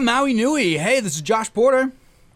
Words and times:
Maui 0.00 0.34
Nui. 0.34 0.76
Hey, 0.76 1.00
this 1.00 1.14
is 1.14 1.22
Josh 1.22 1.50
Porter. 1.52 1.90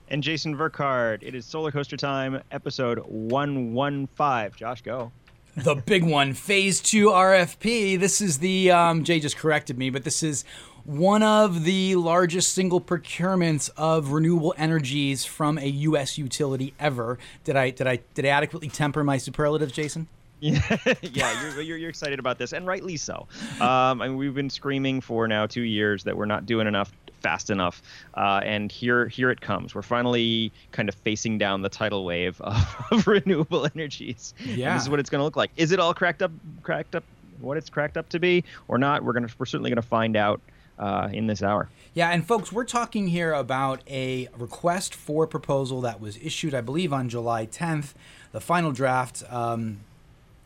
And 0.08 0.22
Jason 0.22 0.56
Verkard. 0.56 1.22
It 1.22 1.34
is 1.34 1.44
Solar 1.44 1.70
Coaster 1.70 1.96
Time, 1.96 2.42
episode 2.50 2.98
115. 3.00 4.52
Josh, 4.56 4.80
go. 4.80 5.12
The 5.56 5.74
big 5.74 6.02
one, 6.02 6.32
Phase 6.32 6.80
2 6.80 7.08
RFP. 7.08 8.00
This 8.00 8.22
is 8.22 8.38
the, 8.38 8.70
um, 8.70 9.04
Jay 9.04 9.20
just 9.20 9.36
corrected 9.36 9.76
me, 9.76 9.90
but 9.90 10.04
this 10.04 10.22
is 10.22 10.44
one 10.84 11.22
of 11.22 11.64
the 11.64 11.96
largest 11.96 12.54
single 12.54 12.80
procurements 12.80 13.68
of 13.76 14.12
renewable 14.12 14.54
energies 14.56 15.26
from 15.26 15.58
a 15.58 15.66
U.S. 15.66 16.16
utility 16.16 16.72
ever. 16.80 17.18
Did 17.44 17.56
I, 17.56 17.70
did 17.70 17.86
I, 17.86 18.00
did 18.14 18.24
I 18.24 18.28
adequately 18.28 18.68
temper 18.68 19.04
my 19.04 19.18
superlatives, 19.18 19.72
Jason? 19.72 20.08
Yeah, 20.40 20.62
yeah, 21.02 21.42
you're, 21.42 21.60
you're, 21.60 21.76
you're, 21.76 21.90
excited 21.90 22.18
about 22.18 22.38
this, 22.38 22.54
and 22.54 22.66
rightly 22.66 22.96
so. 22.96 23.28
Um, 23.60 24.00
I 24.00 24.08
mean, 24.08 24.16
we've 24.16 24.34
been 24.34 24.48
screaming 24.48 25.02
for 25.02 25.28
now 25.28 25.44
two 25.44 25.60
years 25.60 26.02
that 26.04 26.16
we're 26.16 26.24
not 26.24 26.46
doing 26.46 26.66
enough 26.66 26.90
fast 27.20 27.50
enough, 27.50 27.82
uh, 28.14 28.40
and 28.44 28.70
here 28.70 29.08
here 29.08 29.30
it 29.30 29.40
comes. 29.40 29.74
We're 29.74 29.82
finally 29.82 30.52
kind 30.72 30.88
of 30.88 30.94
facing 30.94 31.38
down 31.38 31.62
the 31.62 31.68
tidal 31.68 32.04
wave 32.04 32.40
of, 32.42 32.86
of 32.90 33.06
renewable 33.06 33.66
energies. 33.66 34.34
Yeah, 34.44 34.70
and 34.70 34.76
this 34.76 34.84
is 34.84 34.90
what 34.90 35.00
it's 35.00 35.10
going 35.10 35.20
to 35.20 35.24
look 35.24 35.36
like. 35.36 35.50
Is 35.56 35.72
it 35.72 35.80
all 35.80 35.94
cracked 35.94 36.22
up? 36.22 36.32
Cracked 36.62 36.94
up? 36.94 37.04
What 37.40 37.56
it's 37.56 37.70
cracked 37.70 37.96
up 37.96 38.08
to 38.10 38.18
be, 38.18 38.44
or 38.68 38.78
not? 38.78 39.04
We're 39.04 39.14
gonna 39.14 39.28
we're 39.38 39.46
certainly 39.46 39.70
gonna 39.70 39.82
find 39.82 40.16
out. 40.16 40.40
Uh, 40.78 41.10
in 41.12 41.26
this 41.26 41.42
hour. 41.42 41.68
Yeah, 41.92 42.08
and 42.08 42.26
folks, 42.26 42.50
we're 42.50 42.64
talking 42.64 43.08
here 43.08 43.34
about 43.34 43.82
a 43.86 44.28
request 44.34 44.94
for 44.94 45.26
proposal 45.26 45.82
that 45.82 46.00
was 46.00 46.16
issued, 46.16 46.54
I 46.54 46.62
believe, 46.62 46.90
on 46.90 47.10
July 47.10 47.44
10th. 47.44 47.92
The 48.32 48.40
final 48.40 48.72
draft 48.72 49.22
um, 49.28 49.80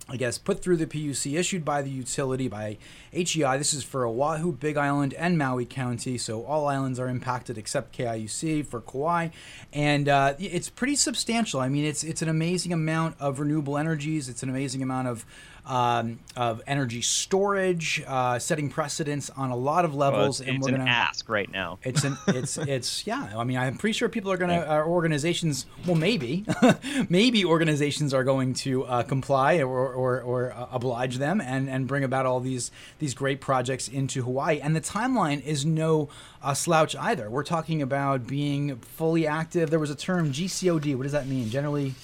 I 0.07 0.19
guess, 0.19 0.37
put 0.37 0.61
through 0.61 0.77
the 0.77 0.87
PUC 0.87 1.39
issued 1.39 1.65
by 1.65 1.81
the 1.81 1.89
utility 1.89 2.47
by 2.47 2.77
HEI. 3.13 3.57
This 3.57 3.73
is 3.73 3.83
for 3.83 4.05
Oahu, 4.05 4.53
Big 4.53 4.77
Island, 4.77 5.15
and 5.15 5.39
Maui 5.39 5.65
County. 5.65 6.19
So 6.19 6.45
all 6.45 6.67
islands 6.67 7.01
are 7.01 7.09
impacted 7.09 7.57
except 7.57 7.97
KIUC 7.97 8.67
for 8.67 8.83
Kauai, 8.83 9.31
and 9.73 10.07
uh, 10.09 10.35
it's 10.39 10.69
pretty 10.69 10.97
substantial. 10.97 11.61
I 11.61 11.71
mean, 11.71 11.87
it's 11.87 12.05
it's 12.05 12.21
an 12.21 12.29
amazing 12.29 12.73
amount 12.73 13.17
of 13.19 13.41
renewable 13.41 13.79
energies. 13.79 14.29
It's 14.29 14.43
an 14.43 14.51
amazing 14.51 14.83
amount 14.83 15.09
of 15.09 15.25
um, 15.67 16.19
of 16.37 16.63
energy 16.67 17.01
storage, 17.01 18.03
uh, 18.07 18.39
setting 18.39 18.69
precedents 18.69 19.31
on 19.31 19.51
a 19.51 19.57
lot 19.57 19.85
of 19.85 19.95
levels. 19.95 20.41
Well, 20.41 20.49
it's, 20.49 20.55
and 20.57 20.63
we're 20.63 20.79
gonna 20.79 20.91
ask 20.91 21.29
right 21.29 21.51
now. 21.51 21.79
It's 21.83 22.05
an 22.05 22.17
it's 22.29 22.59
it's 22.59 23.07
yeah. 23.07 23.33
I 23.37 23.45
mean, 23.45 23.57
I'm 23.57 23.77
pretty 23.77 23.95
sure 23.95 24.09
people 24.09 24.31
are 24.31 24.37
gonna 24.37 24.61
uh, 24.61 24.85
organizations. 24.85 25.67
Well, 25.87 25.97
maybe 25.97 26.45
maybe 27.09 27.45
organizations 27.45 28.13
are 28.13 28.25
going 28.25 28.55
to 28.55 28.85
uh, 28.85 29.03
comply 29.05 29.59
or 29.59 29.93
or, 29.93 30.21
or 30.21 30.53
uh, 30.53 30.69
oblige 30.73 31.19
them 31.19 31.41
and 31.41 31.69
and 31.69 31.87
bring 31.87 32.05
about 32.05 32.27
all 32.27 32.41
these 32.41 32.71
these 32.99 33.15
great 33.15 33.41
projects 33.41 33.89
into 33.89 34.23
Hawaii. 34.23 34.61
And 34.61 34.77
the 34.77 34.81
timeline 34.81 35.43
is 35.43 35.65
no 35.65 36.09
uh, 36.43 36.55
slouch 36.55 36.95
either. 36.97 37.31
We're 37.31 37.45
talking 37.45 37.81
about 37.81 38.27
being 38.27 38.77
fully 38.77 39.27
active. 39.27 39.71
There 39.71 39.79
was 39.79 39.91
a 39.91 39.97
term 39.97 40.33
GCOD. 40.33 40.95
What 40.97 41.05
does 41.05 41.13
that 41.13 41.27
mean? 41.27 41.49
Generally 41.49 41.95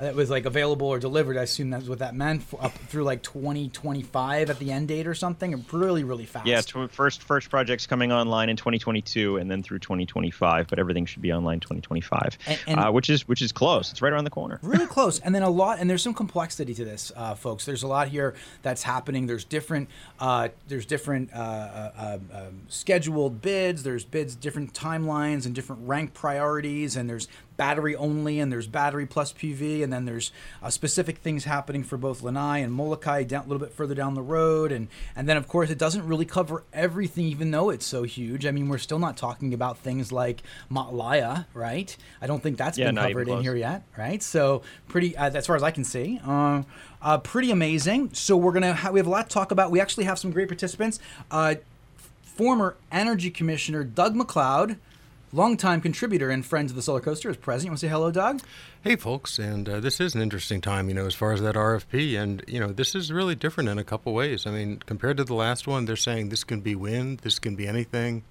that 0.00 0.14
was 0.14 0.30
like 0.30 0.46
available 0.46 0.86
or 0.86 0.98
delivered. 0.98 1.36
I 1.36 1.42
assume 1.42 1.70
that's 1.70 1.88
what 1.88 1.98
that 1.98 2.14
meant 2.14 2.42
for, 2.42 2.62
up 2.62 2.72
through 2.72 3.04
like 3.04 3.22
2025 3.22 4.50
at 4.50 4.58
the 4.58 4.72
end 4.72 4.88
date 4.88 5.06
or 5.06 5.14
something. 5.14 5.64
Really, 5.72 6.04
really 6.04 6.26
fast. 6.26 6.46
Yeah, 6.46 6.60
first 6.88 7.22
first 7.22 7.50
projects 7.50 7.86
coming 7.86 8.12
online 8.12 8.48
in 8.48 8.56
2022 8.56 9.36
and 9.36 9.50
then 9.50 9.62
through 9.62 9.78
2025, 9.80 10.68
but 10.68 10.78
everything 10.78 11.06
should 11.06 11.22
be 11.22 11.32
online 11.32 11.60
2025, 11.60 12.38
and, 12.46 12.60
and 12.66 12.80
uh, 12.80 12.90
which 12.90 13.10
is 13.10 13.28
which 13.28 13.42
is 13.42 13.52
close. 13.52 13.90
It's 13.90 14.02
right 14.02 14.12
around 14.12 14.24
the 14.24 14.30
corner. 14.30 14.58
Really 14.62 14.86
close. 14.88 15.20
And 15.20 15.34
then 15.34 15.42
a 15.42 15.50
lot, 15.50 15.78
and 15.78 15.88
there's 15.88 16.02
some 16.02 16.14
complexity 16.14 16.74
to 16.74 16.84
this, 16.84 17.12
uh, 17.14 17.34
folks. 17.34 17.64
There's 17.66 17.82
a 17.82 17.88
lot 17.88 18.08
here 18.08 18.34
that's 18.62 18.82
happening. 18.82 19.26
There's 19.26 19.44
different 19.44 19.88
uh, 20.18 20.48
there's 20.68 20.86
different 20.86 21.32
uh, 21.34 21.36
uh, 21.36 22.18
um, 22.32 22.62
scheduled 22.68 23.42
bids. 23.42 23.82
There's 23.82 24.04
bids 24.04 24.34
different 24.34 24.72
timelines 24.72 25.46
and 25.46 25.54
different 25.54 25.86
rank 25.86 26.14
priorities, 26.14 26.96
and 26.96 27.08
there's 27.08 27.28
battery 27.60 27.94
only, 27.94 28.40
and 28.40 28.50
there's 28.50 28.66
battery 28.66 29.04
plus 29.04 29.34
PV, 29.34 29.84
and 29.84 29.92
then 29.92 30.06
there's 30.06 30.32
uh, 30.62 30.70
specific 30.70 31.18
things 31.18 31.44
happening 31.44 31.84
for 31.84 31.98
both 31.98 32.22
Lanai 32.22 32.60
and 32.60 32.72
Molokai 32.72 33.22
down 33.24 33.44
a 33.44 33.48
little 33.48 33.58
bit 33.58 33.74
further 33.74 33.94
down 33.94 34.14
the 34.14 34.22
road, 34.22 34.72
and 34.72 34.88
and 35.14 35.28
then 35.28 35.36
of 35.36 35.46
course 35.46 35.68
it 35.68 35.76
doesn't 35.76 36.06
really 36.06 36.24
cover 36.24 36.64
everything, 36.72 37.26
even 37.26 37.50
though 37.50 37.68
it's 37.68 37.84
so 37.84 38.04
huge. 38.04 38.46
I 38.46 38.50
mean, 38.50 38.70
we're 38.70 38.78
still 38.78 38.98
not 38.98 39.18
talking 39.18 39.52
about 39.52 39.76
things 39.76 40.10
like 40.10 40.42
Maalaea, 40.72 41.44
right? 41.52 41.94
I 42.22 42.26
don't 42.26 42.42
think 42.42 42.56
that's 42.56 42.78
yeah, 42.78 42.86
been 42.86 42.96
covered 42.96 43.28
in 43.28 43.42
here 43.42 43.56
yet, 43.56 43.82
right? 43.98 44.22
So 44.22 44.62
pretty, 44.88 45.14
uh, 45.14 45.28
as 45.28 45.46
far 45.46 45.54
as 45.54 45.62
I 45.62 45.70
can 45.70 45.84
see. 45.84 46.18
Uh, 46.26 46.62
uh, 47.02 47.18
pretty 47.18 47.50
amazing. 47.50 48.14
So 48.14 48.38
we're 48.38 48.52
gonna 48.52 48.72
ha- 48.72 48.90
we 48.90 48.98
have 48.98 49.06
a 49.06 49.10
lot 49.10 49.28
to 49.28 49.34
talk 49.34 49.50
about. 49.50 49.70
We 49.70 49.80
actually 49.80 50.04
have 50.04 50.18
some 50.18 50.30
great 50.30 50.48
participants. 50.48 50.98
Uh, 51.30 51.56
former 52.22 52.76
Energy 52.90 53.30
Commissioner 53.30 53.84
Doug 53.84 54.16
Macleod, 54.16 54.78
longtime 55.32 55.80
contributor 55.80 56.30
and 56.30 56.44
friend 56.44 56.68
to 56.68 56.74
the 56.74 56.82
Solar 56.82 57.00
Coaster, 57.00 57.30
is 57.30 57.36
present. 57.36 57.66
You 57.66 57.70
want 57.70 57.80
to 57.80 57.86
say 57.86 57.90
hello, 57.90 58.10
Doug? 58.10 58.40
Hey, 58.82 58.96
folks, 58.96 59.38
and 59.38 59.68
uh, 59.68 59.80
this 59.80 60.00
is 60.00 60.14
an 60.14 60.22
interesting 60.22 60.60
time, 60.60 60.88
you 60.88 60.94
know, 60.94 61.06
as 61.06 61.14
far 61.14 61.32
as 61.32 61.40
that 61.42 61.54
RFP, 61.54 62.20
and 62.20 62.44
you 62.46 62.58
know, 62.58 62.72
this 62.72 62.94
is 62.94 63.12
really 63.12 63.34
different 63.34 63.68
in 63.68 63.78
a 63.78 63.84
couple 63.84 64.12
ways. 64.12 64.46
I 64.46 64.50
mean, 64.50 64.82
compared 64.86 65.16
to 65.18 65.24
the 65.24 65.34
last 65.34 65.66
one, 65.66 65.84
they're 65.84 65.96
saying 65.96 66.28
this 66.28 66.44
can 66.44 66.60
be 66.60 66.74
wind, 66.74 67.18
this 67.18 67.38
can 67.38 67.54
be 67.54 67.66
anything, 67.66 68.24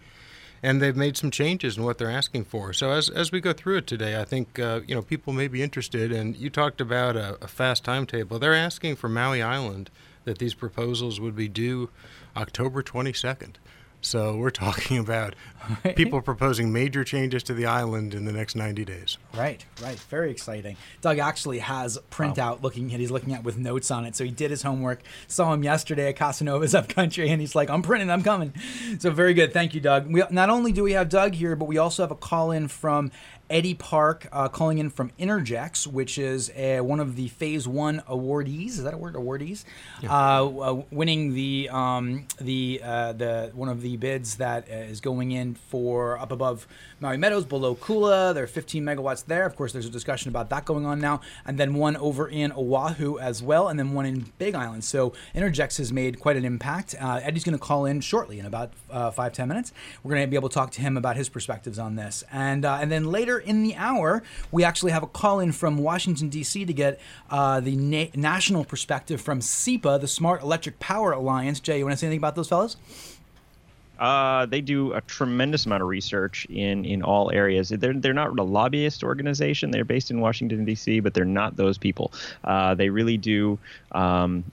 and 0.61 0.81
they've 0.81 0.95
made 0.95 1.15
some 1.15 1.31
changes 1.31 1.77
in 1.77 1.83
what 1.83 1.97
they're 1.97 2.09
asking 2.09 2.45
for. 2.45 2.73
So 2.73 2.91
as 2.91 3.09
as 3.09 3.31
we 3.31 3.39
go 3.39 3.53
through 3.53 3.77
it 3.77 3.87
today, 3.87 4.19
I 4.19 4.25
think 4.25 4.59
uh, 4.59 4.81
you 4.85 4.95
know 4.95 5.01
people 5.01 5.33
may 5.33 5.47
be 5.47 5.63
interested. 5.63 6.11
And 6.11 6.35
you 6.35 6.49
talked 6.49 6.81
about 6.81 7.15
a, 7.15 7.37
a 7.41 7.47
fast 7.47 7.83
timetable. 7.83 8.39
They're 8.39 8.53
asking 8.53 8.97
for 8.97 9.07
Maui 9.07 9.41
Island 9.41 9.89
that 10.25 10.39
these 10.39 10.53
proposals 10.53 11.19
would 11.19 11.35
be 11.35 11.47
due 11.47 11.89
October 12.35 12.83
twenty 12.83 13.13
second. 13.13 13.57
So 14.01 14.37
we're 14.37 14.49
talking 14.49 14.97
about 14.99 15.35
right. 15.83 15.95
people 15.95 16.21
proposing 16.21 16.71
major 16.71 17.03
changes 17.03 17.43
to 17.43 17.53
the 17.53 17.65
island 17.65 18.13
in 18.13 18.25
the 18.25 18.31
next 18.31 18.55
90 18.55 18.85
days. 18.85 19.17
Right, 19.35 19.65
right. 19.81 19.99
Very 19.99 20.31
exciting. 20.31 20.77
Doug 21.01 21.19
actually 21.19 21.59
has 21.59 21.97
printout 22.11 22.37
wow. 22.37 22.59
looking 22.61 22.93
at 22.93 22.99
he's 22.99 23.11
looking 23.11 23.33
at 23.33 23.43
with 23.43 23.57
notes 23.57 23.91
on 23.91 24.05
it. 24.05 24.15
So 24.15 24.23
he 24.23 24.31
did 24.31 24.51
his 24.51 24.61
homework. 24.61 25.01
Saw 25.27 25.53
him 25.53 25.63
yesterday 25.63 26.09
at 26.09 26.17
Casanova's 26.17 26.75
Upcountry 26.79 27.29
and 27.29 27.41
he's 27.41 27.55
like, 27.55 27.69
I'm 27.69 27.81
printing, 27.81 28.09
I'm 28.09 28.23
coming. 28.23 28.53
So 28.99 29.11
very 29.11 29.33
good. 29.33 29.53
Thank 29.53 29.73
you, 29.73 29.81
Doug. 29.81 30.11
We, 30.11 30.23
not 30.31 30.49
only 30.49 30.71
do 30.71 30.83
we 30.83 30.93
have 30.93 31.09
Doug 31.09 31.33
here, 31.33 31.55
but 31.55 31.65
we 31.65 31.77
also 31.77 32.03
have 32.03 32.11
a 32.11 32.15
call 32.15 32.51
in 32.51 32.67
from 32.67 33.11
Eddie 33.49 33.73
Park 33.73 34.27
uh, 34.31 34.47
calling 34.47 34.77
in 34.77 34.89
from 34.89 35.11
Innergex, 35.19 35.87
which 35.87 36.17
is 36.17 36.51
one 36.55 36.99
of 36.99 37.15
the 37.15 37.27
Phase 37.29 37.67
One 37.67 38.01
awardees. 38.07 38.69
Is 38.69 38.83
that 38.83 38.93
a 38.93 38.97
word? 38.97 39.15
Awardees, 39.15 39.63
yeah. 40.01 40.11
uh, 40.11 40.45
uh, 40.45 40.83
winning 40.91 41.33
the 41.33 41.69
um, 41.71 42.25
the 42.39 42.81
uh, 42.83 43.13
the 43.13 43.51
one 43.53 43.69
of 43.69 43.81
the 43.81 43.97
bids 43.97 44.35
that 44.35 44.67
is 44.69 45.01
going 45.01 45.31
in 45.31 45.55
for 45.55 46.17
up 46.19 46.31
above 46.31 46.67
Maui 46.99 47.17
Meadows, 47.17 47.45
below 47.45 47.75
Kula. 47.75 48.33
There 48.33 48.43
are 48.43 48.47
15 48.47 48.83
megawatts 48.83 49.25
there. 49.25 49.45
Of 49.45 49.55
course, 49.55 49.73
there's 49.73 49.85
a 49.85 49.89
discussion 49.89 50.29
about 50.29 50.49
that 50.49 50.65
going 50.65 50.85
on 50.85 50.99
now, 50.99 51.21
and 51.45 51.57
then 51.57 51.73
one 51.73 51.97
over 51.97 52.27
in 52.27 52.51
Oahu 52.51 53.17
as 53.19 53.41
well, 53.41 53.69
and 53.69 53.79
then 53.79 53.93
one 53.93 54.05
in 54.05 54.31
Big 54.37 54.55
Island. 54.55 54.83
So 54.83 55.13
Innergex 55.35 55.77
has 55.77 55.91
made 55.91 56.19
quite 56.19 56.37
an 56.37 56.45
impact. 56.45 56.95
Uh, 56.99 57.19
Eddie's 57.23 57.43
going 57.43 57.57
to 57.57 57.63
call 57.63 57.85
in 57.85 58.01
shortly 58.01 58.39
in 58.39 58.45
about 58.45 58.73
uh, 58.89 59.11
five 59.11 59.33
ten 59.33 59.47
minutes. 59.47 59.73
We're 60.03 60.11
going 60.11 60.23
to 60.23 60.27
be 60.27 60.35
able 60.35 60.49
to 60.49 60.53
talk 60.53 60.71
to 60.71 60.81
him 60.81 60.97
about 60.97 61.15
his 61.15 61.29
perspectives 61.29 61.79
on 61.79 61.95
this, 61.95 62.23
and 62.31 62.65
and 62.65 62.91
then 62.91 63.05
later 63.05 63.38
in 63.39 63.63
the 63.63 63.75
hour, 63.75 64.23
we 64.51 64.63
actually 64.63 64.91
have 64.91 65.03
a 65.03 65.07
call 65.07 65.39
in 65.39 65.51
from 65.51 65.77
Washington, 65.77 66.29
D.C. 66.29 66.65
to 66.65 66.73
get 66.73 66.99
uh, 67.29 67.59
the 67.59 67.75
na- 67.75 68.11
national 68.15 68.65
perspective 68.65 69.21
from 69.21 69.39
SEPA, 69.41 69.99
the 69.99 70.07
Smart 70.07 70.41
Electric 70.41 70.79
Power 70.79 71.11
Alliance. 71.11 71.59
Jay, 71.59 71.79
you 71.79 71.85
want 71.85 71.93
to 71.93 71.97
say 71.97 72.07
anything 72.07 72.19
about 72.19 72.35
those 72.35 72.49
fellows? 72.49 72.77
Uh, 73.99 74.45
they 74.45 74.61
do 74.61 74.93
a 74.93 75.01
tremendous 75.01 75.65
amount 75.65 75.83
of 75.83 75.89
research 75.89 76.45
in, 76.45 76.85
in 76.85 77.03
all 77.03 77.31
areas. 77.31 77.69
They're, 77.69 77.93
they're 77.93 78.13
not 78.13 78.39
a 78.39 78.43
lobbyist 78.43 79.03
organization. 79.03 79.71
They're 79.71 79.83
based 79.83 80.09
in 80.09 80.21
Washington, 80.21 80.63
D.C., 80.63 81.01
but 81.01 81.13
they're 81.13 81.25
not 81.25 81.57
those 81.57 81.77
people. 81.77 82.13
Uh, 82.45 82.75
they 82.75 82.89
really 82.89 83.17
do 83.17 83.59
um, 83.91 84.45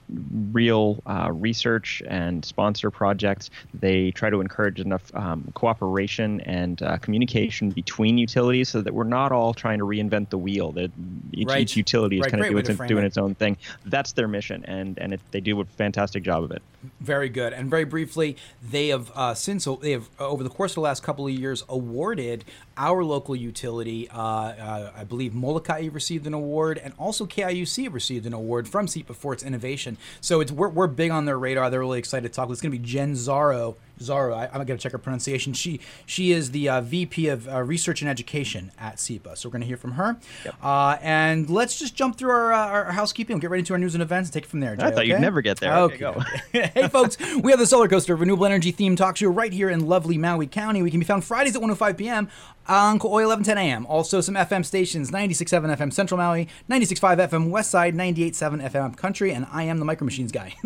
real 0.51 1.01
uh, 1.05 1.31
research 1.31 2.03
and 2.07 2.43
sponsor 2.43 2.91
projects. 2.91 3.49
They 3.73 4.11
try 4.11 4.29
to 4.29 4.41
encourage 4.41 4.81
enough 4.81 5.15
um, 5.15 5.49
cooperation 5.53 6.41
and 6.41 6.81
uh, 6.81 6.97
communication 6.97 7.69
between 7.69 8.17
utilities 8.17 8.69
so 8.69 8.81
that 8.81 8.93
we're 8.93 9.05
not 9.05 9.31
all 9.31 9.53
trying 9.53 9.79
to 9.79 9.85
reinvent 9.85 10.29
the 10.29 10.37
wheel. 10.37 10.73
That 10.73 10.91
each, 11.31 11.47
right. 11.47 11.61
each 11.61 11.77
utility 11.77 12.17
is 12.17 12.23
right. 12.23 12.31
kind 12.31 12.43
of 12.43 12.65
doing, 12.65 12.87
doing 12.87 13.05
its 13.05 13.17
own 13.17 13.35
thing. 13.35 13.57
That's 13.85 14.11
their 14.11 14.27
mission, 14.27 14.65
and, 14.65 14.97
and 14.97 15.13
it, 15.13 15.21
they 15.31 15.39
do 15.39 15.61
a 15.61 15.65
fantastic 15.65 16.23
job 16.23 16.43
of 16.43 16.51
it. 16.51 16.61
Very 16.99 17.29
good. 17.29 17.53
And 17.53 17.69
very 17.69 17.85
briefly, 17.85 18.37
they 18.61 18.89
have 18.89 19.11
uh, 19.15 19.33
since 19.37 19.67
they 19.81 19.91
have 19.91 20.09
over 20.19 20.43
the 20.43 20.49
course 20.49 20.71
of 20.71 20.75
the 20.75 20.81
last 20.81 21.03
couple 21.03 21.27
of 21.27 21.33
years 21.33 21.63
awarded 21.69 22.43
our 22.77 23.03
local 23.03 23.35
utility. 23.35 24.09
Uh, 24.09 24.19
uh, 24.19 24.91
I 24.95 25.03
believe 25.03 25.33
Molokai 25.33 25.89
received 25.91 26.27
an 26.27 26.33
award, 26.33 26.77
and 26.77 26.93
also 26.97 27.25
KIUC 27.25 27.91
received 27.91 28.25
an 28.25 28.33
award 28.33 28.67
from 28.67 28.87
SEPA 28.87 29.15
for 29.15 29.33
its 29.33 29.43
innovation. 29.43 29.97
So 30.21 30.39
it's 30.39 30.51
we're, 30.51 30.69
we're 30.69 30.87
big 30.87 31.11
on 31.11 31.25
their 31.25 31.37
radar. 31.37 31.69
They're 31.69 31.79
really 31.79 31.99
excited 31.99 32.31
to 32.31 32.33
talk. 32.33 32.49
It's 32.49 32.61
going 32.61 32.71
to 32.71 32.77
be 32.77 32.85
Jen 32.85 33.13
Szaro 33.13 33.75
Szaro. 33.99 34.35
I, 34.35 34.45
I'm 34.47 34.65
gonna 34.65 34.77
check 34.77 34.91
her 34.91 34.97
pronunciation. 34.97 35.53
She 35.53 35.79
she 36.05 36.31
is 36.31 36.51
the 36.51 36.69
uh, 36.69 36.81
VP 36.81 37.27
of 37.27 37.47
uh, 37.47 37.61
Research 37.63 38.01
and 38.01 38.09
Education 38.09 38.71
at 38.79 38.97
SEPA. 38.97 39.37
So 39.37 39.49
we're 39.49 39.53
gonna 39.53 39.65
hear 39.65 39.77
from 39.77 39.93
her. 39.93 40.17
Yep. 40.45 40.55
Uh, 40.61 40.97
and 41.01 41.49
let's 41.49 41.79
just 41.79 41.95
jump 41.95 42.17
through 42.17 42.31
our, 42.31 42.53
uh, 42.53 42.67
our 42.67 42.91
housekeeping. 42.91 43.35
We'll 43.35 43.41
get 43.41 43.49
right 43.49 43.59
into 43.59 43.73
our 43.73 43.79
news 43.79 43.95
and 43.95 44.01
events 44.01 44.29
and 44.29 44.33
take 44.33 44.43
it 44.43 44.49
from 44.49 44.59
there. 44.59 44.75
Jay, 44.75 44.85
I 44.85 44.91
thought 44.91 45.07
you'd 45.07 45.15
okay? 45.15 45.21
never 45.21 45.41
get 45.41 45.59
there. 45.59 45.75
Okay. 45.77 46.05
Okay, 46.05 46.71
hey 46.73 46.87
folks, 46.87 47.17
we 47.41 47.51
have 47.51 47.59
the 47.59 47.67
Solar 47.67 47.87
Coaster 47.87 48.15
Renewable 48.15 48.45
Energy 48.45 48.71
Theme 48.71 48.95
Talk 48.95 49.17
Show 49.17 49.29
right 49.29 49.51
here 49.51 49.69
in 49.69 49.87
lovely 49.87 50.17
Maui 50.17 50.47
County. 50.47 50.81
We 50.81 50.91
can 50.91 50.99
be 50.99 51.05
found 51.05 51.23
Fridays 51.23 51.55
at 51.55 51.61
105 51.61 51.97
p.m. 51.97 52.29
on 52.67 52.99
Kauai 52.99 53.25
1110 53.25 53.57
a.m. 53.57 53.85
Also 53.87 54.21
some 54.21 54.35
FM 54.35 54.63
stations: 54.65 55.09
96.7 55.11 55.77
FM 55.77 55.91
Central 55.93 56.17
Maui, 56.17 56.47
96.5 56.69 57.29
FM 57.29 57.49
West 57.49 57.71
Side, 57.71 57.95
98.7 57.95 58.69
FM 58.69 58.97
Country, 58.97 59.31
and 59.31 59.47
I 59.51 59.63
am 59.63 59.79
the 59.79 59.85
Micro 59.85 60.05
Machines 60.05 60.31
guy. 60.31 60.53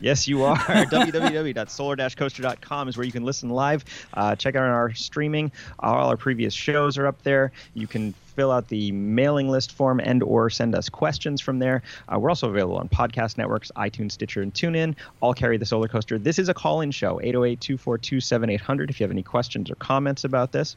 Yes, 0.00 0.26
you 0.28 0.42
are. 0.44 0.56
www.solar-coaster.com 0.66 2.88
is 2.88 2.96
where 2.96 3.06
you 3.06 3.12
can 3.12 3.24
listen 3.24 3.50
live. 3.50 3.84
Uh, 4.12 4.34
check 4.36 4.54
out 4.56 4.62
our 4.62 4.92
streaming. 4.92 5.50
All 5.78 6.08
our 6.08 6.16
previous 6.16 6.52
shows 6.52 6.98
are 6.98 7.06
up 7.06 7.22
there. 7.22 7.52
You 7.74 7.86
can 7.86 8.12
fill 8.34 8.50
out 8.50 8.68
the 8.68 8.92
mailing 8.92 9.48
list 9.48 9.72
form 9.72 10.00
and 10.00 10.22
or 10.22 10.50
send 10.50 10.74
us 10.74 10.88
questions 10.88 11.40
from 11.40 11.58
there. 11.58 11.82
Uh, 12.12 12.18
we're 12.18 12.30
also 12.30 12.50
available 12.50 12.76
on 12.76 12.88
podcast 12.88 13.38
networks, 13.38 13.70
iTunes, 13.76 14.12
Stitcher, 14.12 14.42
and 14.42 14.52
TuneIn. 14.52 14.94
All 15.20 15.34
carry 15.34 15.56
the 15.56 15.66
Solar 15.66 15.88
Coaster. 15.88 16.18
This 16.18 16.38
is 16.38 16.48
a 16.48 16.54
call-in 16.54 16.90
show, 16.90 17.20
808-242-7800 17.22 18.90
if 18.90 19.00
you 19.00 19.04
have 19.04 19.10
any 19.10 19.22
questions 19.22 19.70
or 19.70 19.76
comments 19.76 20.24
about 20.24 20.52
this. 20.52 20.76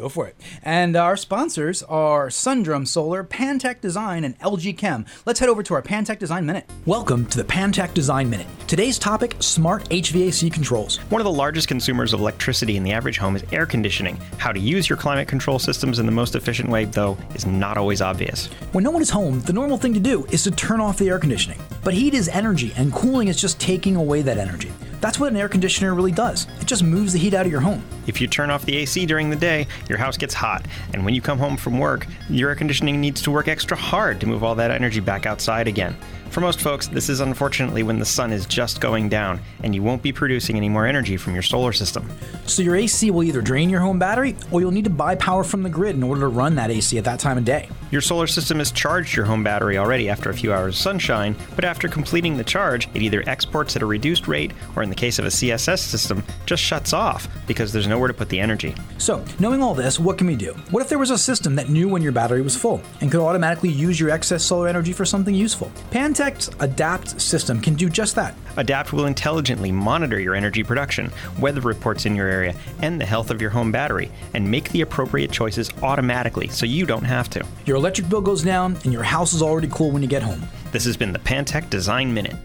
Go 0.00 0.08
for 0.08 0.26
it. 0.26 0.34
And 0.62 0.96
our 0.96 1.14
sponsors 1.14 1.82
are 1.82 2.30
Sundrum 2.30 2.86
Solar, 2.86 3.22
Pantech 3.22 3.82
Design, 3.82 4.24
and 4.24 4.38
LG 4.38 4.78
Chem. 4.78 5.04
Let's 5.26 5.38
head 5.40 5.50
over 5.50 5.62
to 5.62 5.74
our 5.74 5.82
Pantech 5.82 6.18
Design 6.18 6.46
Minute. 6.46 6.64
Welcome 6.86 7.26
to 7.26 7.36
the 7.36 7.44
Pantech 7.44 7.92
Design 7.92 8.30
Minute. 8.30 8.46
Today's 8.66 8.98
topic 8.98 9.36
smart 9.40 9.84
HVAC 9.90 10.50
controls. 10.50 10.96
One 11.10 11.20
of 11.20 11.26
the 11.26 11.30
largest 11.30 11.68
consumers 11.68 12.14
of 12.14 12.20
electricity 12.20 12.78
in 12.78 12.82
the 12.82 12.92
average 12.92 13.18
home 13.18 13.36
is 13.36 13.44
air 13.52 13.66
conditioning. 13.66 14.16
How 14.38 14.52
to 14.52 14.58
use 14.58 14.88
your 14.88 14.96
climate 14.96 15.28
control 15.28 15.58
systems 15.58 15.98
in 15.98 16.06
the 16.06 16.12
most 16.12 16.34
efficient 16.34 16.70
way, 16.70 16.86
though, 16.86 17.18
is 17.34 17.44
not 17.44 17.76
always 17.76 18.00
obvious. 18.00 18.46
When 18.72 18.84
no 18.84 18.90
one 18.90 19.02
is 19.02 19.10
home, 19.10 19.40
the 19.42 19.52
normal 19.52 19.76
thing 19.76 19.92
to 19.92 20.00
do 20.00 20.24
is 20.30 20.44
to 20.44 20.50
turn 20.50 20.80
off 20.80 20.96
the 20.96 21.10
air 21.10 21.18
conditioning. 21.18 21.60
But 21.84 21.92
heat 21.92 22.14
is 22.14 22.28
energy, 22.28 22.72
and 22.74 22.90
cooling 22.90 23.28
is 23.28 23.38
just 23.38 23.60
taking 23.60 23.96
away 23.96 24.22
that 24.22 24.38
energy. 24.38 24.72
That's 25.00 25.18
what 25.18 25.32
an 25.32 25.36
air 25.36 25.48
conditioner 25.48 25.94
really 25.94 26.12
does. 26.12 26.46
It 26.60 26.66
just 26.66 26.82
moves 26.82 27.12
the 27.12 27.18
heat 27.18 27.34
out 27.34 27.46
of 27.46 27.52
your 27.52 27.60
home. 27.60 27.82
If 28.06 28.20
you 28.20 28.26
turn 28.26 28.50
off 28.50 28.64
the 28.64 28.76
AC 28.76 29.06
during 29.06 29.30
the 29.30 29.36
day, 29.36 29.66
your 29.88 29.98
house 29.98 30.16
gets 30.16 30.34
hot, 30.34 30.66
and 30.92 31.04
when 31.04 31.14
you 31.14 31.22
come 31.22 31.38
home 31.38 31.56
from 31.56 31.78
work, 31.78 32.06
your 32.28 32.50
air 32.50 32.54
conditioning 32.54 33.00
needs 33.00 33.22
to 33.22 33.30
work 33.30 33.48
extra 33.48 33.76
hard 33.76 34.20
to 34.20 34.26
move 34.26 34.44
all 34.44 34.54
that 34.56 34.70
energy 34.70 35.00
back 35.00 35.26
outside 35.26 35.68
again. 35.68 35.96
For 36.30 36.40
most 36.40 36.60
folks, 36.60 36.86
this 36.86 37.08
is 37.08 37.18
unfortunately 37.18 37.82
when 37.82 37.98
the 37.98 38.04
sun 38.04 38.32
is 38.32 38.46
just 38.46 38.80
going 38.80 39.08
down, 39.08 39.40
and 39.64 39.74
you 39.74 39.82
won't 39.82 40.00
be 40.00 40.12
producing 40.12 40.56
any 40.56 40.68
more 40.68 40.86
energy 40.86 41.16
from 41.16 41.34
your 41.34 41.42
solar 41.42 41.72
system. 41.72 42.08
So 42.46 42.62
your 42.62 42.76
AC 42.76 43.10
will 43.10 43.24
either 43.24 43.42
drain 43.42 43.68
your 43.68 43.80
home 43.80 43.98
battery, 43.98 44.36
or 44.52 44.60
you'll 44.60 44.70
need 44.70 44.84
to 44.84 44.90
buy 44.90 45.16
power 45.16 45.42
from 45.42 45.64
the 45.64 45.68
grid 45.68 45.96
in 45.96 46.04
order 46.04 46.20
to 46.20 46.28
run 46.28 46.54
that 46.54 46.70
AC 46.70 46.96
at 46.96 47.04
that 47.04 47.18
time 47.18 47.36
of 47.36 47.44
day. 47.44 47.68
Your 47.90 48.00
solar 48.00 48.28
system 48.28 48.58
has 48.58 48.70
charged 48.70 49.16
your 49.16 49.26
home 49.26 49.42
battery 49.42 49.76
already 49.76 50.08
after 50.08 50.30
a 50.30 50.34
few 50.34 50.52
hours 50.52 50.76
of 50.76 50.80
sunshine, 50.80 51.34
but 51.56 51.64
after 51.64 51.88
completing 51.88 52.36
the 52.36 52.44
charge, 52.44 52.88
it 52.94 53.02
either 53.02 53.24
exports 53.26 53.74
at 53.74 53.82
a 53.82 53.86
reduced 53.86 54.28
rate, 54.28 54.52
or 54.76 54.84
in 54.84 54.88
the 54.88 54.94
case 54.94 55.18
of 55.18 55.24
a 55.24 55.30
CSS 55.30 55.80
system, 55.80 56.22
just 56.46 56.62
shuts 56.62 56.92
off 56.92 57.26
because 57.48 57.72
there's 57.72 57.88
nowhere 57.88 58.06
to 58.06 58.14
put 58.14 58.28
the 58.28 58.38
energy. 58.38 58.72
So, 58.98 59.24
knowing 59.40 59.64
all 59.64 59.74
this, 59.74 59.98
what 59.98 60.16
can 60.16 60.28
we 60.28 60.36
do? 60.36 60.52
What 60.70 60.80
if 60.80 60.88
there 60.88 60.98
was 61.00 61.10
a 61.10 61.18
system 61.18 61.56
that 61.56 61.68
knew 61.68 61.88
when 61.88 62.02
your 62.02 62.12
battery 62.12 62.42
was 62.42 62.54
full 62.54 62.80
and 63.00 63.10
could 63.10 63.20
automatically 63.20 63.70
use 63.70 63.98
your 63.98 64.10
excess 64.10 64.44
solar 64.44 64.68
energy 64.68 64.92
for 64.92 65.04
something 65.04 65.34
useful? 65.34 65.72
Pantech's 66.20 66.50
Adapt 66.60 67.18
system 67.18 67.62
can 67.62 67.74
do 67.74 67.88
just 67.88 68.14
that. 68.14 68.34
Adapt 68.58 68.92
will 68.92 69.06
intelligently 69.06 69.72
monitor 69.72 70.20
your 70.20 70.34
energy 70.34 70.62
production, 70.62 71.10
weather 71.38 71.62
reports 71.62 72.04
in 72.04 72.14
your 72.14 72.28
area, 72.28 72.54
and 72.82 73.00
the 73.00 73.06
health 73.06 73.30
of 73.30 73.40
your 73.40 73.48
home 73.48 73.72
battery, 73.72 74.10
and 74.34 74.48
make 74.48 74.68
the 74.68 74.82
appropriate 74.82 75.32
choices 75.32 75.70
automatically 75.82 76.48
so 76.48 76.66
you 76.66 76.84
don't 76.84 77.04
have 77.04 77.30
to. 77.30 77.42
Your 77.64 77.78
electric 77.78 78.10
bill 78.10 78.20
goes 78.20 78.42
down, 78.42 78.76
and 78.84 78.92
your 78.92 79.02
house 79.02 79.32
is 79.32 79.40
already 79.40 79.68
cool 79.72 79.92
when 79.92 80.02
you 80.02 80.08
get 80.08 80.22
home. 80.22 80.42
This 80.72 80.84
has 80.84 80.94
been 80.94 81.14
the 81.14 81.18
Pantech 81.18 81.70
Design 81.70 82.12
Minute. 82.12 82.36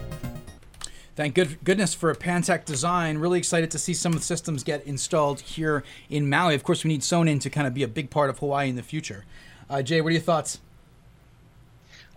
Thank 1.18 1.36
good, 1.36 1.62
goodness 1.66 1.94
for 1.94 2.10
a 2.10 2.16
Pantech 2.16 2.64
Design. 2.64 3.18
Really 3.18 3.40
excited 3.40 3.72
to 3.72 3.78
see 3.78 3.94
some 3.94 4.14
of 4.14 4.20
the 4.20 4.26
systems 4.26 4.64
get 4.64 4.86
installed 4.86 5.42
here 5.42 5.84
in 6.10 6.30
Maui. 6.30 6.56
Of 6.56 6.64
course, 6.64 6.86
we 6.86 6.88
need 6.88 7.02
sonnen 7.02 7.42
to 7.42 7.50
kind 7.50 7.68
of 7.68 7.74
be 7.74 7.84
a 7.84 7.90
big 7.90 8.10
part 8.10 8.30
of 8.30 8.40
Hawaii 8.40 8.70
in 8.70 8.78
the 8.78 8.84
future. 8.84 9.26
Uh, 9.70 9.82
Jay, 9.82 10.00
what 10.00 10.10
are 10.10 10.14
your 10.14 10.22
thoughts? 10.22 10.62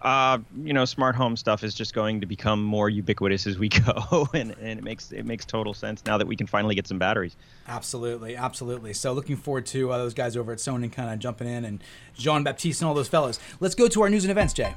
Uh, 0.01 0.39
you 0.63 0.73
know, 0.73 0.85
smart 0.85 1.17
home 1.17 1.37
stuff 1.37 1.65
is 1.65 1.75
just 1.75 1.93
going 1.93 2.21
to 2.21 2.27
become 2.27 2.63
more 2.63 2.89
ubiquitous 2.89 3.47
as 3.47 3.59
we 3.59 3.69
go, 3.69 4.29
and, 4.33 4.55
and 4.61 4.79
it 4.79 4.85
makes 4.85 5.11
it 5.13 5.27
makes 5.27 5.45
total 5.45 5.75
sense 5.75 6.05
now 6.07 6.17
that 6.17 6.27
we 6.27 6.37
can 6.37 6.47
finally 6.47 6.75
get 6.75 6.87
some 6.87 6.99
batteries. 6.99 7.37
Absolutely, 7.67 8.37
absolutely. 8.37 8.93
So 8.93 9.13
looking 9.13 9.37
forward 9.37 9.67
to 9.67 9.91
uh, 9.93 9.99
those 9.99 10.15
guys 10.15 10.37
over 10.37 10.53
at 10.53 10.59
sonnen 10.59 10.93
kind 10.93 11.11
of 11.11 11.19
jumping 11.19 11.49
in 11.49 11.65
and 11.65 11.83
Jean 12.15 12.45
Baptiste 12.45 12.81
and 12.81 12.89
all 12.89 12.95
those 12.95 13.09
fellows. 13.09 13.41
Let's 13.61 13.75
go 13.75 13.89
to 13.89 14.03
our 14.03 14.09
news 14.09 14.25
and 14.25 14.31
events, 14.31 14.55
Jay. 14.55 14.73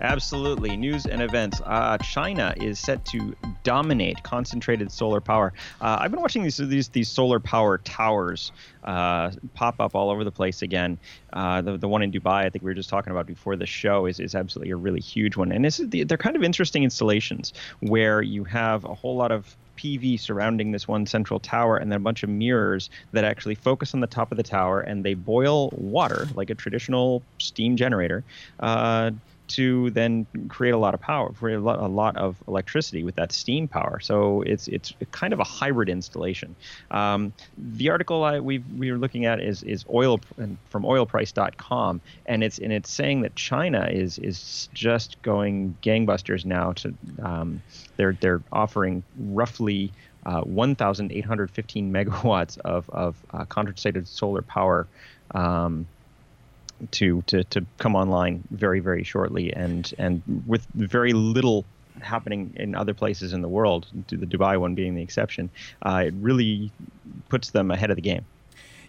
Absolutely. 0.00 0.76
News 0.76 1.06
and 1.06 1.22
events. 1.22 1.60
Uh, 1.64 1.96
China 1.98 2.54
is 2.56 2.78
set 2.78 3.04
to 3.06 3.34
dominate 3.62 4.22
concentrated 4.22 4.92
solar 4.92 5.20
power. 5.20 5.52
Uh, 5.80 5.96
I've 6.00 6.10
been 6.10 6.20
watching 6.20 6.42
these 6.42 6.58
these 6.58 6.88
these 6.88 7.08
solar 7.08 7.40
power 7.40 7.78
towers 7.78 8.52
uh, 8.84 9.30
pop 9.54 9.80
up 9.80 9.94
all 9.94 10.10
over 10.10 10.22
the 10.22 10.30
place 10.30 10.62
again. 10.62 10.98
Uh, 11.32 11.62
the 11.62 11.78
the 11.78 11.88
one 11.88 12.02
in 12.02 12.12
Dubai, 12.12 12.44
I 12.44 12.50
think 12.50 12.62
we 12.62 12.70
were 12.70 12.74
just 12.74 12.90
talking 12.90 13.10
about 13.10 13.26
before 13.26 13.56
the 13.56 13.66
show, 13.66 14.06
is 14.06 14.20
is 14.20 14.34
absolutely 14.34 14.72
a 14.72 14.76
really 14.76 15.00
huge 15.00 15.36
one. 15.36 15.50
And 15.50 15.64
this 15.64 15.80
is 15.80 15.88
the, 15.88 16.04
they're 16.04 16.18
kind 16.18 16.36
of 16.36 16.42
interesting 16.42 16.84
installations 16.84 17.54
where 17.80 18.20
you 18.20 18.44
have 18.44 18.84
a 18.84 18.94
whole 18.94 19.16
lot 19.16 19.32
of 19.32 19.56
PV 19.76 20.18
surrounding 20.18 20.72
this 20.72 20.88
one 20.88 21.06
central 21.06 21.40
tower, 21.40 21.76
and 21.76 21.90
then 21.90 21.96
a 21.96 22.00
bunch 22.00 22.22
of 22.22 22.28
mirrors 22.28 22.90
that 23.12 23.24
actually 23.24 23.54
focus 23.54 23.94
on 23.94 24.00
the 24.00 24.06
top 24.06 24.30
of 24.30 24.36
the 24.36 24.42
tower, 24.42 24.80
and 24.80 25.04
they 25.04 25.14
boil 25.14 25.70
water 25.70 26.28
like 26.34 26.50
a 26.50 26.54
traditional 26.54 27.22
steam 27.38 27.76
generator. 27.76 28.24
To 29.48 29.90
then 29.90 30.26
create 30.48 30.72
a 30.72 30.78
lot 30.78 30.94
of 30.94 31.00
power, 31.00 31.30
create 31.32 31.56
a 31.56 31.60
lot, 31.60 31.78
a 31.78 31.86
lot 31.86 32.16
of 32.16 32.36
electricity 32.48 33.04
with 33.04 33.14
that 33.16 33.32
steam 33.32 33.68
power. 33.68 34.00
So 34.00 34.42
it's 34.42 34.68
it's 34.68 34.92
kind 35.12 35.32
of 35.32 35.40
a 35.40 35.44
hybrid 35.44 35.88
installation. 35.88 36.56
Um, 36.90 37.32
the 37.56 37.90
article 37.90 38.24
I, 38.24 38.40
we 38.40 38.58
we 38.76 38.90
were 38.90 38.98
looking 38.98 39.24
at 39.24 39.40
is 39.40 39.62
is 39.62 39.84
oil 39.92 40.20
from 40.68 40.82
oilprice.com, 40.82 42.00
and 42.26 42.42
it's 42.42 42.58
and 42.58 42.72
it's 42.72 42.90
saying 42.90 43.22
that 43.22 43.34
China 43.36 43.88
is 43.90 44.18
is 44.18 44.68
just 44.74 45.20
going 45.22 45.76
gangbusters 45.82 46.44
now. 46.44 46.72
To 46.72 46.94
um, 47.22 47.62
they're 47.96 48.16
they're 48.20 48.42
offering 48.52 49.02
roughly. 49.18 49.92
Uh, 50.24 50.40
1,815 50.40 51.92
megawatts 51.92 52.58
of, 52.64 52.90
of 52.90 53.14
uh, 53.32 53.44
concentrated 53.44 54.08
solar 54.08 54.42
power 54.42 54.88
um, 55.36 55.86
to, 56.92 57.22
to 57.22 57.44
to 57.44 57.64
come 57.78 57.94
online 57.96 58.42
very 58.50 58.80
very 58.80 59.02
shortly 59.02 59.52
and 59.54 59.92
and 59.98 60.22
with 60.46 60.66
very 60.74 61.12
little 61.12 61.64
happening 62.02 62.52
in 62.56 62.74
other 62.74 62.94
places 62.94 63.32
in 63.32 63.40
the 63.40 63.48
world 63.48 63.86
the 64.08 64.26
dubai 64.26 64.58
one 64.60 64.74
being 64.74 64.94
the 64.94 65.02
exception 65.02 65.48
uh, 65.82 66.02
it 66.06 66.14
really 66.20 66.70
puts 67.28 67.50
them 67.50 67.70
ahead 67.70 67.90
of 67.90 67.96
the 67.96 68.02
game 68.02 68.24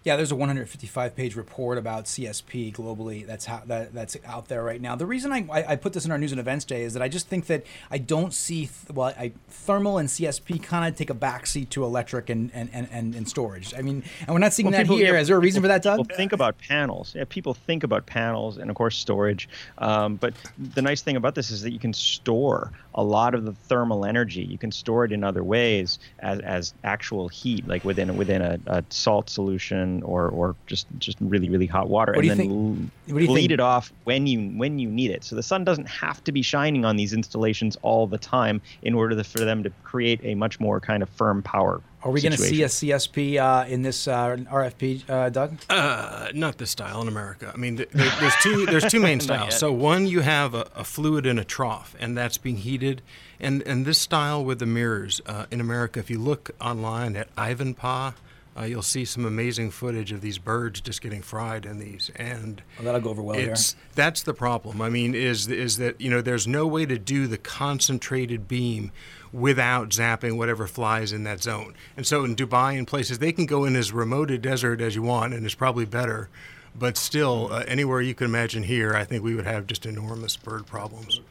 yeah, 0.08 0.16
there's 0.16 0.32
a 0.32 0.38
155 0.38 1.18
page 1.18 1.36
report 1.36 1.78
about 1.78 2.06
CSP 2.06 2.74
globally 2.74 3.28
that's 3.28 3.44
how, 3.46 3.62
that, 3.66 3.94
that's 3.94 4.16
out 4.26 4.48
there 4.48 4.64
right 4.64 4.80
now. 4.80 4.96
The 4.96 5.06
reason 5.06 5.34
I, 5.34 5.46
I, 5.52 5.72
I, 5.72 5.76
put 5.76 5.92
this 5.92 6.06
in 6.06 6.12
our 6.14 6.18
news 6.18 6.32
and 6.32 6.40
events 6.40 6.64
day 6.64 6.84
is 6.84 6.94
that 6.94 7.04
I 7.04 7.10
just 7.10 7.28
think 7.28 7.48
that 7.48 7.66
I 7.92 7.98
don't 7.98 8.34
see 8.34 8.68
th- 8.68 8.72
well, 8.94 9.08
I, 9.20 9.34
thermal 9.50 9.98
and 9.98 10.08
CSP 10.08 10.64
kind 10.64 10.88
of 10.88 10.98
take 10.98 11.10
a 11.10 11.14
backseat 11.14 11.72
to 11.72 11.84
electric 11.84 12.30
and, 12.30 12.50
and, 12.54 12.70
and, 12.74 13.16
and, 13.16 13.28
storage. 13.28 13.74
I 13.74 13.82
mean, 13.82 14.02
and 14.22 14.30
we're 14.30 14.40
not 14.40 14.54
seeing 14.54 14.68
well, 14.68 14.78
that 14.78 14.84
people, 14.84 14.96
here. 14.96 15.14
Yeah, 15.14 15.20
is 15.20 15.28
there 15.28 15.36
a 15.36 15.42
reason 15.42 15.62
people, 15.62 15.74
for 15.74 15.74
that, 15.74 15.84
Doug? 15.84 15.98
People 15.98 16.16
think 16.16 16.32
about 16.32 16.58
panels. 16.58 17.14
Yeah, 17.14 17.26
people 17.28 17.54
think 17.54 17.84
about 17.84 18.06
panels 18.06 18.58
and 18.58 18.70
of 18.70 18.78
course 18.78 18.98
storage. 18.98 19.50
Um, 19.78 20.16
but 20.16 20.34
the 20.58 20.82
nice 20.82 21.02
thing 21.02 21.18
about 21.18 21.36
this 21.36 21.52
is 21.52 21.64
that 21.64 21.74
you 21.74 21.80
can 21.80 21.92
store 21.92 22.72
a 22.98 23.04
lot 23.04 23.36
of 23.36 23.46
the 23.46 23.54
thermal 23.54 24.06
energy. 24.06 24.44
You 24.44 24.58
can 24.58 24.72
store 24.72 25.06
it 25.06 25.12
in 25.12 25.24
other 25.24 25.44
ways 25.44 26.00
as, 26.20 26.40
as 26.40 26.74
actual 26.84 27.28
heat, 27.30 27.68
like 27.68 27.86
within 27.86 28.18
within 28.18 28.42
a, 28.42 28.60
a 28.66 28.84
salt 28.90 29.30
solution 29.30 30.02
or 30.04 30.28
or 30.30 30.56
just 30.66 30.88
just 30.98 31.18
really 31.22 31.50
really 31.50 31.68
hot 31.68 31.88
water, 31.88 32.14
what 32.14 32.26
and 32.26 32.40
then 32.40 32.92
bleed 33.08 33.28
think? 33.28 33.52
it 33.52 33.60
off 33.60 33.94
when 34.04 34.26
you 34.26 34.50
when 34.58 34.80
you 34.80 34.90
need 34.90 35.12
it. 35.12 35.24
So 35.24 35.36
the 35.36 35.44
sun 35.44 35.64
doesn't 35.64 35.88
have 35.88 36.24
to 36.24 36.32
be 36.32 36.42
shining 36.42 36.84
on 36.84 36.98
these 36.98 37.14
installations 37.14 37.78
all 37.84 38.08
the 38.08 38.18
time 38.18 38.62
in 38.82 38.96
order 38.96 39.16
to, 39.16 39.24
for 39.24 39.46
them 39.46 39.64
to 39.64 39.70
create 39.84 40.20
a 40.24 40.34
much 40.34 40.60
more 40.60 40.80
kind 40.80 41.04
of 41.04 41.10
firm 41.10 41.44
power. 41.44 41.82
Are 42.04 42.12
we 42.12 42.22
going 42.22 42.32
to 42.32 42.38
see 42.38 42.62
a 42.62 42.68
CSP 42.68 43.38
uh, 43.38 43.68
in 43.68 43.82
this 43.82 44.08
uh, 44.08 44.38
RFP, 44.38 45.10
uh, 45.10 45.30
Doug? 45.30 45.58
Uh, 45.70 46.30
not 46.34 46.58
this 46.58 46.70
style 46.70 47.02
in 47.02 47.08
America. 47.08 47.52
I 47.54 47.58
mean, 47.58 47.78
there, 47.78 47.88
there's 47.92 48.36
two 48.42 48.66
there's 48.68 48.86
two 48.86 49.00
main 49.00 49.20
styles. 49.28 49.58
So 49.58 49.72
one, 49.72 50.06
you 50.06 50.22
have 50.22 50.54
a, 50.54 50.70
a, 50.76 50.84
fluid 50.84 51.26
in 51.26 51.40
a 51.40 51.44
trough, 51.44 51.96
and 52.00 52.16
that's 52.16 52.38
being 52.38 52.58
heated. 52.58 53.02
And 53.40 53.64
and 53.64 53.86
this 53.86 53.98
style 54.00 54.46
with 54.46 54.60
the 54.60 54.68
mirrors 54.68 55.22
uh, 55.26 55.48
in 55.50 55.60
America, 55.60 56.00
if 56.00 56.10
you 56.10 56.20
look 56.20 56.52
online 56.62 57.16
at 57.16 57.36
Ivanpah 57.36 58.14
uh, 58.58 58.64
you'll 58.64 58.82
see 58.82 59.06
some 59.06 59.26
amazing 59.26 59.70
footage 59.70 60.12
of 60.12 60.22
these 60.22 60.40
birds 60.40 60.82
just 60.82 61.02
getting 61.02 61.22
fried 61.22 61.66
in 61.66 61.78
these, 61.78 62.10
and 62.16 62.64
well, 62.78 62.86
that'll 62.86 63.02
go 63.02 63.10
over 63.12 63.22
well 63.22 63.38
it's 63.38 63.74
here. 63.74 63.82
that's 63.94 64.24
the 64.24 64.34
problem. 64.34 64.82
I 64.82 64.90
mean, 64.90 65.14
is 65.14 65.48
is 65.48 65.78
that 65.78 66.02
you 66.02 66.10
know 66.10 66.22
there's 66.22 66.48
no 66.48 66.66
way 66.66 66.86
to 66.86 66.98
do 66.98 67.28
the 67.28 67.38
concentrated 67.38 68.48
beam 68.48 68.92
without 69.32 69.90
zapping 69.90 70.38
whatever 70.38 70.68
flies 70.68 71.12
in 71.12 71.24
that 71.24 71.42
zone. 71.42 71.74
And 71.96 72.06
so 72.06 72.24
in 72.24 72.36
Dubai 72.36 72.78
and 72.78 72.88
places, 72.88 73.20
they 73.20 73.32
can 73.32 73.46
go 73.46 73.66
in 73.66 73.76
as 73.76 73.92
remote 73.92 74.32
a 74.32 74.38
desert 74.38 74.82
as 74.82 74.96
you 74.96 75.02
want, 75.02 75.34
and 75.34 75.46
it's 75.46 75.56
probably 75.56 75.86
better. 75.86 76.30
But 76.78 76.96
still, 76.96 77.50
uh, 77.52 77.64
anywhere 77.68 78.02
you 78.02 78.14
can 78.14 78.26
imagine 78.26 78.64
here, 78.64 78.94
I 78.94 79.04
think 79.04 79.24
we 79.24 79.34
would 79.34 79.46
have 79.46 79.66
just 79.66 79.86
enormous 79.86 80.38
bird 80.38 80.68
problems. 80.68 81.22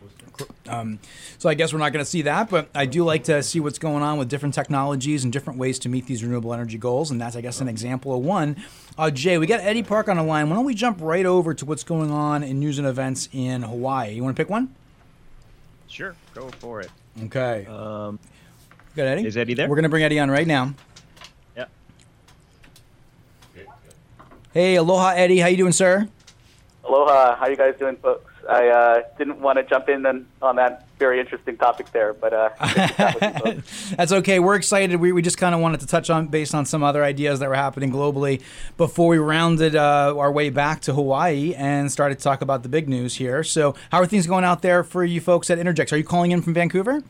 Um, 0.68 0.98
so 1.38 1.48
I 1.48 1.54
guess 1.54 1.72
we're 1.72 1.78
not 1.78 1.92
going 1.92 2.04
to 2.04 2.10
see 2.10 2.22
that, 2.22 2.50
but 2.50 2.68
I 2.74 2.84
do 2.86 3.04
like 3.04 3.24
to 3.24 3.42
see 3.42 3.60
what's 3.60 3.78
going 3.78 4.02
on 4.02 4.18
with 4.18 4.28
different 4.28 4.54
technologies 4.54 5.22
and 5.22 5.32
different 5.32 5.58
ways 5.58 5.78
to 5.80 5.88
meet 5.88 6.06
these 6.06 6.24
renewable 6.24 6.52
energy 6.52 6.78
goals, 6.78 7.10
and 7.10 7.20
that's 7.20 7.36
I 7.36 7.40
guess 7.40 7.60
an 7.60 7.68
example 7.68 8.14
of 8.14 8.24
one. 8.24 8.56
Uh, 8.98 9.10
Jay, 9.10 9.38
we 9.38 9.46
got 9.46 9.60
Eddie 9.60 9.84
Park 9.84 10.08
on 10.08 10.16
the 10.16 10.22
line. 10.22 10.50
Why 10.50 10.56
don't 10.56 10.64
we 10.64 10.74
jump 10.74 10.98
right 11.00 11.24
over 11.24 11.54
to 11.54 11.64
what's 11.64 11.84
going 11.84 12.10
on 12.10 12.42
in 12.42 12.58
news 12.58 12.78
and 12.78 12.86
events 12.86 13.28
in 13.32 13.62
Hawaii? 13.62 14.14
You 14.14 14.24
want 14.24 14.36
to 14.36 14.42
pick 14.42 14.50
one? 14.50 14.74
Sure, 15.86 16.16
go 16.34 16.48
for 16.58 16.80
it. 16.80 16.90
Okay. 17.24 17.66
Um, 17.66 18.18
got 18.94 19.06
Eddie. 19.06 19.26
is 19.26 19.36
Eddie 19.36 19.54
there? 19.54 19.68
We're 19.68 19.76
going 19.76 19.84
to 19.84 19.88
bring 19.88 20.04
Eddie 20.04 20.18
on 20.18 20.30
right 20.30 20.46
now. 20.46 20.74
yeah. 21.56 21.66
Hey, 24.52 24.76
aloha, 24.76 25.10
Eddie. 25.10 25.38
How 25.38 25.48
you 25.48 25.56
doing, 25.56 25.72
sir? 25.72 26.08
Aloha. 26.86 27.36
How 27.36 27.48
you 27.48 27.56
guys 27.56 27.74
doing, 27.78 27.96
folks? 27.96 28.32
I 28.48 28.68
uh, 28.68 29.02
didn't 29.18 29.40
want 29.40 29.58
to 29.58 29.64
jump 29.64 29.88
in 29.88 30.06
on, 30.06 30.26
on 30.40 30.56
that 30.56 30.86
very 30.98 31.18
interesting 31.18 31.56
topic 31.56 31.90
there, 31.92 32.14
but 32.14 32.32
uh, 32.32 32.50
that's 33.96 34.12
okay. 34.12 34.38
We're 34.38 34.54
excited. 34.54 35.00
We, 35.00 35.12
we 35.12 35.20
just 35.20 35.36
kind 35.36 35.54
of 35.54 35.60
wanted 35.60 35.80
to 35.80 35.86
touch 35.86 36.10
on 36.10 36.28
based 36.28 36.54
on 36.54 36.64
some 36.64 36.82
other 36.82 37.02
ideas 37.02 37.40
that 37.40 37.48
were 37.48 37.56
happening 37.56 37.90
globally 37.90 38.40
before 38.76 39.08
we 39.08 39.18
rounded 39.18 39.74
uh, 39.74 40.14
our 40.16 40.30
way 40.30 40.50
back 40.50 40.80
to 40.82 40.94
Hawaii 40.94 41.54
and 41.54 41.90
started 41.90 42.18
to 42.18 42.24
talk 42.24 42.40
about 42.40 42.62
the 42.62 42.68
big 42.68 42.88
news 42.88 43.16
here. 43.16 43.42
So, 43.42 43.74
how 43.90 43.98
are 43.98 44.06
things 44.06 44.26
going 44.26 44.44
out 44.44 44.62
there 44.62 44.84
for 44.84 45.04
you 45.04 45.20
folks 45.20 45.50
at 45.50 45.58
Innergex? 45.58 45.92
Are 45.92 45.96
you 45.96 46.04
calling 46.04 46.30
in 46.30 46.40
from 46.40 46.54
Vancouver? 46.54 47.02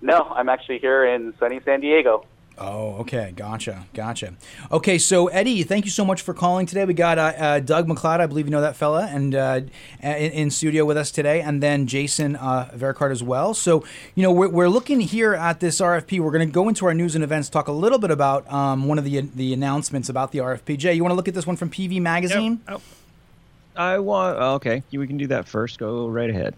No, 0.00 0.22
I'm 0.34 0.48
actually 0.48 0.78
here 0.78 1.04
in 1.06 1.32
sunny 1.38 1.60
San 1.64 1.80
Diego. 1.80 2.26
Oh, 2.58 2.94
okay. 3.00 3.32
Gotcha. 3.36 3.86
Gotcha. 3.92 4.34
Okay, 4.72 4.98
so 4.98 5.26
Eddie, 5.28 5.62
thank 5.62 5.84
you 5.84 5.90
so 5.90 6.04
much 6.04 6.22
for 6.22 6.32
calling 6.32 6.66
today. 6.66 6.84
We 6.84 6.94
got 6.94 7.18
uh, 7.18 7.32
uh, 7.36 7.60
Doug 7.60 7.86
McLeod, 7.86 8.20
I 8.20 8.26
believe 8.26 8.46
you 8.46 8.50
know 8.50 8.62
that 8.62 8.76
fella, 8.76 9.06
and 9.06 9.34
uh, 9.34 9.60
in, 10.02 10.32
in, 10.32 10.50
studio 10.50 10.84
with 10.84 10.96
us 10.96 11.10
today, 11.10 11.42
and 11.42 11.62
then 11.62 11.86
Jason 11.86 12.36
uh, 12.36 12.70
Vericard 12.74 13.10
as 13.10 13.22
well. 13.22 13.52
So, 13.52 13.84
you 14.14 14.22
know, 14.22 14.32
we're, 14.32 14.48
we're 14.48 14.68
looking 14.68 15.00
here 15.00 15.34
at 15.34 15.60
this 15.60 15.80
RFP. 15.80 16.20
We're 16.20 16.30
going 16.30 16.48
to 16.48 16.52
go 16.52 16.68
into 16.68 16.86
our 16.86 16.94
news 16.94 17.14
and 17.14 17.22
events, 17.22 17.50
talk 17.50 17.68
a 17.68 17.72
little 17.72 17.98
bit 17.98 18.10
about 18.10 18.50
um, 18.50 18.86
one 18.86 18.98
of 18.98 19.04
the 19.04 19.20
the 19.20 19.52
announcements 19.52 20.08
about 20.08 20.32
the 20.32 20.38
RFP. 20.38 20.78
Jay, 20.78 20.94
you 20.94 21.02
want 21.02 21.12
to 21.12 21.16
look 21.16 21.28
at 21.28 21.34
this 21.34 21.46
one 21.46 21.56
from 21.56 21.70
PV 21.70 22.00
Magazine? 22.00 22.60
Yep. 22.68 22.80
Oh. 22.80 22.95
I 23.76 23.98
want. 23.98 24.38
Oh, 24.38 24.54
okay, 24.54 24.82
we 24.92 25.06
can 25.06 25.16
do 25.16 25.26
that 25.28 25.46
first. 25.46 25.78
Go 25.78 26.08
right 26.08 26.30
ahead. 26.30 26.54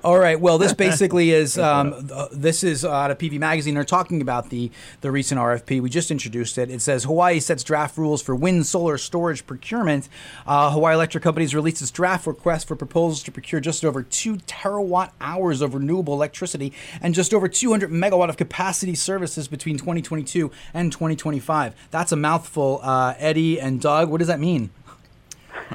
All 0.04 0.18
right. 0.18 0.40
Well, 0.40 0.58
this 0.58 0.72
basically 0.72 1.30
is 1.30 1.58
um, 1.58 2.10
this 2.32 2.62
is 2.64 2.84
out 2.84 3.10
of 3.10 3.18
PV 3.18 3.38
Magazine. 3.38 3.74
They're 3.74 3.84
talking 3.84 4.20
about 4.20 4.50
the 4.50 4.70
the 5.00 5.10
recent 5.10 5.40
RFP. 5.40 5.80
We 5.80 5.90
just 5.90 6.10
introduced 6.10 6.58
it. 6.58 6.70
It 6.70 6.82
says 6.82 7.04
Hawaii 7.04 7.40
sets 7.40 7.64
draft 7.64 7.96
rules 7.96 8.22
for 8.22 8.34
wind 8.34 8.66
solar 8.66 8.98
storage 8.98 9.46
procurement. 9.46 10.08
Uh, 10.46 10.70
Hawaii 10.70 10.94
Electric 10.94 11.22
Companies 11.22 11.54
released 11.54 11.82
its 11.82 11.90
draft 11.90 12.26
request 12.26 12.68
for 12.68 12.76
proposals 12.76 13.22
to 13.24 13.32
procure 13.32 13.60
just 13.60 13.84
over 13.84 14.02
two 14.02 14.36
terawatt 14.38 15.10
hours 15.20 15.60
of 15.60 15.74
renewable 15.74 16.14
electricity 16.14 16.72
and 17.00 17.14
just 17.14 17.32
over 17.32 17.48
200 17.48 17.90
megawatt 17.90 18.28
of 18.28 18.36
capacity 18.36 18.94
services 18.94 19.48
between 19.48 19.76
2022 19.76 20.50
and 20.74 20.92
2025. 20.92 21.74
That's 21.90 22.12
a 22.12 22.16
mouthful. 22.16 22.80
Uh, 22.82 23.14
Eddie 23.18 23.60
and 23.60 23.80
Doug, 23.80 24.10
what 24.10 24.18
does 24.18 24.28
that 24.28 24.40
mean? 24.40 24.70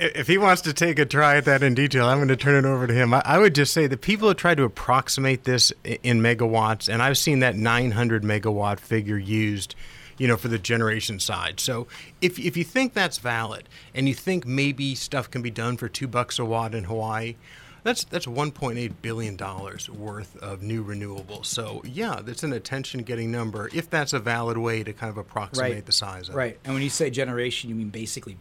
If 0.02 0.28
he 0.28 0.38
wants 0.38 0.62
to 0.62 0.72
take 0.72 0.98
a 0.98 1.04
try 1.04 1.36
at 1.36 1.44
that 1.44 1.62
in 1.62 1.74
detail, 1.74 2.06
I'm 2.06 2.16
going 2.16 2.28
to 2.28 2.36
turn 2.36 2.64
it 2.64 2.66
over 2.66 2.86
to 2.86 2.94
him. 2.94 3.12
I, 3.12 3.20
I 3.22 3.38
would 3.38 3.54
just 3.54 3.74
say 3.74 3.86
that 3.86 4.00
people 4.00 4.28
have 4.28 4.38
tried 4.38 4.56
to 4.56 4.64
approximate 4.64 5.44
this 5.44 5.74
in 5.84 6.22
megawatts, 6.22 6.88
and 6.88 7.02
I've 7.02 7.18
seen 7.18 7.40
that 7.40 7.54
900 7.54 8.22
megawatt 8.22 8.80
figure 8.80 9.18
used 9.18 9.74
you 10.20 10.28
know, 10.28 10.36
for 10.36 10.48
the 10.48 10.58
generation 10.58 11.18
side. 11.18 11.58
So 11.58 11.86
if, 12.20 12.38
if 12.38 12.54
you 12.54 12.62
think 12.62 12.92
that's 12.92 13.16
valid 13.16 13.70
and 13.94 14.06
you 14.06 14.12
think 14.12 14.46
maybe 14.46 14.94
stuff 14.94 15.30
can 15.30 15.40
be 15.40 15.50
done 15.50 15.78
for 15.78 15.88
two 15.88 16.06
bucks 16.06 16.38
a 16.38 16.44
watt 16.44 16.74
in 16.74 16.84
Hawaii, 16.84 17.36
that's 17.82 18.04
that's 18.04 18.26
1.8 18.26 18.92
billion 19.02 19.36
dollars 19.36 19.88
worth 19.88 20.36
of 20.38 20.62
new 20.62 20.84
renewables. 20.84 21.46
So 21.46 21.82
yeah, 21.84 22.20
that's 22.22 22.42
an 22.42 22.52
attention-getting 22.52 23.30
number 23.30 23.68
if 23.74 23.88
that's 23.90 24.12
a 24.12 24.18
valid 24.18 24.58
way 24.58 24.82
to 24.82 24.92
kind 24.92 25.10
of 25.10 25.18
approximate 25.18 25.72
right. 25.72 25.86
the 25.86 25.92
size 25.92 26.28
of 26.28 26.34
right. 26.34 26.44
it. 26.44 26.48
Right. 26.48 26.58
And 26.64 26.74
when 26.74 26.82
you 26.82 26.90
say 26.90 27.10
generation, 27.10 27.70
you 27.70 27.76
mean 27.76 27.90
basically 27.90 28.36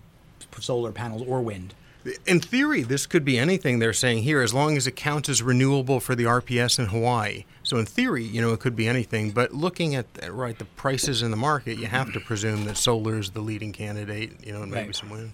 solar 0.60 0.91
panels 0.91 1.24
or 1.27 1.41
wind. 1.41 1.74
In 2.25 2.39
theory, 2.39 2.81
this 2.81 3.05
could 3.05 3.25
be 3.25 3.38
anything 3.38 3.79
they're 3.79 3.91
saying 3.91 4.24
here, 4.24 4.41
as 4.41 4.53
long 4.53 4.77
as 4.77 4.88
it 4.88 4.96
counts 4.96 5.27
as 5.27 5.41
renewable 5.41 6.00
for 6.00 6.15
the 6.15 6.24
RPS 6.24 6.79
in 6.79 6.86
Hawaii. 6.86 7.43
So 7.62 7.77
in 7.77 7.86
theory, 7.86 8.24
you 8.24 8.41
know, 8.41 8.53
it 8.53 8.62
could 8.62 8.75
be 8.75 8.88
anything. 8.88 9.31
But 9.31 9.53
looking 9.53 9.96
at 9.96 10.05
right 10.29 10.58
the 10.58 10.65
prices 10.65 11.22
in 11.22 11.29
the 11.29 11.38
market, 11.38 11.77
you 11.77 11.88
have 11.88 12.13
to 12.13 12.22
presume 12.22 12.63
that 12.65 12.77
solar 12.77 13.19
is 13.19 13.31
the 13.31 13.41
leading 13.41 13.74
candidate. 13.74 14.46
You 14.46 14.53
know, 14.53 14.62
and 14.62 14.72
maybe 14.72 14.88
right. 14.88 14.96
some 14.96 15.10
wind. 15.10 15.34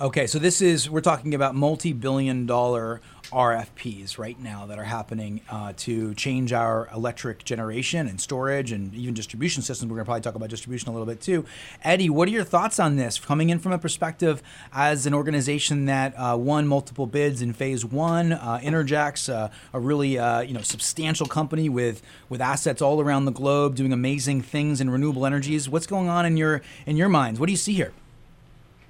Okay, 0.00 0.28
so 0.28 0.38
this 0.38 0.62
is 0.62 0.88
we're 0.88 1.00
talking 1.00 1.34
about 1.34 1.56
multi-billion-dollar 1.56 3.00
RFPs 3.32 4.16
right 4.16 4.38
now 4.38 4.64
that 4.66 4.78
are 4.78 4.84
happening 4.84 5.40
uh, 5.50 5.72
to 5.78 6.14
change 6.14 6.52
our 6.52 6.88
electric 6.94 7.42
generation 7.42 8.06
and 8.06 8.20
storage 8.20 8.70
and 8.70 8.94
even 8.94 9.12
distribution 9.12 9.60
systems. 9.60 9.90
We're 9.90 9.96
going 9.96 10.04
to 10.04 10.08
probably 10.08 10.20
talk 10.20 10.36
about 10.36 10.50
distribution 10.50 10.88
a 10.88 10.92
little 10.92 11.04
bit 11.04 11.20
too. 11.20 11.44
Eddie, 11.82 12.10
what 12.10 12.28
are 12.28 12.30
your 12.30 12.44
thoughts 12.44 12.78
on 12.78 12.94
this? 12.94 13.18
Coming 13.18 13.50
in 13.50 13.58
from 13.58 13.72
a 13.72 13.78
perspective 13.78 14.40
as 14.72 15.04
an 15.04 15.14
organization 15.14 15.86
that 15.86 16.14
uh, 16.16 16.36
won 16.36 16.68
multiple 16.68 17.08
bids 17.08 17.42
in 17.42 17.52
Phase 17.52 17.84
One, 17.84 18.34
uh, 18.34 18.60
Innergex, 18.62 19.28
uh, 19.28 19.48
a 19.72 19.80
really 19.80 20.16
uh, 20.16 20.42
you 20.42 20.54
know 20.54 20.62
substantial 20.62 21.26
company 21.26 21.68
with 21.68 22.02
with 22.28 22.40
assets 22.40 22.80
all 22.80 23.00
around 23.00 23.24
the 23.24 23.32
globe, 23.32 23.74
doing 23.74 23.92
amazing 23.92 24.42
things 24.42 24.80
in 24.80 24.90
renewable 24.90 25.26
energies. 25.26 25.68
What's 25.68 25.88
going 25.88 26.08
on 26.08 26.24
in 26.24 26.36
your 26.36 26.62
in 26.86 26.96
your 26.96 27.08
minds? 27.08 27.40
What 27.40 27.46
do 27.46 27.52
you 27.52 27.58
see 27.58 27.72
here? 27.72 27.92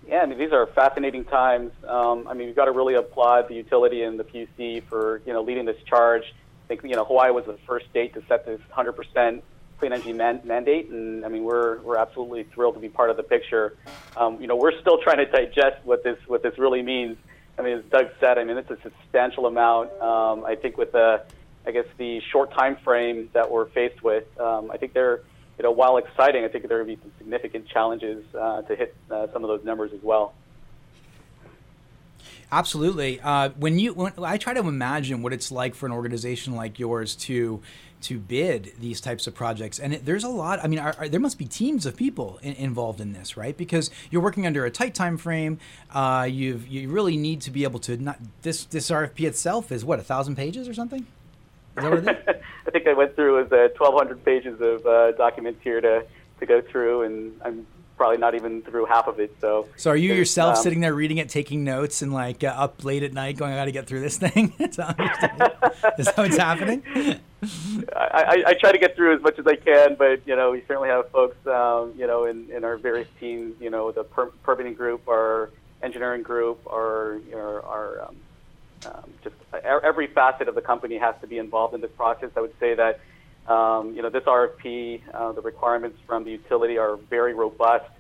Yeah, 0.09 0.21
I 0.21 0.27
mean 0.27 0.39
these 0.39 0.53
are 0.53 0.67
fascinating 0.69 1.25
times. 1.27 1.71
Um, 1.87 2.27
I 2.27 2.33
mean 2.33 2.47
we've 2.47 2.57
got 2.57 2.65
to 2.65 2.73
really 2.73 2.95
applaud 2.95 3.49
the 3.49 3.55
utility 3.55 4.03
and 4.03 4.19
the 4.19 4.25
PUC 4.25 4.83
for 4.85 5.21
you 5.27 5.35
know 5.35 5.43
leading 5.43 5.67
this 5.67 5.77
charge. 5.85 6.23
I 6.65 6.69
think 6.69 6.83
you 6.83 6.97
know 6.97 7.05
Hawaii 7.05 7.31
was 7.31 7.45
the 7.45 7.59
first 7.67 7.91
state 7.91 8.15
to 8.15 8.23
set 8.27 8.47
this 8.47 8.61
100% 8.75 9.43
clean 9.79 9.93
energy 9.93 10.15
man- 10.15 10.41
mandate, 10.45 10.89
and 10.89 11.27
I 11.27 11.29
mean 11.29 11.45
we're 11.45 11.81
we're 11.81 11.99
absolutely 11.99 12.45
thrilled 12.45 12.75
to 12.75 12.81
be 12.81 12.89
part 12.89 13.11
of 13.11 13.19
the 13.19 13.23
picture. 13.23 13.77
Um, 14.17 14.41
you 14.41 14.47
know 14.47 14.57
we're 14.57 14.81
still 14.81 14.97
trying 14.97 15.19
to 15.19 15.27
digest 15.27 15.85
what 15.85 16.03
this 16.03 16.19
what 16.27 16.43
this 16.43 16.59
really 16.59 16.81
means. 16.83 17.19
I 17.59 17.63
mean 17.63 17.77
as 17.77 17.85
Doug 17.91 18.07
said, 18.19 18.39
I 18.39 18.45
mean 18.45 18.57
it's 18.57 18.71
a 18.71 18.79
substantial 18.83 19.45
amount. 19.45 19.93
Um, 20.01 20.43
I 20.47 20.55
think 20.55 20.79
with 20.79 20.93
the 20.93 21.23
I 21.67 21.71
guess 21.71 21.87
the 21.99 22.23
short 22.33 22.51
time 22.55 22.79
frame 22.83 23.29
that 23.35 23.51
we're 23.51 23.67
faced 23.67 24.03
with, 24.03 24.25
um, 24.41 24.71
I 24.71 24.79
think 24.79 24.95
they're 24.95 25.21
you 25.59 25.65
know, 25.65 25.73
while 25.73 25.97
exciting, 25.97 26.45
I 26.45 26.49
think 26.49 26.69
there 26.69 26.81
are 26.81 26.85
going 26.85 26.97
to 26.97 27.03
be 27.03 27.09
some 27.09 27.19
significant 27.19 27.67
challenges 27.67 28.25
uh, 28.35 28.63
to 28.63 28.77
hit 28.77 28.95
uh, 29.11 29.27
some 29.33 29.43
of 29.43 29.49
those 29.49 29.65
numbers 29.65 29.93
as 29.93 30.03
well. 30.03 30.33
Absolutely. 32.51 33.21
Uh, 33.21 33.51
when 33.59 33.79
you, 33.79 33.93
when, 33.93 34.13
I 34.23 34.39
try 34.39 34.55
to 34.55 34.61
imagine 34.61 35.23
what 35.23 35.33
it's 35.33 35.53
like 35.53 35.75
for 35.75 35.87
an 35.87 35.93
organization 35.93 36.55
like 36.55 36.79
yours 36.79 37.15
to 37.17 37.61
to 38.01 38.17
bid 38.17 38.73
these 38.79 39.01
types 39.01 39.27
of 39.27 39.35
projects, 39.35 39.81
and 39.81 39.93
it, 39.93 40.07
there's 40.07 40.23
a 40.23 40.29
lot. 40.29 40.61
I 40.63 40.69
mean, 40.69 40.79
are, 40.79 40.95
are, 40.99 41.09
there 41.09 41.19
must 41.19 41.37
be 41.37 41.47
teams 41.47 41.85
of 41.85 41.97
people 41.97 42.39
in, 42.43 42.53
involved 42.55 43.01
in 43.01 43.13
this, 43.13 43.37
right? 43.37 43.57
Because 43.57 43.91
you're 44.11 44.23
working 44.23 44.47
under 44.47 44.65
a 44.65 44.71
tight 44.71 44.95
time 44.95 45.19
frame. 45.19 45.59
Uh, 45.93 46.27
you 46.31 46.63
you 46.69 46.89
really 46.91 47.17
need 47.17 47.41
to 47.43 47.51
be 47.51 47.65
able 47.65 47.81
to 47.81 47.97
not 47.97 48.21
this 48.43 48.65
this 48.67 48.89
RFP 48.91 49.27
itself 49.27 49.73
is 49.73 49.85
what 49.85 49.99
a 49.99 50.05
thousand 50.05 50.37
pages 50.37 50.69
or 50.69 50.75
something. 50.75 51.07
I 52.67 52.71
think 52.71 52.87
I 52.87 52.95
went 52.95 53.15
through 53.15 53.43
was 53.43 53.53
uh, 53.53 53.69
1,200 53.77 54.25
pages 54.25 54.61
of 54.61 54.87
uh, 54.87 55.13
documents 55.13 55.61
here 55.63 55.81
to 55.81 56.05
to 56.41 56.47
go 56.47 56.61
through, 56.61 57.03
and 57.03 57.41
I'm 57.45 57.67
probably 57.99 58.17
not 58.17 58.35
even 58.35 58.63
through 58.63 58.87
half 58.87 59.09
of 59.09 59.19
it. 59.21 59.35
So, 59.41 59.69
so 59.77 59.91
are 59.91 59.97
you 59.97 60.15
yourself 60.15 60.57
um, 60.57 60.63
sitting 60.63 60.81
there 60.81 60.95
reading 60.95 61.19
it, 61.19 61.29
taking 61.29 61.65
notes, 61.65 62.01
and 62.01 62.13
like 62.13 62.45
uh, 62.45 62.49
up 62.49 62.85
late 62.85 63.03
at 63.03 63.13
night, 63.13 63.37
going, 63.37 63.53
"I 63.53 63.57
got 63.57 63.67
to 63.67 63.73
get 63.73 63.87
through 63.87 64.01
this 64.01 64.17
thing"? 64.17 64.55
Is 64.61 64.77
that 64.77 66.15
what's 66.17 66.37
happening? 66.37 66.83
I, 67.95 67.97
I, 67.97 68.45
I, 68.49 68.55
try 68.55 68.73
to 68.73 68.79
get 68.79 68.97
through 68.97 69.15
as 69.15 69.23
much 69.23 69.39
as 69.39 69.47
I 69.47 69.57
can, 69.57 69.95
but 69.97 70.27
you 70.27 70.35
know, 70.35 70.51
we 70.53 70.63
certainly 70.67 70.89
have 70.89 71.11
folks, 71.11 71.37
um, 71.47 71.93
you 71.97 72.07
know, 72.07 72.25
in, 72.25 72.51
in 72.51 72.65
our 72.65 72.77
various 72.77 73.09
teams, 73.21 73.55
you 73.61 73.71
know, 73.71 73.93
the 73.93 74.05
per- 74.05 74.33
permitting 74.43 74.75
group, 74.75 75.07
our 75.09 75.51
engineering 75.83 76.23
group, 76.23 76.61
our 76.67 77.21
our, 77.35 77.63
our 77.63 78.03
um, 78.03 78.17
um, 78.87 79.13
just 79.23 79.35
every 79.65 80.07
facet 80.09 80.49
of 80.49 80.55
the 80.55 80.61
company 80.61 80.99
has 80.99 81.15
to 81.21 81.27
be 81.27 81.39
involved 81.39 81.75
in 81.75 81.81
this 81.81 81.91
process. 81.97 82.31
I 82.37 82.41
would 82.41 82.59
say 82.61 82.75
that 82.75 83.01
um, 83.53 83.95
you 83.95 84.03
know 84.03 84.11
this 84.11 84.25
RFP, 84.25 85.03
uh, 85.13 85.33
the 85.33 85.41
requirements 85.41 85.99
from 86.07 86.25
the 86.25 86.31
utility 86.31 86.79
are 86.79 86.97
very 86.97 87.35
robust. 87.35 87.91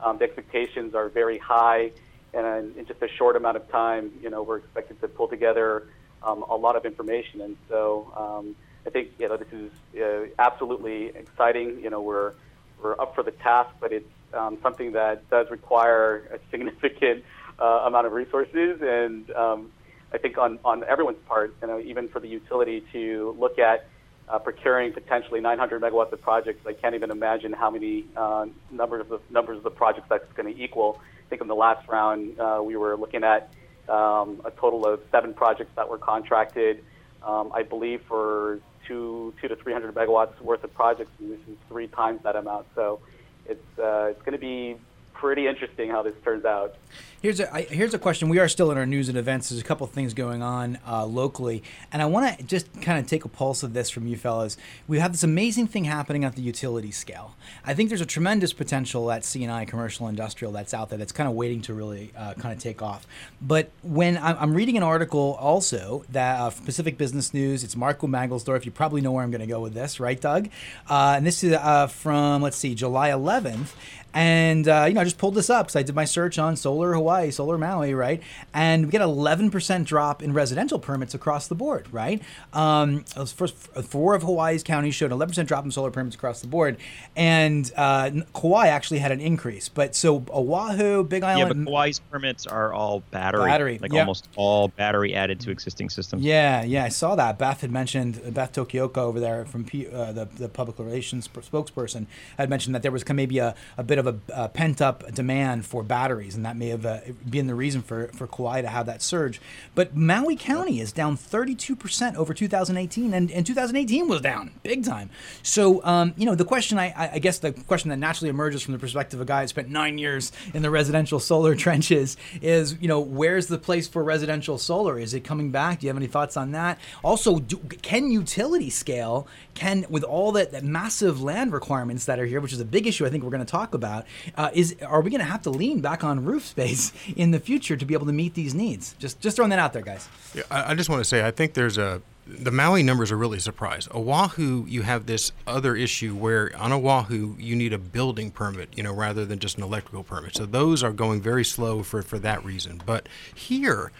Um, 0.00 0.18
the 0.18 0.24
expectations 0.24 0.94
are 0.94 1.08
very 1.08 1.38
high, 1.38 1.92
and 2.32 2.76
in 2.76 2.86
just 2.86 3.02
a 3.02 3.08
short 3.08 3.36
amount 3.36 3.56
of 3.56 3.68
time, 3.70 4.12
you 4.22 4.30
know, 4.30 4.42
we're 4.42 4.58
expected 4.58 5.00
to 5.00 5.08
pull 5.08 5.28
together 5.28 5.88
um, 6.22 6.42
a 6.42 6.54
lot 6.54 6.76
of 6.76 6.84
information. 6.84 7.40
And 7.40 7.56
so 7.68 8.12
um, 8.16 8.56
I 8.86 8.90
think 8.90 9.12
you 9.18 9.28
know 9.28 9.36
this 9.36 9.52
is 9.52 9.70
uh, 10.00 10.26
absolutely 10.38 11.06
exciting. 11.06 11.80
You 11.82 11.90
know, 11.90 12.00
we're 12.00 12.34
we're 12.82 13.00
up 13.00 13.14
for 13.14 13.22
the 13.22 13.32
task, 13.32 13.70
but 13.80 13.92
it's 13.92 14.08
um, 14.34 14.58
something 14.62 14.92
that 14.92 15.28
does 15.30 15.50
require 15.50 16.28
a 16.32 16.38
significant 16.50 17.24
uh, 17.58 17.82
amount 17.86 18.06
of 18.06 18.12
resources, 18.12 18.80
and 18.82 19.30
um, 19.32 19.72
I 20.12 20.18
think 20.18 20.38
on 20.38 20.58
on 20.64 20.84
everyone's 20.84 21.22
part, 21.26 21.54
you 21.60 21.68
know, 21.68 21.80
even 21.80 22.08
for 22.08 22.20
the 22.20 22.28
utility 22.28 22.82
to 22.92 23.36
look 23.38 23.58
at 23.58 23.88
uh, 24.28 24.38
procuring 24.38 24.92
potentially 24.92 25.40
900 25.40 25.80
megawatts 25.80 26.12
of 26.12 26.20
projects. 26.20 26.66
I 26.66 26.72
can't 26.72 26.94
even 26.94 27.10
imagine 27.10 27.52
how 27.52 27.70
many 27.70 28.04
uh, 28.16 28.46
numbers 28.70 29.10
of 29.10 29.20
numbers 29.30 29.58
of 29.58 29.64
the 29.64 29.70
projects 29.70 30.06
that's 30.08 30.30
going 30.34 30.54
to 30.54 30.62
equal. 30.62 31.00
I 31.26 31.28
think 31.28 31.42
in 31.42 31.48
the 31.48 31.54
last 31.54 31.86
round 31.88 32.38
uh, 32.38 32.60
we 32.64 32.76
were 32.76 32.96
looking 32.96 33.24
at 33.24 33.52
um, 33.88 34.40
a 34.44 34.50
total 34.50 34.86
of 34.86 35.00
seven 35.10 35.34
projects 35.34 35.70
that 35.76 35.88
were 35.88 35.98
contracted. 35.98 36.84
Um, 37.22 37.50
I 37.54 37.62
believe 37.62 38.02
for 38.06 38.60
two 38.86 39.34
two 39.40 39.48
to 39.48 39.56
300 39.56 39.94
megawatts 39.94 40.40
worth 40.40 40.64
of 40.64 40.72
projects, 40.74 41.10
and 41.18 41.32
this 41.32 41.40
is 41.48 41.56
three 41.68 41.88
times 41.88 42.22
that 42.22 42.36
amount. 42.36 42.66
So 42.74 43.00
it's 43.46 43.78
uh, 43.78 44.08
it's 44.10 44.20
going 44.20 44.32
to 44.32 44.38
be 44.38 44.76
pretty 45.14 45.46
interesting 45.48 45.90
how 45.90 46.02
this 46.02 46.14
turns 46.24 46.44
out. 46.44 46.76
Here's 47.20 47.40
a 47.40 47.52
I, 47.52 47.62
here's 47.62 47.94
a 47.94 47.98
question. 47.98 48.28
We 48.28 48.38
are 48.38 48.48
still 48.48 48.70
in 48.70 48.78
our 48.78 48.86
news 48.86 49.08
and 49.08 49.18
events. 49.18 49.48
There's 49.48 49.60
a 49.60 49.64
couple 49.64 49.84
things 49.88 50.14
going 50.14 50.40
on 50.40 50.78
uh, 50.86 51.04
locally, 51.04 51.64
and 51.92 52.00
I 52.00 52.06
want 52.06 52.38
to 52.38 52.44
just 52.44 52.80
kind 52.80 52.96
of 52.96 53.08
take 53.08 53.24
a 53.24 53.28
pulse 53.28 53.64
of 53.64 53.72
this 53.72 53.90
from 53.90 54.06
you 54.06 54.16
fellas. 54.16 54.56
We 54.86 55.00
have 55.00 55.10
this 55.10 55.24
amazing 55.24 55.66
thing 55.66 55.82
happening 55.82 56.22
at 56.22 56.36
the 56.36 56.42
utility 56.42 56.92
scale. 56.92 57.34
I 57.66 57.74
think 57.74 57.88
there's 57.88 58.00
a 58.00 58.06
tremendous 58.06 58.52
potential 58.52 59.10
at 59.10 59.22
CNI 59.22 59.66
commercial 59.66 60.06
industrial 60.06 60.52
that's 60.52 60.72
out 60.72 60.90
there 60.90 60.98
that's 60.98 61.10
kind 61.10 61.28
of 61.28 61.34
waiting 61.34 61.60
to 61.62 61.74
really 61.74 62.12
uh, 62.16 62.34
kind 62.34 62.54
of 62.54 62.62
take 62.62 62.82
off. 62.82 63.04
But 63.42 63.72
when 63.82 64.16
I'm, 64.16 64.36
I'm 64.38 64.54
reading 64.54 64.76
an 64.76 64.84
article 64.84 65.36
also 65.40 66.04
that 66.10 66.38
uh, 66.38 66.50
Pacific 66.50 66.98
Business 66.98 67.34
News, 67.34 67.64
it's 67.64 67.74
Marco 67.74 68.06
Mangelsdorf. 68.06 68.64
You 68.64 68.70
probably 68.70 69.00
know 69.00 69.10
where 69.10 69.24
I'm 69.24 69.32
going 69.32 69.40
to 69.40 69.46
go 69.48 69.58
with 69.58 69.74
this, 69.74 69.98
right, 69.98 70.20
Doug? 70.20 70.50
Uh, 70.88 71.14
and 71.16 71.26
this 71.26 71.42
is 71.42 71.54
uh, 71.54 71.88
from 71.88 72.42
let's 72.42 72.56
see, 72.56 72.76
July 72.76 73.10
11th, 73.10 73.72
and 74.14 74.68
uh, 74.68 74.84
you 74.86 74.94
know 74.94 75.00
I 75.00 75.04
just 75.04 75.18
pulled 75.18 75.34
this 75.34 75.50
up 75.50 75.66
because 75.66 75.76
I 75.76 75.82
did 75.82 75.96
my 75.96 76.04
search 76.04 76.38
on 76.38 76.54
solar 76.54 76.94
Hawaii 76.94 77.07
Hawaii, 77.08 77.30
Solar 77.30 77.56
Maui, 77.56 77.94
right? 77.94 78.22
And 78.52 78.84
we 78.84 78.90
get 78.92 79.00
11% 79.00 79.84
drop 79.86 80.22
in 80.22 80.34
residential 80.34 80.78
permits 80.78 81.14
across 81.14 81.48
the 81.48 81.54
board, 81.54 81.86
right? 81.90 82.20
Um, 82.52 83.04
first, 83.04 83.56
four 83.56 84.14
of 84.14 84.22
Hawaii's 84.22 84.62
counties 84.62 84.94
showed 84.94 85.10
11% 85.10 85.46
drop 85.46 85.64
in 85.64 85.70
solar 85.70 85.90
permits 85.90 86.14
across 86.14 86.42
the 86.42 86.48
board, 86.48 86.76
and 87.16 87.72
uh, 87.76 88.10
Kauai 88.34 88.66
actually 88.66 88.98
had 88.98 89.10
an 89.10 89.22
increase. 89.22 89.70
But 89.70 89.96
so 89.96 90.22
Oahu, 90.28 91.02
Big 91.04 91.22
Island, 91.22 91.48
yeah, 91.48 91.64
but 91.64 91.70
Hawaii's 91.70 91.98
permits 91.98 92.46
are 92.46 92.74
all 92.74 93.00
battery, 93.10 93.46
battery, 93.46 93.78
like 93.80 93.92
yep. 93.92 94.00
almost 94.00 94.28
all 94.36 94.68
battery 94.68 95.14
added 95.14 95.40
to 95.40 95.50
existing 95.50 95.88
systems. 95.88 96.22
Yeah, 96.22 96.62
yeah, 96.62 96.84
I 96.84 96.90
saw 96.90 97.14
that. 97.14 97.38
Beth 97.38 97.62
had 97.62 97.70
mentioned 97.70 98.34
Beth 98.34 98.52
Tokioka 98.52 98.98
over 98.98 99.18
there 99.18 99.46
from 99.46 99.64
P, 99.64 99.86
uh, 99.86 100.12
the 100.12 100.26
the 100.26 100.50
public 100.50 100.78
relations 100.78 101.26
spokesperson 101.26 102.06
had 102.36 102.50
mentioned 102.50 102.74
that 102.74 102.82
there 102.82 102.92
was 102.92 103.08
maybe 103.08 103.38
a, 103.38 103.54
a 103.78 103.82
bit 103.82 103.98
of 103.98 104.06
a, 104.06 104.16
a 104.34 104.48
pent 104.50 104.82
up 104.82 105.10
demand 105.14 105.64
for 105.64 105.82
batteries, 105.82 106.34
and 106.34 106.44
that 106.44 106.56
may 106.56 106.68
have 106.68 106.84
uh, 106.84 106.97
being 107.28 107.46
the 107.46 107.54
reason 107.54 107.82
for, 107.82 108.08
for 108.08 108.26
Kauai 108.26 108.62
to 108.62 108.68
have 108.68 108.86
that 108.86 109.02
surge. 109.02 109.40
But 109.74 109.96
Maui 109.96 110.36
County 110.36 110.80
is 110.80 110.92
down 110.92 111.16
32% 111.16 112.16
over 112.16 112.34
2018, 112.34 113.14
and, 113.14 113.30
and 113.30 113.46
2018 113.46 114.08
was 114.08 114.20
down 114.20 114.52
big 114.62 114.84
time. 114.84 115.10
So, 115.42 115.84
um, 115.84 116.14
you 116.16 116.26
know, 116.26 116.34
the 116.34 116.44
question, 116.44 116.78
I, 116.78 117.10
I 117.14 117.18
guess 117.18 117.38
the 117.38 117.52
question 117.52 117.90
that 117.90 117.96
naturally 117.96 118.30
emerges 118.30 118.62
from 118.62 118.72
the 118.72 118.78
perspective 118.78 119.20
of 119.20 119.22
a 119.22 119.28
guy 119.28 119.42
who 119.42 119.48
spent 119.48 119.68
nine 119.68 119.98
years 119.98 120.32
in 120.54 120.62
the 120.62 120.70
residential 120.70 121.20
solar 121.20 121.54
trenches 121.64 122.16
is, 122.40 122.76
you 122.80 122.88
know, 122.88 123.00
where's 123.00 123.46
the 123.46 123.58
place 123.58 123.88
for 123.88 124.02
residential 124.04 124.58
solar? 124.58 124.98
Is 124.98 125.14
it 125.14 125.24
coming 125.24 125.50
back? 125.50 125.80
Do 125.80 125.86
you 125.86 125.90
have 125.90 125.96
any 125.96 126.06
thoughts 126.06 126.36
on 126.36 126.52
that? 126.52 126.78
Also, 127.02 127.38
do, 127.38 127.56
can 127.82 128.10
utility 128.10 128.70
scale, 128.70 129.26
can, 129.54 129.86
with 129.88 130.04
all 130.04 130.32
that, 130.32 130.52
that 130.52 130.64
massive 130.64 131.22
land 131.22 131.52
requirements 131.52 132.04
that 132.04 132.18
are 132.18 132.26
here, 132.26 132.40
which 132.40 132.52
is 132.52 132.60
a 132.60 132.64
big 132.64 132.86
issue 132.86 133.06
I 133.06 133.10
think 133.10 133.24
we're 133.24 133.30
going 133.30 133.44
to 133.44 133.50
talk 133.50 133.74
about, 133.74 134.06
uh, 134.36 134.50
is 134.52 134.76
are 134.86 135.00
we 135.00 135.10
going 135.10 135.20
to 135.20 135.24
have 135.24 135.42
to 135.42 135.50
lean 135.50 135.80
back 135.80 136.04
on 136.04 136.24
roof 136.24 136.46
space 136.46 136.87
in 137.16 137.30
the 137.30 137.40
future 137.40 137.76
to 137.76 137.84
be 137.84 137.94
able 137.94 138.06
to 138.06 138.12
meet 138.12 138.34
these 138.34 138.54
needs. 138.54 138.94
Just 138.98 139.20
just 139.20 139.36
throwing 139.36 139.50
that 139.50 139.58
out 139.58 139.72
there, 139.72 139.82
guys. 139.82 140.08
Yeah, 140.34 140.42
I, 140.50 140.72
I 140.72 140.74
just 140.74 140.88
want 140.88 141.00
to 141.00 141.04
say 141.04 141.26
I 141.26 141.30
think 141.30 141.54
there's 141.54 141.78
a 141.78 142.02
the 142.26 142.50
Maui 142.50 142.82
numbers 142.82 143.10
are 143.10 143.16
really 143.16 143.38
a 143.38 143.40
surprise. 143.40 143.88
Oahu, 143.94 144.66
you 144.68 144.82
have 144.82 145.06
this 145.06 145.32
other 145.46 145.74
issue 145.74 146.14
where 146.14 146.52
on 146.58 146.72
Oahu 146.72 147.34
you 147.38 147.56
need 147.56 147.72
a 147.72 147.78
building 147.78 148.30
permit, 148.30 148.68
you 148.76 148.82
know, 148.82 148.92
rather 148.92 149.24
than 149.24 149.38
just 149.38 149.56
an 149.56 149.64
electrical 149.64 150.04
permit. 150.04 150.36
So 150.36 150.44
those 150.44 150.82
are 150.82 150.92
going 150.92 151.22
very 151.22 151.44
slow 151.44 151.82
for 151.82 152.02
for 152.02 152.18
that 152.18 152.44
reason. 152.44 152.82
But 152.84 153.08
here, 153.34 153.92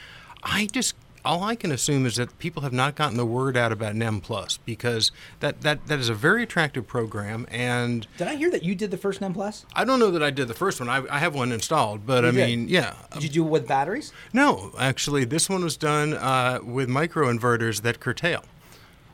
I 0.43 0.67
just 0.67 0.95
all 1.29 1.45
I 1.45 1.57
can 1.57 1.71
assume 1.71 2.07
is 2.07 2.17
that 2.17 2.39
people 2.39 2.63
have 2.63 2.73
not 2.73 2.95
gotten 2.95 3.19
the 3.19 3.27
word 3.27 3.55
out 3.55 3.71
about 3.71 3.95
NEM 3.95 4.23
Plus 4.23 4.57
because 4.65 5.13
that, 5.41 5.61
that, 5.61 5.87
that 5.87 5.99
is 5.99 6.09
a 6.09 6.15
very 6.15 6.43
attractive 6.43 6.87
program. 6.87 7.47
And 7.51 8.07
did 8.17 8.29
I 8.29 8.35
hear 8.37 8.51
that 8.51 8.63
you 8.63 8.75
did 8.75 8.91
the 8.91 8.97
first 8.97 9.21
NEM 9.21 9.35
Plus? 9.35 9.67
I 9.75 9.85
don't 9.85 10.01
know 10.01 10.11
that 10.11 10.23
I 10.23 10.31
did 10.31 10.49
the 10.49 10.55
first 10.55 10.81
one. 10.81 10.89
I, 10.89 11.05
I 11.15 11.19
have 11.19 11.35
one 11.35 11.53
installed, 11.53 12.07
but 12.07 12.25
you 12.25 12.31
I 12.31 12.33
did. 12.33 12.47
mean, 12.47 12.69
yeah. 12.71 12.95
Did 13.13 13.25
you 13.25 13.29
do 13.29 13.45
it 13.45 13.51
with 13.51 13.69
batteries? 13.69 14.11
No, 14.33 14.73
actually, 14.79 15.27
this 15.27 15.51
one 15.51 15.63
was 15.63 15.77
done 15.77 16.15
uh, 16.15 16.61
with 16.65 16.89
microinverters 16.89 17.83
that 17.83 18.01
curtail. 18.01 18.43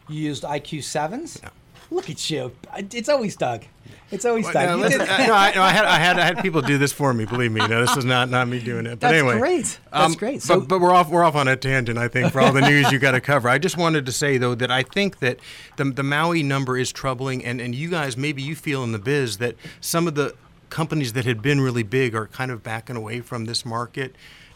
You 0.09 0.20
used 0.20 0.44
IQ 0.44 0.85
sevens. 0.85 1.40
Yeah. 1.42 1.48
Look 1.90 2.10
at 2.10 2.30
you! 2.30 2.52
It's 2.76 3.08
always 3.08 3.36
Doug. 3.36 3.64
It's 4.10 4.24
always 4.24 4.48
Doug. 4.50 4.68
No, 4.68 4.76
listen, 4.76 5.00
did- 5.00 5.08
uh, 5.08 5.26
no, 5.26 5.34
I, 5.34 5.52
no, 5.54 5.62
I 5.62 5.70
had 5.70 5.84
I 5.84 5.98
had 5.98 6.18
I 6.18 6.24
had 6.24 6.38
people 6.42 6.62
do 6.62 6.78
this 6.78 6.92
for 6.92 7.12
me. 7.12 7.24
Believe 7.24 7.52
me, 7.52 7.66
no, 7.66 7.80
this 7.84 7.96
is 7.96 8.04
not 8.04 8.30
not 8.30 8.48
me 8.48 8.60
doing 8.60 8.86
it. 8.86 8.90
But 8.90 9.00
That's 9.00 9.14
anyway, 9.14 9.38
great. 9.38 9.78
That's 9.92 10.04
um, 10.06 10.12
great. 10.14 10.42
So- 10.42 10.60
but, 10.60 10.68
but 10.68 10.80
we're 10.80 10.92
off 10.92 11.08
we're 11.10 11.24
off 11.24 11.34
on 11.34 11.48
a 11.48 11.56
tangent. 11.56 11.98
I 11.98 12.08
think 12.08 12.32
for 12.32 12.40
all 12.40 12.52
the 12.52 12.60
news 12.68 12.92
you 12.92 12.98
got 12.98 13.12
to 13.12 13.20
cover. 13.20 13.48
I 13.48 13.58
just 13.58 13.76
wanted 13.76 14.06
to 14.06 14.12
say 14.12 14.38
though 14.38 14.54
that 14.54 14.70
I 14.70 14.82
think 14.82 15.18
that 15.20 15.38
the 15.76 15.84
the 15.84 16.02
Maui 16.02 16.42
number 16.42 16.76
is 16.76 16.92
troubling, 16.92 17.44
and 17.44 17.60
and 17.60 17.74
you 17.74 17.90
guys 17.90 18.16
maybe 18.16 18.42
you 18.42 18.54
feel 18.54 18.84
in 18.84 18.92
the 18.92 18.98
biz 18.98 19.38
that 19.38 19.56
some 19.80 20.06
of 20.06 20.14
the 20.14 20.34
companies 20.70 21.12
that 21.12 21.24
had 21.24 21.40
been 21.40 21.60
really 21.60 21.82
big 21.84 22.14
are 22.14 22.26
kind 22.26 22.50
of 22.50 22.62
backing 22.62 22.96
away 22.96 23.20
from 23.20 23.44
this 23.44 23.64
market. 23.64 24.14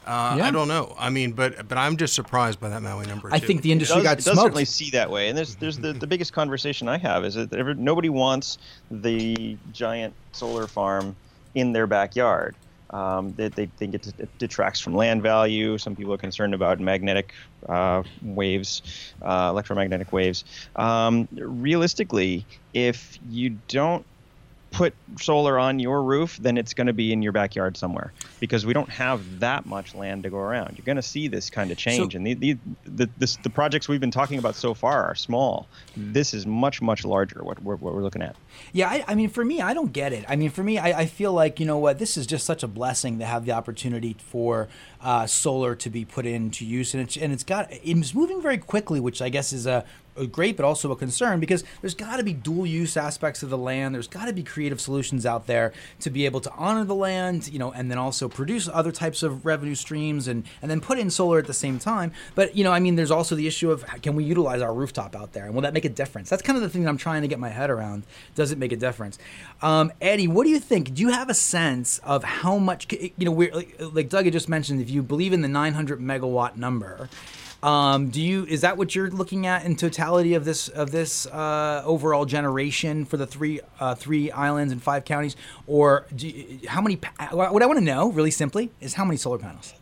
Uh, 0.08 0.36
Yeah. 0.38 0.46
I 0.46 0.50
don't 0.50 0.68
know. 0.68 0.94
I 0.98 1.10
mean, 1.10 1.32
but 1.32 1.68
but 1.68 1.76
I'm 1.76 1.96
just 1.96 2.14
surprised 2.14 2.58
by 2.60 2.70
that 2.70 2.82
Maui 2.82 3.06
number. 3.06 3.28
I 3.30 3.38
too. 3.38 3.46
think 3.46 3.62
the 3.62 3.70
It 3.70 3.72
industry 3.72 3.96
does, 3.96 4.04
got 4.04 4.18
it 4.18 4.24
does 4.24 4.38
certainly 4.40 4.64
see 4.64 4.90
that 4.90 5.10
way, 5.10 5.28
and 5.28 5.36
there's 5.36 5.56
there's 5.56 5.78
the, 5.78 5.92
the 5.92 6.06
biggest 6.06 6.32
conversation 6.32 6.88
I 6.88 6.96
have 6.98 7.24
is 7.24 7.34
that 7.34 7.52
ever, 7.52 7.74
nobody 7.74 8.08
wants 8.08 8.56
the 8.90 9.56
giant 9.72 10.14
solar 10.32 10.66
farm 10.66 11.14
in 11.54 11.72
their 11.72 11.86
backyard. 11.86 12.56
Um, 12.90 13.34
they, 13.36 13.48
they 13.48 13.66
think 13.66 13.94
it, 13.94 14.06
it 14.18 14.30
detracts 14.38 14.80
from 14.80 14.94
land 14.94 15.22
value. 15.22 15.76
Some 15.76 15.94
people 15.94 16.14
are 16.14 16.18
concerned 16.18 16.54
about 16.54 16.80
magnetic 16.80 17.34
uh, 17.68 18.02
waves, 18.22 18.80
uh, 19.20 19.48
electromagnetic 19.50 20.10
waves. 20.10 20.44
Um, 20.76 21.28
realistically, 21.36 22.46
if 22.72 23.18
you 23.28 23.58
don't 23.68 24.06
put 24.70 24.94
solar 25.20 25.58
on 25.58 25.78
your 25.78 26.02
roof, 26.02 26.36
then 26.38 26.58
it's 26.58 26.74
going 26.74 26.86
to 26.86 26.92
be 26.92 27.12
in 27.12 27.22
your 27.22 27.32
backyard 27.32 27.76
somewhere 27.76 28.12
because 28.38 28.66
we 28.66 28.72
don't 28.72 28.90
have 28.90 29.40
that 29.40 29.66
much 29.66 29.94
land 29.94 30.22
to 30.22 30.30
go 30.30 30.36
around. 30.36 30.76
You're 30.76 30.84
going 30.84 30.96
to 30.96 31.02
see 31.02 31.28
this 31.28 31.48
kind 31.48 31.70
of 31.70 31.78
change, 31.78 32.14
and 32.14 32.26
the 32.26 32.34
the, 32.34 32.58
the 32.84 33.08
this, 33.18 33.36
the 33.36 33.50
projects 33.50 33.88
we've 33.88 34.00
been 34.00 34.10
talking 34.10 34.38
about 34.38 34.54
so 34.54 34.74
far 34.74 35.04
are 35.04 35.14
small. 35.14 35.66
This 35.96 36.34
is 36.34 36.46
much 36.46 36.82
much 36.82 37.04
larger. 37.04 37.42
What 37.42 37.62
we're, 37.62 37.76
what 37.76 37.94
we're 37.94 38.02
looking 38.02 38.22
at. 38.22 38.36
Yeah, 38.72 38.88
I, 38.88 39.04
I 39.08 39.14
mean, 39.14 39.28
for 39.28 39.44
me, 39.44 39.60
I 39.60 39.74
don't 39.74 39.92
get 39.92 40.12
it. 40.12 40.24
I 40.28 40.36
mean, 40.36 40.50
for 40.50 40.62
me, 40.62 40.78
I, 40.78 41.00
I 41.00 41.06
feel 41.06 41.32
like 41.32 41.60
you 41.60 41.66
know 41.66 41.78
what, 41.78 41.98
this 41.98 42.16
is 42.16 42.26
just 42.26 42.44
such 42.44 42.62
a 42.62 42.68
blessing 42.68 43.18
to 43.20 43.24
have 43.24 43.46
the 43.46 43.52
opportunity 43.52 44.16
for 44.18 44.68
uh, 45.00 45.26
solar 45.26 45.74
to 45.76 45.90
be 45.90 46.04
put 46.04 46.26
into 46.26 46.66
use, 46.66 46.94
and 46.94 47.02
it's 47.02 47.16
and 47.16 47.32
it's 47.32 47.44
got 47.44 47.68
it's 47.70 48.14
moving 48.14 48.42
very 48.42 48.58
quickly, 48.58 49.00
which 49.00 49.22
I 49.22 49.28
guess 49.28 49.52
is 49.52 49.66
a 49.66 49.84
great 50.26 50.56
but 50.56 50.64
also 50.64 50.90
a 50.90 50.96
concern 50.96 51.40
because 51.40 51.64
there's 51.80 51.94
got 51.94 52.16
to 52.16 52.22
be 52.22 52.32
dual 52.32 52.66
use 52.66 52.96
aspects 52.96 53.42
of 53.42 53.50
the 53.50 53.58
land. 53.58 53.94
There's 53.94 54.08
got 54.08 54.26
to 54.26 54.32
be 54.32 54.42
creative 54.42 54.80
solutions 54.80 55.26
out 55.26 55.46
there 55.46 55.72
to 56.00 56.10
be 56.10 56.24
able 56.26 56.40
to 56.40 56.52
honor 56.52 56.84
the 56.84 56.94
land, 56.94 57.48
you 57.52 57.58
know, 57.58 57.72
and 57.72 57.90
then 57.90 57.98
also 57.98 58.28
produce 58.28 58.68
other 58.68 58.92
types 58.92 59.22
of 59.22 59.44
revenue 59.44 59.74
streams 59.74 60.28
and 60.28 60.44
and 60.62 60.70
then 60.70 60.80
put 60.80 60.98
in 60.98 61.10
solar 61.10 61.38
at 61.38 61.46
the 61.46 61.54
same 61.54 61.78
time. 61.78 62.12
But 62.34 62.56
you 62.56 62.64
know, 62.64 62.72
I 62.72 62.80
mean, 62.80 62.96
there's 62.96 63.10
also 63.10 63.34
the 63.34 63.46
issue 63.46 63.70
of 63.70 63.84
can 64.02 64.14
we 64.14 64.24
utilize 64.24 64.62
our 64.62 64.72
rooftop 64.72 65.14
out 65.14 65.32
there, 65.32 65.44
and 65.44 65.54
will 65.54 65.62
that 65.62 65.74
make 65.74 65.84
a 65.84 65.90
difference? 65.90 66.30
That's 66.30 66.42
kind 66.42 66.56
of 66.56 66.62
the 66.62 66.68
thing 66.68 66.82
that 66.82 66.88
I'm 66.88 66.98
trying 66.98 67.22
to 67.22 67.28
get 67.28 67.38
my 67.38 67.48
head 67.48 67.70
around. 67.70 68.04
Does 68.34 68.52
it 68.52 68.58
make 68.58 68.72
a 68.72 68.76
difference? 68.76 69.18
Um, 69.62 69.92
Eddie, 70.00 70.28
what 70.28 70.44
do 70.44 70.50
you 70.50 70.60
think? 70.60 70.94
Do 70.94 71.02
you 71.02 71.10
have 71.10 71.28
a 71.28 71.34
sense 71.34 71.98
of 71.98 72.24
how 72.24 72.58
much? 72.58 72.86
You 72.92 73.12
know, 73.24 73.32
we're 73.32 73.54
like, 73.54 73.76
like 73.78 74.08
Doug 74.08 74.24
had 74.24 74.32
just 74.32 74.48
mentioned. 74.48 74.80
If 74.80 74.90
you 74.90 75.02
believe 75.02 75.32
in 75.32 75.42
the 75.42 75.48
900 75.48 76.00
megawatt 76.00 76.56
number. 76.56 77.08
Um, 77.62 78.10
do 78.10 78.22
you 78.22 78.44
is 78.44 78.60
that 78.60 78.76
what 78.76 78.94
you're 78.94 79.10
looking 79.10 79.46
at 79.46 79.64
in 79.64 79.74
totality 79.74 80.34
of 80.34 80.44
this 80.44 80.68
of 80.68 80.92
this 80.92 81.26
uh, 81.26 81.82
overall 81.84 82.24
generation 82.24 83.04
for 83.04 83.16
the 83.16 83.26
three 83.26 83.60
uh, 83.80 83.96
three 83.96 84.30
islands 84.30 84.72
and 84.72 84.80
five 84.80 85.04
counties, 85.04 85.34
or 85.66 86.06
you, 86.16 86.60
how 86.68 86.80
many? 86.80 87.00
What 87.32 87.62
I 87.62 87.66
want 87.66 87.78
to 87.78 87.84
know, 87.84 88.12
really 88.12 88.30
simply, 88.30 88.70
is 88.80 88.94
how 88.94 89.04
many 89.04 89.16
solar 89.16 89.38
panels? 89.38 89.74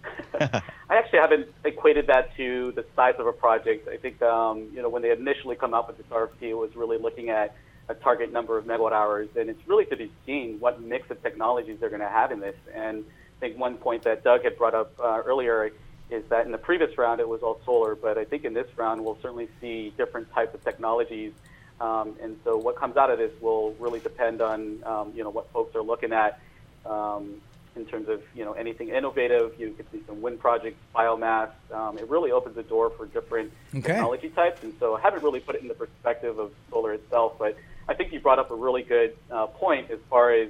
I 0.40 0.62
actually 0.90 1.20
haven't 1.20 1.48
equated 1.64 2.06
that 2.08 2.36
to 2.36 2.72
the 2.72 2.84
size 2.94 3.14
of 3.18 3.26
a 3.26 3.32
project. 3.32 3.88
I 3.88 3.96
think 3.96 4.20
um, 4.20 4.68
you 4.74 4.82
know 4.82 4.90
when 4.90 5.00
they 5.00 5.10
initially 5.10 5.56
come 5.56 5.72
out 5.72 5.88
with 5.88 5.96
this 5.96 6.06
RFP, 6.10 6.42
it 6.42 6.54
was 6.54 6.76
really 6.76 6.98
looking 6.98 7.30
at 7.30 7.56
a 7.88 7.94
target 7.94 8.30
number 8.30 8.58
of 8.58 8.66
megawatt 8.66 8.92
hours, 8.92 9.28
and 9.36 9.48
it's 9.48 9.66
really 9.66 9.86
to 9.86 9.96
be 9.96 10.12
seen 10.26 10.60
what 10.60 10.82
mix 10.82 11.10
of 11.10 11.22
technologies 11.22 11.78
they're 11.80 11.88
going 11.88 12.00
to 12.02 12.08
have 12.08 12.30
in 12.30 12.40
this. 12.40 12.56
And 12.74 13.06
I 13.38 13.40
think 13.40 13.58
one 13.58 13.78
point 13.78 14.02
that 14.02 14.22
Doug 14.22 14.44
had 14.44 14.58
brought 14.58 14.74
up 14.74 14.92
uh, 15.00 15.22
earlier 15.24 15.72
is 16.10 16.24
that 16.28 16.46
in 16.46 16.52
the 16.52 16.58
previous 16.58 16.96
round 16.98 17.20
it 17.20 17.28
was 17.28 17.40
all 17.42 17.60
solar, 17.64 17.94
but 17.94 18.18
I 18.18 18.24
think 18.24 18.44
in 18.44 18.54
this 18.54 18.66
round 18.76 19.04
we'll 19.04 19.18
certainly 19.22 19.48
see 19.60 19.92
different 19.96 20.30
types 20.32 20.54
of 20.54 20.62
technologies 20.64 21.32
Um, 21.80 22.16
and 22.22 22.36
so 22.44 22.58
what 22.58 22.76
comes 22.76 22.96
out 22.96 23.10
of 23.10 23.18
this 23.18 23.32
will 23.40 23.72
really 23.78 24.00
depend 24.00 24.42
on 24.42 24.82
um, 24.84 25.12
you 25.16 25.24
know 25.24 25.30
what 25.30 25.50
folks 25.52 25.74
are 25.74 25.82
looking 25.82 26.12
at 26.12 26.38
um, 26.84 27.40
in 27.74 27.86
terms 27.86 28.08
of 28.08 28.22
you 28.34 28.44
know 28.44 28.52
anything 28.52 28.88
innovative. 28.90 29.58
You 29.58 29.72
could 29.72 29.86
see 29.90 30.02
some 30.06 30.20
wind 30.20 30.40
projects, 30.40 30.76
biomass. 30.94 31.50
Um, 31.72 31.96
it 31.98 32.06
really 32.08 32.32
opens 32.32 32.56
the 32.56 32.62
door 32.64 32.90
for 32.90 33.06
different 33.06 33.52
Okay. 33.74 33.92
technology 33.94 34.28
types. 34.28 34.62
And 34.62 34.74
so 34.78 34.94
I 34.96 35.00
haven't 35.00 35.22
really 35.22 35.40
put 35.40 35.54
it 35.54 35.62
in 35.62 35.68
the 35.68 35.74
perspective 35.74 36.38
of 36.38 36.52
solar 36.70 36.92
itself, 36.92 37.34
but 37.38 37.56
I 37.88 37.94
think 37.94 38.12
you 38.12 38.20
brought 38.20 38.38
up 38.38 38.50
a 38.50 38.54
really 38.56 38.82
good 38.82 39.16
uh, 39.30 39.46
point 39.46 39.90
as 39.90 40.00
far 40.10 40.32
as 40.32 40.48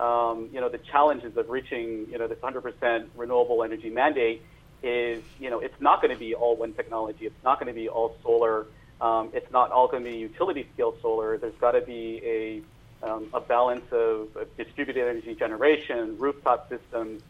um, 0.00 0.48
you 0.52 0.60
know 0.60 0.68
the 0.68 0.78
challenges 0.78 1.36
of 1.36 1.50
reaching 1.50 2.06
you 2.10 2.18
know 2.18 2.26
this 2.26 2.38
100% 2.38 3.06
renewable 3.16 3.62
energy 3.62 3.90
mandate 3.90 4.42
is 4.84 5.24
you 5.38 5.50
know 5.50 5.60
it's 5.60 5.80
not 5.80 6.02
going 6.02 6.12
to 6.12 6.18
be 6.18 6.34
all 6.34 6.56
wind 6.56 6.76
technology. 6.76 7.26
It's 7.26 7.44
not 7.44 7.58
going 7.58 7.72
to 7.72 7.78
be 7.78 7.88
all 7.88 8.16
solar. 8.22 8.66
Um, 9.00 9.30
it's 9.32 9.50
not 9.50 9.72
all 9.72 9.88
going 9.88 10.04
to 10.04 10.10
be 10.10 10.16
utility 10.16 10.68
scale 10.74 10.94
solar. 11.02 11.38
There's 11.38 11.56
got 11.60 11.72
to 11.72 11.80
be 11.80 12.20
a 12.24 12.62
um, 13.06 13.28
a 13.34 13.40
balance 13.40 13.84
of, 13.92 14.28
of 14.36 14.56
distributed 14.56 15.08
energy 15.08 15.34
generation, 15.34 16.16
rooftop 16.18 16.68
systems, 16.68 17.20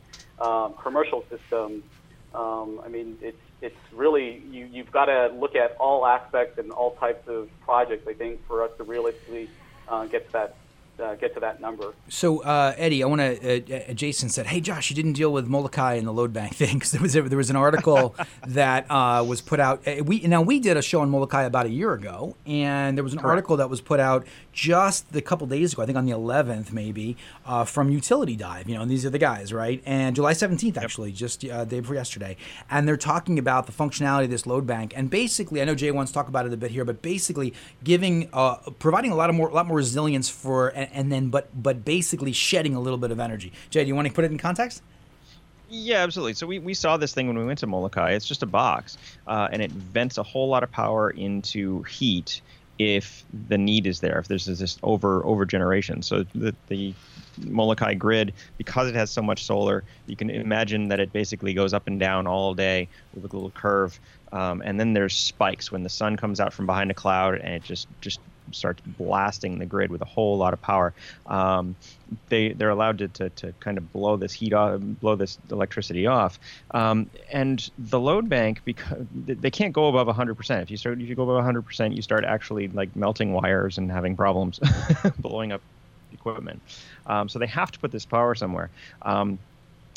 um, 0.41 0.75
commercial 0.83 1.25
systems. 1.31 1.83
Um, 2.35 2.81
I 2.85 2.89
mean, 2.89 3.19
it's 3.23 3.39
it's 3.61 3.77
really 3.93 4.43
you 4.51 4.69
you've 4.71 4.91
got 4.91 5.07
to 5.07 5.29
look 5.29 5.55
at 5.55 5.77
all 5.79 6.07
aspects 6.07 6.59
and 6.59 6.71
all 6.73 6.97
types 6.97 7.27
of 7.29 7.49
projects. 7.61 8.07
I 8.09 8.15
think 8.15 8.47
for 8.47 8.65
us 8.65 8.71
to 8.79 8.85
realistically 8.85 9.49
uh, 9.89 10.07
get 10.07 10.27
to 10.27 10.33
that 10.33 10.57
uh, 11.01 11.15
get 11.17 11.35
to 11.35 11.41
that 11.41 11.61
number. 11.61 11.93
So, 12.09 12.43
uh, 12.43 12.75
Eddie, 12.77 13.03
I 13.03 13.07
want 13.07 13.21
to. 13.21 13.91
Uh, 13.91 13.95
Jason 13.95 14.29
said, 14.29 14.47
"Hey, 14.47 14.61
Josh, 14.61 14.91
you 14.91 14.97
didn't 14.97 15.15
deal 15.15 15.33
with 15.33 15.47
Molokai 15.47 15.95
and 15.95 16.07
the 16.07 16.13
load 16.13 16.33
bank 16.33 16.55
thing 16.57 16.75
because 16.75 16.93
there 16.93 17.03
was 17.03 17.13
there 17.15 17.37
was 17.37 17.51
an 17.51 17.57
article 17.57 18.15
that 18.47 18.87
uh, 18.91 19.25
was 19.27 19.41
put 19.41 19.61
out. 19.61 19.87
uh, 19.87 20.03
We 20.05 20.21
now 20.21 20.43
we 20.43 20.61
did 20.61 20.77
a 20.77 20.83
show 20.83 21.01
on 21.01 21.11
Molokai 21.11 21.43
about 21.45 21.67
a 21.67 21.71
year 21.71 21.93
ago, 21.93 22.37
and 22.47 22.97
there 22.97 23.05
was 23.05 23.13
an 23.13 23.21
article 23.21 23.57
that 23.59 23.69
was 23.71 23.81
put 23.81 24.01
out 24.01 24.27
just 24.53 25.15
a 25.15 25.21
couple 25.21 25.47
days 25.47 25.73
ago. 25.73 25.83
I 25.83 25.87
think 25.87 25.99
on 25.99 26.07
the 26.07 26.13
11th, 26.13 26.73
maybe 26.73 27.17
uh, 27.45 27.65
from 27.65 27.91
Utility 27.91 28.37
Dive. 28.37 28.69
You 28.69 28.77
know, 28.77 28.83
and 28.83 28.91
these 28.91 29.05
are 29.05 29.11
the 29.11 29.19
guys, 29.19 29.53
right? 29.53 29.83
And 29.85 30.15
July 30.15 30.33
17th, 30.33 30.77
actually, 30.77 31.13
just 31.13 31.45
uh, 31.45 31.65
day 31.65 31.81
before 31.81 31.97
yesterday, 31.97 32.37
and 32.71 32.87
they're 32.87 32.97
talking 32.97 33.39
about 33.39 33.67
the 33.67 33.73
functionality 33.73 34.25
of 34.25 34.31
this 34.31 34.47
load 34.47 34.67
bank, 34.67 34.93
and 34.97 35.11
basically, 35.11 35.61
I 35.61 35.65
know 35.65 35.75
Jay 35.75 35.91
wants 35.91 36.13
to 36.13 36.15
talk 36.15 36.29
about 36.29 36.47
it 36.47 36.53
a 36.53 36.57
bit 36.57 36.71
here, 36.71 36.85
but 36.85 37.03
basically 37.03 37.53
giving, 37.83 38.29
uh, 38.33 38.57
providing 38.79 39.11
a 39.11 39.15
lot 39.17 39.29
of 39.31 39.37
more, 39.37 39.49
a 39.49 39.55
lot 39.55 39.67
more 39.67 39.77
resilience 39.77 40.29
for, 40.29 40.73
and, 40.93 41.11
then, 41.11 41.29
but, 41.29 41.49
but 41.61 41.85
basically 41.85 42.33
shedding 42.33 42.75
a 42.75 42.81
little 42.81 42.99
bit 42.99 43.11
of 43.11 43.21
energy. 43.21 43.53
Jay, 43.71 43.83
do 43.83 43.89
you 43.89 43.95
want 43.95 44.09
to 44.09 44.15
put 44.15 44.25
it 44.25 44.31
in 44.31 44.39
context? 44.39 44.83
Yeah, 45.69 46.03
absolutely. 46.03 46.35
So 46.35 46.47
we, 46.47 46.59
we 46.59 46.75
saw 46.75 46.97
this 46.97 47.15
thing 47.15 47.27
when 47.27 47.39
we 47.39 47.45
went 47.45 47.59
to 47.61 47.67
Molokai. 47.67 48.13
It's 48.13 48.29
just 48.29 48.43
a 48.43 48.47
box, 48.47 48.99
uh, 49.27 49.49
and 49.51 49.63
it 49.63 49.73
vents 49.73 50.19
a 50.19 50.23
whole 50.23 50.49
lot 50.49 50.63
of 50.63 50.71
power 50.71 51.11
into 51.11 51.83
heat 51.85 52.41
if 52.79 53.25
the 53.49 53.57
need 53.57 53.87
is 53.87 54.01
there, 54.01 54.19
if 54.19 54.29
there's 54.29 54.47
this 54.47 54.79
over 54.83 55.25
over 55.25 55.47
generation. 55.47 56.03
So 56.03 56.25
the 56.35 56.55
the 56.69 56.95
Molokai 57.39 57.95
grid, 57.95 58.33
because 58.59 58.89
it 58.89 58.95
has 58.95 59.11
so 59.11 59.23
much 59.23 59.45
solar, 59.45 59.85
you 60.07 60.17
can 60.17 60.31
imagine 60.31 60.89
that 60.89 61.01
it 61.01 61.13
basically 61.13 61.55
goes 61.55 61.73
up 61.73 61.87
and 61.87 61.99
down 61.99 62.27
all 62.27 62.55
day 62.55 62.89
with 63.15 63.33
a 63.33 63.37
little 63.37 63.51
curve. 63.51 63.99
Um, 64.33 64.63
and 64.65 64.79
then 64.79 64.93
there's 64.93 65.17
spikes 65.17 65.71
when 65.71 65.83
the 65.83 65.89
sun 65.89 66.17
comes 66.17 66.41
out 66.41 66.53
from 66.53 66.67
behind 66.67 66.91
a 66.91 66.95
cloud 66.95 67.37
and 67.37 67.55
it 67.55 67.63
just 67.63 67.89
just 68.01 68.21
starts 68.53 68.81
blasting 68.99 69.59
the 69.59 69.67
grid 69.67 69.91
with 69.91 70.03
a 70.03 70.07
whole 70.07 70.37
lot 70.37 70.53
of 70.53 70.61
power. 70.63 70.93
Um, 71.27 71.77
they 72.29 72.53
they're 72.53 72.71
allowed 72.71 72.99
to, 72.99 73.09
to, 73.09 73.31
to 73.31 73.55
kind 73.61 73.79
of 73.79 73.93
blow 73.93 74.17
this 74.17 74.33
heat 74.33 74.53
off, 74.53 74.81
blow 74.81 75.17
this 75.17 75.39
electricity 75.51 76.07
off, 76.07 76.39
um, 76.73 77.11
and 77.33 77.71
the 77.79 77.99
load 77.99 78.29
bank 78.29 78.61
because 78.65 79.07
they 79.27 79.51
can't 79.51 79.73
go 79.73 79.89
above 79.89 80.15
100%. 80.15 80.63
If 80.63 80.71
you 80.71 80.77
start 80.77 81.01
if 81.01 81.09
you 81.09 81.15
go 81.15 81.23
above 81.23 81.45
100%, 81.45 81.97
you 81.97 82.03
start 82.03 82.25
actually 82.25 82.69
like 82.69 82.95
melting 82.95 83.33
wires 83.33 83.79
and 83.79 83.91
having 83.91 84.17
problems 84.17 84.61
blowing 85.19 85.53
up 85.53 85.61
equipment. 86.13 86.61
Um, 87.07 87.29
so 87.29 87.39
they 87.39 87.47
have 87.47 87.71
to 87.73 87.79
put 87.79 87.93
this 87.93 88.05
power 88.05 88.35
somewhere. 88.35 88.71
Um, 89.03 89.39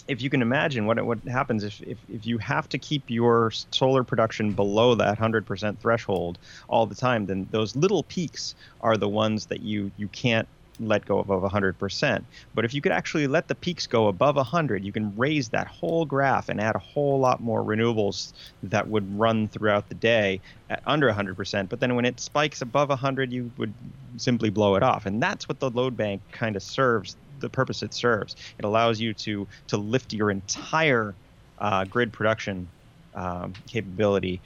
if 0.07 0.21
you 0.21 0.29
can 0.29 0.41
imagine 0.41 0.85
what 0.85 1.03
what 1.05 1.19
happens 1.27 1.63
if, 1.63 1.81
if, 1.81 1.97
if 2.09 2.25
you 2.25 2.37
have 2.37 2.69
to 2.69 2.77
keep 2.77 3.03
your 3.09 3.51
solar 3.71 4.03
production 4.03 4.51
below 4.53 4.95
that 4.95 5.17
100% 5.17 5.79
threshold 5.79 6.37
all 6.69 6.85
the 6.85 6.95
time, 6.95 7.25
then 7.25 7.47
those 7.51 7.75
little 7.75 8.03
peaks 8.03 8.55
are 8.81 8.97
the 8.97 9.09
ones 9.09 9.45
that 9.47 9.61
you 9.61 9.91
you 9.97 10.07
can't 10.07 10.47
let 10.79 11.05
go 11.05 11.19
above 11.19 11.41
100%. 11.43 12.23
But 12.53 12.65
if 12.65 12.73
you 12.73 12.81
could 12.81 12.91
actually 12.91 13.27
let 13.27 13.47
the 13.47 13.55
peaks 13.55 13.87
go 13.87 14.07
above 14.07 14.35
100, 14.35 14.83
you 14.83 14.91
can 14.91 15.15
raise 15.15 15.49
that 15.49 15.67
whole 15.67 16.05
graph 16.05 16.49
and 16.49 16.61
add 16.61 16.75
a 16.75 16.79
whole 16.79 17.19
lot 17.19 17.41
more 17.41 17.63
renewables 17.63 18.33
that 18.63 18.87
would 18.87 19.17
run 19.17 19.47
throughout 19.47 19.89
the 19.89 19.95
day 19.95 20.39
at 20.69 20.81
under 20.85 21.11
100%. 21.11 21.69
But 21.69 21.79
then 21.79 21.95
when 21.95 22.05
it 22.05 22.19
spikes 22.19 22.61
above 22.61 22.89
100, 22.89 23.31
you 23.31 23.51
would 23.57 23.73
simply 24.17 24.49
blow 24.49 24.75
it 24.75 24.83
off. 24.83 25.05
And 25.05 25.21
that's 25.21 25.49
what 25.49 25.59
the 25.59 25.69
load 25.69 25.97
bank 25.97 26.21
kind 26.31 26.55
of 26.55 26.63
serves 26.63 27.15
the 27.39 27.49
purpose 27.49 27.83
it 27.83 27.93
serves. 27.93 28.35
It 28.57 28.65
allows 28.65 28.99
you 28.99 29.13
to 29.13 29.47
to 29.67 29.77
lift 29.77 30.13
your 30.13 30.31
entire 30.31 31.15
uh, 31.59 31.85
grid 31.85 32.13
production 32.13 32.67
um, 33.15 33.53
capability 33.67 34.41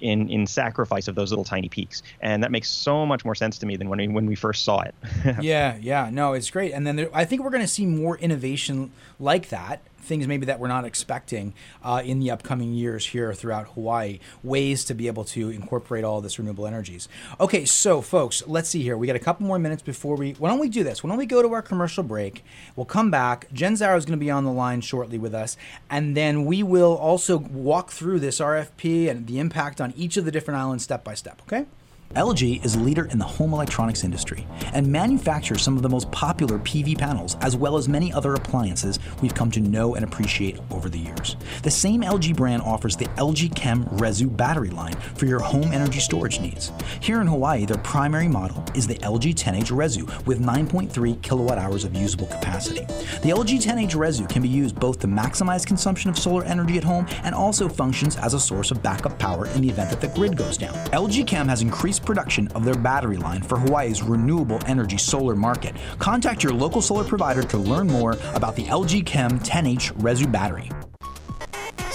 in 0.00 0.28
in 0.28 0.46
sacrifice 0.46 1.08
of 1.08 1.14
those 1.14 1.30
little 1.30 1.44
tiny 1.44 1.68
peaks, 1.68 2.02
and 2.20 2.42
that 2.42 2.50
makes 2.50 2.68
so 2.68 3.06
much 3.06 3.24
more 3.24 3.34
sense 3.34 3.58
to 3.58 3.66
me 3.66 3.76
than 3.76 3.88
when 3.88 3.98
we, 3.98 4.08
when 4.08 4.26
we 4.26 4.34
first 4.34 4.64
saw 4.64 4.80
it. 4.80 4.94
yeah, 5.40 5.78
yeah, 5.80 6.10
no, 6.12 6.34
it's 6.34 6.50
great. 6.50 6.72
And 6.72 6.86
then 6.86 6.96
there, 6.96 7.10
I 7.14 7.24
think 7.24 7.42
we're 7.42 7.50
going 7.50 7.62
to 7.62 7.68
see 7.68 7.86
more 7.86 8.18
innovation 8.18 8.92
like 9.18 9.48
that. 9.48 9.80
Things 10.06 10.28
maybe 10.28 10.46
that 10.46 10.60
we're 10.60 10.68
not 10.68 10.84
expecting 10.84 11.52
uh, 11.82 12.00
in 12.04 12.20
the 12.20 12.30
upcoming 12.30 12.72
years 12.72 13.06
here 13.06 13.34
throughout 13.34 13.66
Hawaii, 13.74 14.20
ways 14.44 14.84
to 14.84 14.94
be 14.94 15.08
able 15.08 15.24
to 15.24 15.50
incorporate 15.50 16.04
all 16.04 16.20
this 16.20 16.38
renewable 16.38 16.64
energies. 16.64 17.08
Okay, 17.40 17.64
so 17.64 18.00
folks, 18.00 18.46
let's 18.46 18.68
see 18.68 18.82
here. 18.82 18.96
We 18.96 19.08
got 19.08 19.16
a 19.16 19.20
couple 19.20 19.46
more 19.46 19.58
minutes 19.58 19.82
before 19.82 20.14
we. 20.14 20.34
Why 20.34 20.48
don't 20.48 20.60
we 20.60 20.68
do 20.68 20.84
this? 20.84 21.02
Why 21.02 21.08
don't 21.08 21.18
we 21.18 21.26
go 21.26 21.42
to 21.42 21.52
our 21.52 21.62
commercial 21.62 22.04
break? 22.04 22.44
We'll 22.76 22.86
come 22.86 23.10
back. 23.10 23.52
Jen 23.52 23.74
Szaro 23.74 23.96
is 23.96 24.04
going 24.04 24.18
to 24.18 24.24
be 24.24 24.30
on 24.30 24.44
the 24.44 24.52
line 24.52 24.80
shortly 24.80 25.18
with 25.18 25.34
us, 25.34 25.56
and 25.90 26.16
then 26.16 26.44
we 26.44 26.62
will 26.62 26.96
also 26.96 27.36
walk 27.36 27.90
through 27.90 28.20
this 28.20 28.38
RFP 28.38 29.10
and 29.10 29.26
the 29.26 29.40
impact 29.40 29.80
on 29.80 29.92
each 29.96 30.16
of 30.16 30.24
the 30.24 30.30
different 30.30 30.60
islands 30.60 30.84
step 30.84 31.02
by 31.02 31.14
step. 31.14 31.42
Okay. 31.42 31.66
LG 32.14 32.64
is 32.64 32.76
a 32.76 32.78
leader 32.78 33.06
in 33.06 33.18
the 33.18 33.24
home 33.24 33.52
electronics 33.52 34.04
industry 34.04 34.46
and 34.72 34.86
manufactures 34.86 35.60
some 35.60 35.76
of 35.76 35.82
the 35.82 35.88
most 35.88 36.10
popular 36.12 36.58
PV 36.60 36.96
panels 36.96 37.36
as 37.40 37.56
well 37.56 37.76
as 37.76 37.88
many 37.88 38.12
other 38.12 38.34
appliances 38.34 38.98
we've 39.20 39.34
come 39.34 39.50
to 39.50 39.60
know 39.60 39.96
and 39.96 40.04
appreciate 40.04 40.58
over 40.70 40.88
the 40.88 40.98
years. 40.98 41.36
The 41.62 41.70
same 41.70 42.02
LG 42.02 42.34
brand 42.36 42.62
offers 42.62 42.96
the 42.96 43.04
LG 43.16 43.54
Chem 43.54 43.84
Resu 43.86 44.34
battery 44.34 44.70
line 44.70 44.94
for 45.14 45.26
your 45.26 45.40
home 45.40 45.72
energy 45.72 46.00
storage 46.00 46.40
needs. 46.40 46.72
Here 47.00 47.20
in 47.20 47.26
Hawaii, 47.26 47.66
their 47.66 47.78
primary 47.78 48.28
model 48.28 48.64
is 48.74 48.86
the 48.86 48.96
LG 48.96 49.34
10H 49.34 49.70
Resu 49.70 50.26
with 50.26 50.40
9.3 50.40 51.20
kilowatt 51.22 51.58
hours 51.58 51.84
of 51.84 51.94
usable 51.94 52.26
capacity. 52.28 52.86
The 53.20 53.30
LG 53.30 53.62
10H 53.62 53.90
Resu 53.90 54.28
can 54.28 54.40
be 54.40 54.48
used 54.48 54.78
both 54.80 55.00
to 55.00 55.06
maximize 55.06 55.66
consumption 55.66 56.08
of 56.08 56.18
solar 56.18 56.44
energy 56.44 56.78
at 56.78 56.84
home 56.84 57.06
and 57.24 57.34
also 57.34 57.68
functions 57.68 58.16
as 58.16 58.32
a 58.32 58.40
source 58.40 58.70
of 58.70 58.82
backup 58.82 59.18
power 59.18 59.46
in 59.48 59.60
the 59.60 59.68
event 59.68 59.90
that 59.90 60.00
the 60.00 60.08
grid 60.08 60.36
goes 60.36 60.56
down. 60.56 60.74
LG 60.92 61.26
Chem 61.26 61.48
has 61.48 61.60
increased 61.60 61.95
production 61.98 62.48
of 62.48 62.64
their 62.64 62.74
battery 62.74 63.16
line 63.16 63.42
for 63.42 63.58
Hawaii's 63.58 64.02
renewable 64.02 64.58
energy 64.66 64.98
solar 64.98 65.36
market. 65.36 65.74
Contact 65.98 66.42
your 66.42 66.52
local 66.52 66.82
solar 66.82 67.04
provider 67.04 67.42
to 67.42 67.58
learn 67.58 67.86
more 67.86 68.16
about 68.34 68.56
the 68.56 68.64
LG 68.64 69.06
Chem 69.06 69.38
10H 69.40 69.92
Resu 69.94 70.30
battery. 70.30 70.70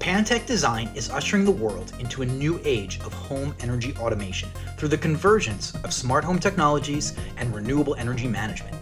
Pantech 0.00 0.46
Design 0.46 0.88
is 0.94 1.10
ushering 1.10 1.44
the 1.44 1.50
world 1.50 1.92
into 1.98 2.22
a 2.22 2.26
new 2.26 2.58
age 2.64 2.98
of 3.00 3.12
home 3.12 3.54
energy 3.60 3.94
automation 3.98 4.48
through 4.78 4.88
the 4.88 4.96
convergence 4.96 5.74
of 5.84 5.92
smart 5.92 6.24
home 6.24 6.38
technologies 6.38 7.14
and 7.36 7.54
renewable 7.54 7.94
energy 7.96 8.26
management. 8.26 8.79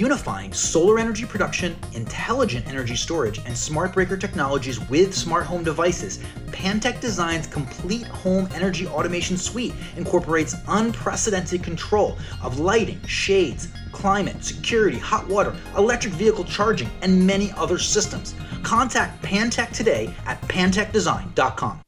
Unifying 0.00 0.50
solar 0.54 0.98
energy 0.98 1.26
production, 1.26 1.76
intelligent 1.92 2.66
energy 2.66 2.96
storage, 2.96 3.38
and 3.44 3.54
smart 3.54 3.92
breaker 3.92 4.16
technologies 4.16 4.80
with 4.88 5.14
smart 5.14 5.44
home 5.44 5.62
devices, 5.62 6.20
Pantech 6.46 7.02
Design's 7.02 7.46
complete 7.46 8.06
home 8.06 8.48
energy 8.54 8.86
automation 8.86 9.36
suite 9.36 9.74
incorporates 9.98 10.56
unprecedented 10.68 11.62
control 11.62 12.16
of 12.42 12.58
lighting, 12.58 12.98
shades, 13.06 13.68
climate, 13.92 14.42
security, 14.42 14.96
hot 14.96 15.28
water, 15.28 15.54
electric 15.76 16.14
vehicle 16.14 16.44
charging, 16.44 16.88
and 17.02 17.26
many 17.26 17.52
other 17.58 17.76
systems. 17.76 18.34
Contact 18.62 19.22
Pantech 19.22 19.70
today 19.72 20.14
at 20.24 20.40
pantechdesign.com. 20.48 21.82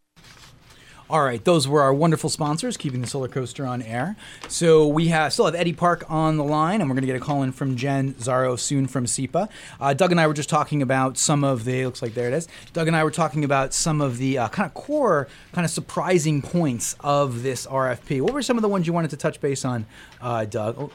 All 1.12 1.22
right, 1.22 1.44
those 1.44 1.68
were 1.68 1.82
our 1.82 1.92
wonderful 1.92 2.30
sponsors, 2.30 2.78
keeping 2.78 3.02
the 3.02 3.06
solar 3.06 3.28
coaster 3.28 3.66
on 3.66 3.82
air. 3.82 4.16
So 4.48 4.86
we 4.88 5.08
have 5.08 5.30
still 5.34 5.44
have 5.44 5.54
Eddie 5.54 5.74
Park 5.74 6.06
on 6.08 6.38
the 6.38 6.42
line, 6.42 6.80
and 6.80 6.88
we're 6.88 6.94
going 6.94 7.02
to 7.02 7.06
get 7.06 7.16
a 7.16 7.20
call 7.20 7.42
in 7.42 7.52
from 7.52 7.76
Jen 7.76 8.14
Szaro 8.14 8.58
soon 8.58 8.86
from 8.86 9.04
SEPA. 9.04 9.50
Uh, 9.78 9.92
Doug 9.92 10.10
and 10.10 10.18
I 10.18 10.26
were 10.26 10.32
just 10.32 10.48
talking 10.48 10.80
about 10.80 11.18
some 11.18 11.44
of 11.44 11.66
the 11.66 11.84
looks 11.84 12.00
like 12.00 12.14
there 12.14 12.28
it 12.28 12.32
is. 12.32 12.48
Doug 12.72 12.86
and 12.86 12.96
I 12.96 13.04
were 13.04 13.10
talking 13.10 13.44
about 13.44 13.74
some 13.74 14.00
of 14.00 14.16
the 14.16 14.38
uh, 14.38 14.48
kind 14.48 14.66
of 14.66 14.72
core, 14.72 15.28
kind 15.52 15.66
of 15.66 15.70
surprising 15.70 16.40
points 16.40 16.96
of 17.00 17.42
this 17.42 17.66
RFP. 17.66 18.22
What 18.22 18.32
were 18.32 18.40
some 18.40 18.56
of 18.56 18.62
the 18.62 18.70
ones 18.70 18.86
you 18.86 18.94
wanted 18.94 19.10
to 19.10 19.18
touch 19.18 19.38
base 19.38 19.66
on, 19.66 19.84
uh, 20.22 20.46
Doug? 20.46 20.76
Oh, 20.78 20.92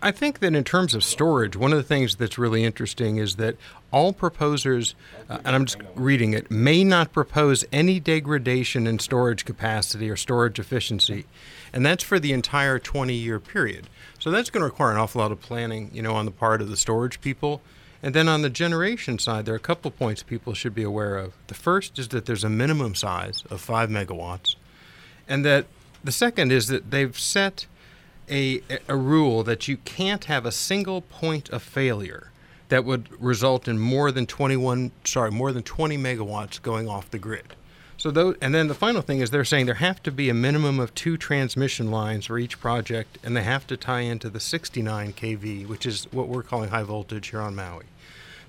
I 0.00 0.10
think 0.10 0.40
that 0.40 0.54
in 0.54 0.64
terms 0.64 0.94
of 0.94 1.02
storage, 1.02 1.56
one 1.56 1.72
of 1.72 1.78
the 1.78 1.84
things 1.84 2.16
that's 2.16 2.38
really 2.38 2.64
interesting 2.64 3.16
is 3.16 3.36
that 3.36 3.56
all 3.90 4.12
proposers, 4.12 4.94
uh, 5.28 5.38
and 5.44 5.54
I'm 5.54 5.66
just 5.66 5.78
reading 5.94 6.34
it, 6.34 6.50
may 6.50 6.84
not 6.84 7.12
propose 7.12 7.64
any 7.72 8.00
degradation 8.00 8.86
in 8.86 8.98
storage 8.98 9.44
capacity 9.44 10.10
or 10.10 10.16
storage 10.16 10.58
efficiency. 10.58 11.26
And 11.72 11.84
that's 11.84 12.04
for 12.04 12.18
the 12.18 12.32
entire 12.32 12.78
20 12.78 13.14
year 13.14 13.40
period. 13.40 13.88
So 14.18 14.30
that's 14.30 14.50
going 14.50 14.60
to 14.60 14.66
require 14.66 14.92
an 14.92 14.98
awful 14.98 15.20
lot 15.20 15.32
of 15.32 15.40
planning, 15.40 15.90
you 15.92 16.02
know, 16.02 16.14
on 16.14 16.26
the 16.26 16.30
part 16.30 16.60
of 16.60 16.68
the 16.68 16.76
storage 16.76 17.20
people. 17.20 17.60
And 18.02 18.14
then 18.14 18.28
on 18.28 18.42
the 18.42 18.50
generation 18.50 19.18
side, 19.18 19.46
there 19.46 19.54
are 19.54 19.56
a 19.56 19.60
couple 19.60 19.90
points 19.90 20.22
people 20.22 20.54
should 20.54 20.74
be 20.74 20.82
aware 20.82 21.16
of. 21.16 21.34
The 21.46 21.54
first 21.54 21.98
is 21.98 22.08
that 22.08 22.26
there's 22.26 22.44
a 22.44 22.50
minimum 22.50 22.94
size 22.94 23.44
of 23.48 23.60
5 23.60 23.88
megawatts. 23.88 24.56
And 25.28 25.44
that 25.44 25.66
the 26.02 26.12
second 26.12 26.50
is 26.50 26.66
that 26.66 26.90
they've 26.90 27.16
set 27.16 27.66
a, 28.30 28.60
a 28.88 28.96
rule 28.96 29.42
that 29.42 29.68
you 29.68 29.76
can't 29.78 30.24
have 30.24 30.46
a 30.46 30.52
single 30.52 31.00
point 31.02 31.48
of 31.50 31.62
failure 31.62 32.30
that 32.68 32.84
would 32.84 33.08
result 33.20 33.68
in 33.68 33.78
more 33.78 34.10
than 34.10 34.26
21 34.26 34.92
sorry 35.04 35.30
more 35.30 35.52
than 35.52 35.62
20 35.62 35.98
megawatts 35.98 36.60
going 36.62 36.88
off 36.88 37.10
the 37.10 37.18
grid 37.18 37.54
so 37.96 38.10
those, 38.10 38.36
and 38.40 38.54
then 38.54 38.66
the 38.66 38.74
final 38.74 39.02
thing 39.02 39.20
is 39.20 39.30
they're 39.30 39.44
saying 39.44 39.66
there 39.66 39.76
have 39.76 40.02
to 40.02 40.10
be 40.10 40.28
a 40.28 40.34
minimum 40.34 40.80
of 40.80 40.94
two 40.94 41.16
transmission 41.16 41.90
lines 41.90 42.26
for 42.26 42.38
each 42.38 42.58
project 42.58 43.18
and 43.22 43.36
they 43.36 43.42
have 43.42 43.66
to 43.66 43.76
tie 43.76 44.00
into 44.00 44.30
the 44.30 44.40
69 44.40 45.12
kV 45.12 45.66
which 45.66 45.84
is 45.84 46.04
what 46.12 46.28
we're 46.28 46.42
calling 46.42 46.70
high 46.70 46.82
voltage 46.82 47.28
here 47.28 47.40
on 47.40 47.54
maui 47.54 47.84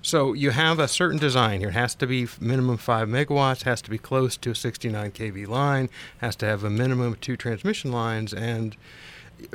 so 0.04 0.34
you 0.34 0.50
have 0.50 0.78
a 0.78 0.86
certain 0.86 1.18
design 1.18 1.60
here. 1.60 1.70
It 1.70 1.72
has 1.72 1.94
to 1.94 2.06
be 2.06 2.28
minimum 2.38 2.76
five 2.76 3.08
megawatts, 3.08 3.62
has 3.62 3.80
to 3.80 3.90
be 3.90 3.96
close 3.96 4.36
to 4.36 4.50
a 4.50 4.54
69 4.54 5.12
kV 5.12 5.48
line, 5.48 5.88
has 6.18 6.36
to 6.36 6.46
have 6.46 6.62
a 6.62 6.68
minimum 6.68 7.12
of 7.12 7.22
two 7.22 7.38
transmission 7.38 7.90
lines, 7.90 8.34
and 8.34 8.76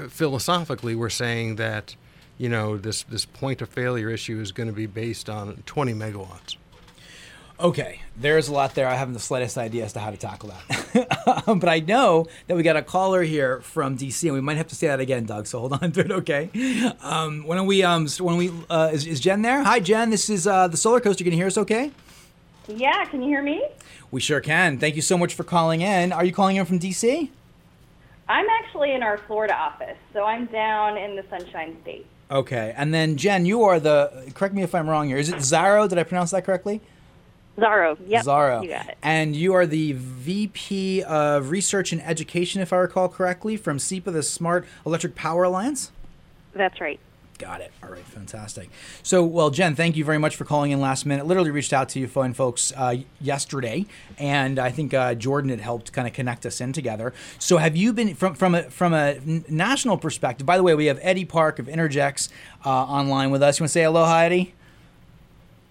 philosophically, 0.09 0.95
we're 0.95 1.09
saying 1.09 1.55
that 1.57 1.95
you 2.37 2.49
know 2.49 2.77
this 2.77 3.03
this 3.03 3.25
point 3.25 3.61
of 3.61 3.69
failure 3.69 4.09
issue 4.09 4.39
is 4.39 4.51
going 4.51 4.67
to 4.67 4.75
be 4.75 4.85
based 4.85 5.29
on 5.29 5.63
20 5.65 5.93
megawatts. 5.93 6.55
Okay, 7.61 7.99
there's 8.15 8.47
a 8.47 8.53
lot 8.53 8.73
there. 8.73 8.87
I 8.87 8.95
haven't 8.95 9.15
the 9.15 9.19
slightest 9.19 9.57
idea 9.57 9.83
as 9.83 9.91
to 9.93 9.99
how 9.99 10.11
to 10.11 10.17
tackle 10.17 10.49
that. 10.49 11.43
but 11.45 11.67
I 11.67 11.81
know 11.81 12.25
that 12.47 12.55
we 12.55 12.63
got 12.63 12.77
a 12.77 12.81
caller 12.81 13.21
here 13.21 13.59
from 13.59 13.97
DC, 13.97 14.23
and 14.23 14.33
we 14.33 14.39
might 14.39 14.55
have 14.55 14.69
to 14.69 14.75
say 14.75 14.87
that 14.87 15.01
again, 15.01 15.25
Doug. 15.25 15.45
So 15.45 15.59
hold 15.59 15.73
on 15.73 15.91
to 15.91 15.99
it, 15.99 16.11
okay? 16.11 16.49
Um, 17.01 17.45
when 17.45 17.65
we 17.65 17.83
um, 17.83 18.07
when 18.19 18.37
we 18.37 18.51
uh, 18.69 18.91
is, 18.93 19.05
is 19.05 19.19
Jen 19.19 19.41
there? 19.41 19.61
Hi, 19.61 19.81
Jen. 19.81 20.09
This 20.09 20.29
is 20.29 20.47
uh, 20.47 20.69
the 20.69 20.77
Solar 20.77 21.01
Coaster. 21.01 21.25
Can 21.25 21.33
you 21.33 21.39
hear 21.39 21.47
us? 21.47 21.57
Okay. 21.57 21.91
Yeah. 22.69 23.03
Can 23.05 23.21
you 23.21 23.27
hear 23.27 23.43
me? 23.43 23.61
We 24.09 24.21
sure 24.21 24.39
can. 24.39 24.79
Thank 24.79 24.95
you 24.95 25.01
so 25.01 25.17
much 25.17 25.33
for 25.33 25.43
calling 25.43 25.81
in. 25.81 26.13
Are 26.13 26.23
you 26.23 26.31
calling 26.31 26.55
in 26.55 26.65
from 26.65 26.79
DC? 26.79 27.29
I'm 28.29 28.45
actually 28.61 28.93
in 28.93 29.01
our 29.01 29.17
Florida 29.17 29.55
office, 29.55 29.97
so 30.13 30.23
I'm 30.23 30.45
down 30.45 30.97
in 30.97 31.15
the 31.15 31.25
Sunshine 31.29 31.75
State. 31.81 32.05
Okay, 32.29 32.75
and 32.77 32.93
then 32.93 33.17
Jen, 33.17 33.45
you 33.47 33.63
are 33.63 33.79
the. 33.79 34.31
Correct 34.35 34.53
me 34.53 34.61
if 34.61 34.75
I'm 34.75 34.87
wrong 34.87 35.07
here. 35.07 35.17
Is 35.17 35.29
it 35.29 35.37
Szaro? 35.37 35.89
Did 35.89 35.97
I 35.97 36.03
pronounce 36.03 36.29
that 36.29 36.45
correctly? 36.45 36.79
Szaro. 37.57 37.97
Yep. 38.05 38.23
Szaro. 38.23 38.63
You 38.63 38.69
got 38.69 38.87
it. 38.87 38.97
And 39.01 39.35
you 39.35 39.55
are 39.55 39.65
the 39.65 39.93
VP 39.93 41.01
of 41.03 41.49
Research 41.49 41.91
and 41.91 42.01
Education, 42.03 42.61
if 42.61 42.71
I 42.71 42.77
recall 42.77 43.09
correctly, 43.09 43.57
from 43.57 43.79
SEPA, 43.79 44.13
the 44.13 44.21
Smart 44.21 44.67
Electric 44.85 45.15
Power 45.15 45.43
Alliance. 45.43 45.91
That's 46.53 46.79
right. 46.79 46.99
Got 47.39 47.61
it. 47.61 47.71
All 47.81 47.89
right, 47.89 48.03
fantastic. 48.03 48.69
So, 49.01 49.23
well, 49.23 49.49
Jen, 49.49 49.73
thank 49.73 49.95
you 49.95 50.03
very 50.03 50.17
much 50.17 50.35
for 50.35 50.43
calling 50.43 50.71
in 50.71 50.81
last 50.81 51.05
minute. 51.05 51.25
Literally 51.25 51.51
reached 51.51 51.71
out 51.71 51.87
to 51.89 51.99
you 51.99 52.05
fine 52.05 52.33
folks 52.33 52.73
uh, 52.75 52.97
yesterday, 53.21 53.85
and 54.17 54.59
I 54.59 54.71
think 54.71 54.93
uh, 54.93 55.15
Jordan 55.15 55.49
had 55.49 55.61
helped 55.61 55.93
kind 55.93 56.05
of 56.05 56.13
connect 56.13 56.45
us 56.45 56.59
in 56.59 56.73
together. 56.73 57.13
So, 57.39 57.55
have 57.55 57.77
you 57.77 57.93
been 57.93 58.13
from 58.13 58.35
from 58.35 58.55
a 58.55 58.63
from 58.63 58.93
a 58.93 59.19
national 59.47 59.97
perspective? 59.97 60.45
By 60.45 60.57
the 60.57 60.63
way, 60.63 60.75
we 60.75 60.87
have 60.87 60.99
Eddie 61.01 61.23
Park 61.23 61.59
of 61.59 61.67
Innergex 61.67 62.27
uh, 62.65 62.69
online 62.69 63.31
with 63.31 63.41
us. 63.41 63.57
You 63.57 63.63
want 63.63 63.69
to 63.69 63.73
say 63.73 63.83
aloha, 63.85 64.17
Eddie? 64.17 64.53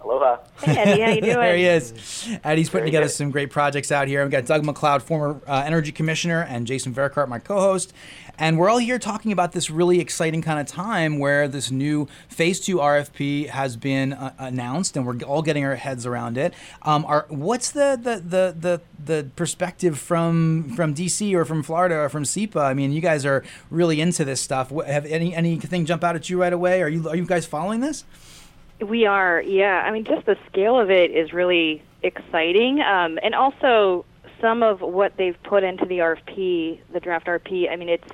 Aloha. 0.08 0.38
Hey, 0.62 0.76
Eddie, 0.78 1.02
how 1.02 1.10
you 1.10 1.20
doing? 1.20 1.36
there 1.36 1.56
he 1.56 1.66
is. 1.66 2.38
Eddie's 2.42 2.70
putting 2.70 2.84
Very 2.84 2.86
together 2.86 3.06
good. 3.06 3.12
some 3.12 3.30
great 3.30 3.50
projects 3.50 3.92
out 3.92 4.08
here. 4.08 4.22
We've 4.22 4.30
got 4.30 4.46
Doug 4.46 4.64
McLeod, 4.64 5.02
former 5.02 5.42
uh, 5.46 5.62
energy 5.66 5.92
commissioner, 5.92 6.40
and 6.48 6.66
Jason 6.66 6.94
Verkart, 6.94 7.28
my 7.28 7.38
co-host. 7.38 7.92
And 8.38 8.56
we're 8.56 8.70
all 8.70 8.78
here 8.78 8.98
talking 8.98 9.32
about 9.32 9.52
this 9.52 9.68
really 9.68 10.00
exciting 10.00 10.40
kind 10.42 10.60
of 10.60 10.66
time 10.66 11.18
where 11.18 11.46
this 11.46 11.70
new 11.70 12.08
Phase 12.28 12.60
2 12.60 12.76
RFP 12.76 13.48
has 13.48 13.76
been 13.76 14.12
uh, 14.14 14.32
announced, 14.38 14.96
and 14.96 15.04
we're 15.04 15.18
all 15.26 15.42
getting 15.42 15.64
our 15.64 15.74
heads 15.74 16.06
around 16.06 16.38
it. 16.38 16.54
Um, 16.82 17.04
are, 17.04 17.26
what's 17.28 17.70
the, 17.72 17.98
the, 18.00 18.16
the, 18.20 18.54
the, 18.58 18.80
the 19.04 19.30
perspective 19.36 19.98
from 19.98 20.72
from 20.76 20.94
DC 20.94 21.34
or 21.34 21.44
from 21.44 21.62
Florida 21.62 21.96
or 21.96 22.08
from 22.08 22.24
SEPA? 22.24 22.60
I 22.62 22.74
mean, 22.74 22.92
you 22.92 23.00
guys 23.00 23.26
are 23.26 23.44
really 23.70 24.00
into 24.00 24.24
this 24.24 24.40
stuff. 24.40 24.70
What, 24.70 24.86
have 24.86 25.04
any 25.06 25.34
anything 25.34 25.84
jump 25.84 26.04
out 26.04 26.14
at 26.16 26.30
you 26.30 26.40
right 26.40 26.52
away? 26.52 26.80
Are 26.82 26.88
you 26.88 27.08
are 27.08 27.16
you 27.16 27.26
guys 27.26 27.44
following 27.44 27.80
this? 27.80 28.04
We 28.80 29.06
are, 29.06 29.42
yeah. 29.42 29.82
I 29.84 29.90
mean, 29.90 30.04
just 30.04 30.26
the 30.26 30.36
scale 30.50 30.78
of 30.78 30.90
it 30.90 31.10
is 31.10 31.32
really 31.32 31.82
exciting, 32.02 32.80
um, 32.80 33.18
and 33.22 33.34
also 33.34 34.04
some 34.40 34.62
of 34.62 34.80
what 34.80 35.16
they've 35.16 35.40
put 35.42 35.64
into 35.64 35.84
the 35.84 35.98
RFP, 35.98 36.80
the 36.92 37.00
draft 37.00 37.26
RFP. 37.26 37.70
I 37.70 37.76
mean, 37.76 37.88
it's 37.88 38.08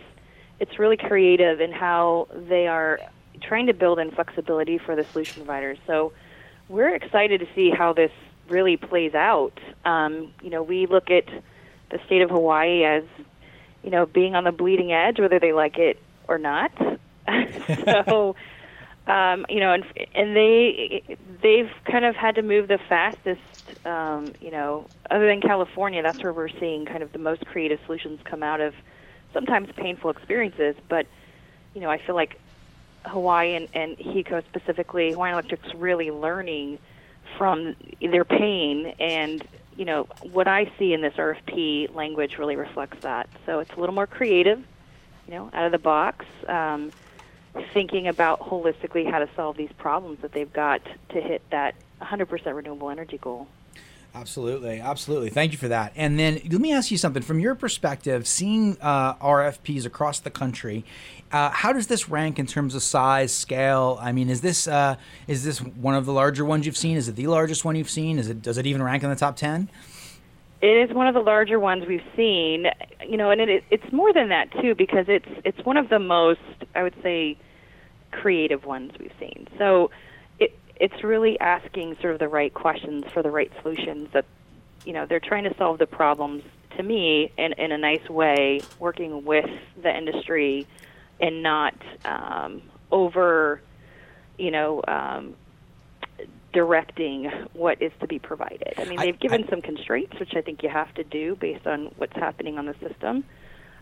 it's 0.60 0.78
really 0.78 0.96
creative 0.96 1.60
in 1.60 1.72
how 1.72 2.28
they 2.32 2.66
are 2.66 3.00
trying 3.42 3.66
to 3.66 3.74
build 3.74 3.98
in 3.98 4.10
flexibility 4.10 4.78
for 4.78 4.96
the 4.96 5.04
solution 5.04 5.44
providers. 5.44 5.78
So 5.86 6.12
we're 6.68 6.94
excited 6.94 7.40
to 7.40 7.46
see 7.54 7.70
how 7.70 7.92
this 7.92 8.12
really 8.48 8.76
plays 8.76 9.14
out. 9.14 9.58
Um, 9.84 10.32
you 10.42 10.50
know, 10.50 10.62
we 10.62 10.86
look 10.86 11.10
at 11.10 11.26
the 11.90 11.98
state 12.06 12.22
of 12.22 12.30
Hawaii 12.30 12.84
as 12.84 13.04
you 13.82 13.90
know 13.90 14.06
being 14.06 14.34
on 14.34 14.44
the 14.44 14.52
bleeding 14.52 14.92
edge, 14.92 15.18
whether 15.18 15.38
they 15.38 15.52
like 15.52 15.78
it 15.78 16.00
or 16.28 16.38
not. 16.38 16.72
so 17.84 18.36
um, 19.06 19.44
you 19.48 19.60
know, 19.60 19.72
and 19.72 19.84
and 20.14 20.34
they 20.36 21.02
they've 21.42 21.70
kind 21.90 22.04
of 22.04 22.14
had 22.14 22.36
to 22.36 22.42
move 22.42 22.68
the 22.68 22.78
fastest. 22.88 23.40
Um, 23.84 24.34
you 24.40 24.50
know, 24.50 24.88
other 25.10 25.26
than 25.26 25.40
California, 25.40 26.02
that's 26.02 26.22
where 26.22 26.32
we're 26.32 26.48
seeing 26.60 26.86
kind 26.86 27.02
of 27.02 27.12
the 27.12 27.18
most 27.18 27.44
creative 27.46 27.78
solutions 27.86 28.20
come 28.28 28.42
out 28.42 28.60
of 28.60 28.74
sometimes 29.32 29.68
painful 29.76 30.10
experiences. 30.10 30.74
But 30.88 31.06
you 31.74 31.80
know, 31.80 31.90
I 31.90 31.98
feel 32.06 32.14
like 32.14 32.40
Hawaii 33.04 33.54
and, 33.54 33.68
and 33.74 33.96
HECO 33.98 34.42
specifically, 34.46 35.12
Hawaiian 35.12 35.34
Electric's 35.34 35.68
really 35.76 36.10
learning 36.10 36.78
from 37.38 37.74
their 38.00 38.24
pain 38.24 38.92
and 39.00 39.42
you 39.76 39.84
know 39.84 40.06
what 40.20 40.46
I 40.46 40.70
see 40.78 40.92
in 40.92 41.00
this 41.02 41.14
RFP 41.14 41.94
language 41.94 42.32
really 42.38 42.56
reflects 42.56 42.98
that. 43.02 43.28
So 43.46 43.58
it's 43.58 43.72
a 43.76 43.80
little 43.80 43.94
more 43.94 44.06
creative, 44.06 44.58
you 45.26 45.34
know, 45.34 45.50
out 45.52 45.66
of 45.66 45.72
the 45.72 45.78
box. 45.78 46.24
Um, 46.48 46.92
thinking 47.72 48.08
about 48.08 48.40
holistically 48.40 49.10
how 49.10 49.18
to 49.18 49.28
solve 49.36 49.56
these 49.56 49.72
problems 49.78 50.20
that 50.22 50.32
they've 50.32 50.52
got 50.52 50.82
to 51.10 51.20
hit 51.20 51.42
that 51.50 51.74
100% 52.00 52.54
renewable 52.54 52.90
energy 52.90 53.18
goal. 53.18 53.46
Absolutely, 54.14 54.80
absolutely. 54.80 55.28
Thank 55.28 55.50
you 55.50 55.58
for 55.58 55.66
that. 55.66 55.92
And 55.96 56.16
then 56.16 56.34
let 56.34 56.60
me 56.60 56.72
ask 56.72 56.92
you 56.92 56.98
something 56.98 57.22
from 57.22 57.40
your 57.40 57.56
perspective, 57.56 58.28
seeing 58.28 58.76
uh, 58.80 59.14
RFPs 59.14 59.86
across 59.86 60.20
the 60.20 60.30
country. 60.30 60.84
Uh, 61.32 61.50
how 61.50 61.72
does 61.72 61.88
this 61.88 62.08
rank 62.08 62.38
in 62.38 62.46
terms 62.46 62.76
of 62.76 62.82
size, 62.84 63.34
scale? 63.34 63.98
I 64.00 64.12
mean, 64.12 64.30
is 64.30 64.40
this 64.40 64.68
uh, 64.68 64.94
is 65.26 65.42
this 65.42 65.60
one 65.60 65.96
of 65.96 66.06
the 66.06 66.12
larger 66.12 66.44
ones 66.44 66.64
you've 66.64 66.76
seen? 66.76 66.96
Is 66.96 67.08
it 67.08 67.16
the 67.16 67.26
largest 67.26 67.64
one 67.64 67.74
you've 67.74 67.90
seen? 67.90 68.20
Is 68.20 68.28
it 68.28 68.40
does 68.40 68.56
it 68.56 68.66
even 68.66 68.84
rank 68.84 69.02
in 69.02 69.10
the 69.10 69.16
top 69.16 69.34
ten? 69.34 69.68
It 70.64 70.88
is 70.88 70.96
one 70.96 71.06
of 71.06 71.12
the 71.12 71.20
larger 71.20 71.60
ones 71.60 71.84
we've 71.86 72.00
seen, 72.16 72.68
you 73.06 73.18
know, 73.18 73.28
and 73.28 73.38
it, 73.38 73.64
it's 73.70 73.92
more 73.92 74.14
than 74.14 74.30
that 74.30 74.50
too 74.62 74.74
because 74.74 75.04
it's 75.08 75.28
it's 75.44 75.62
one 75.66 75.76
of 75.76 75.90
the 75.90 75.98
most, 75.98 76.40
I 76.74 76.82
would 76.82 76.94
say, 77.02 77.36
creative 78.12 78.64
ones 78.64 78.92
we've 78.98 79.12
seen. 79.20 79.46
So 79.58 79.90
it 80.38 80.58
it's 80.76 81.04
really 81.04 81.38
asking 81.38 81.98
sort 82.00 82.14
of 82.14 82.18
the 82.18 82.28
right 82.28 82.54
questions 82.54 83.04
for 83.12 83.22
the 83.22 83.30
right 83.30 83.52
solutions 83.60 84.08
that 84.14 84.24
you 84.86 84.94
know 84.94 85.04
they're 85.04 85.20
trying 85.20 85.44
to 85.44 85.54
solve 85.58 85.76
the 85.76 85.86
problems 85.86 86.42
to 86.78 86.82
me 86.82 87.30
in 87.36 87.52
in 87.52 87.70
a 87.70 87.76
nice 87.76 88.08
way, 88.08 88.62
working 88.78 89.22
with 89.26 89.50
the 89.82 89.94
industry 89.94 90.66
and 91.20 91.42
not 91.42 91.74
um, 92.06 92.62
over, 92.90 93.60
you 94.38 94.50
know. 94.50 94.82
Um, 94.88 95.34
directing 96.54 97.30
what 97.52 97.82
is 97.82 97.92
to 98.00 98.06
be 98.06 98.18
provided. 98.18 98.72
I 98.78 98.84
mean, 98.84 98.98
they've 98.98 99.18
given 99.18 99.44
I- 99.44 99.50
some 99.50 99.60
constraints, 99.60 100.18
which 100.18 100.34
I 100.34 100.40
think 100.40 100.62
you 100.62 100.70
have 100.70 100.94
to 100.94 101.04
do 101.04 101.36
based 101.36 101.66
on 101.66 101.90
what's 101.98 102.14
happening 102.14 102.56
on 102.56 102.64
the 102.66 102.74
system. 102.80 103.24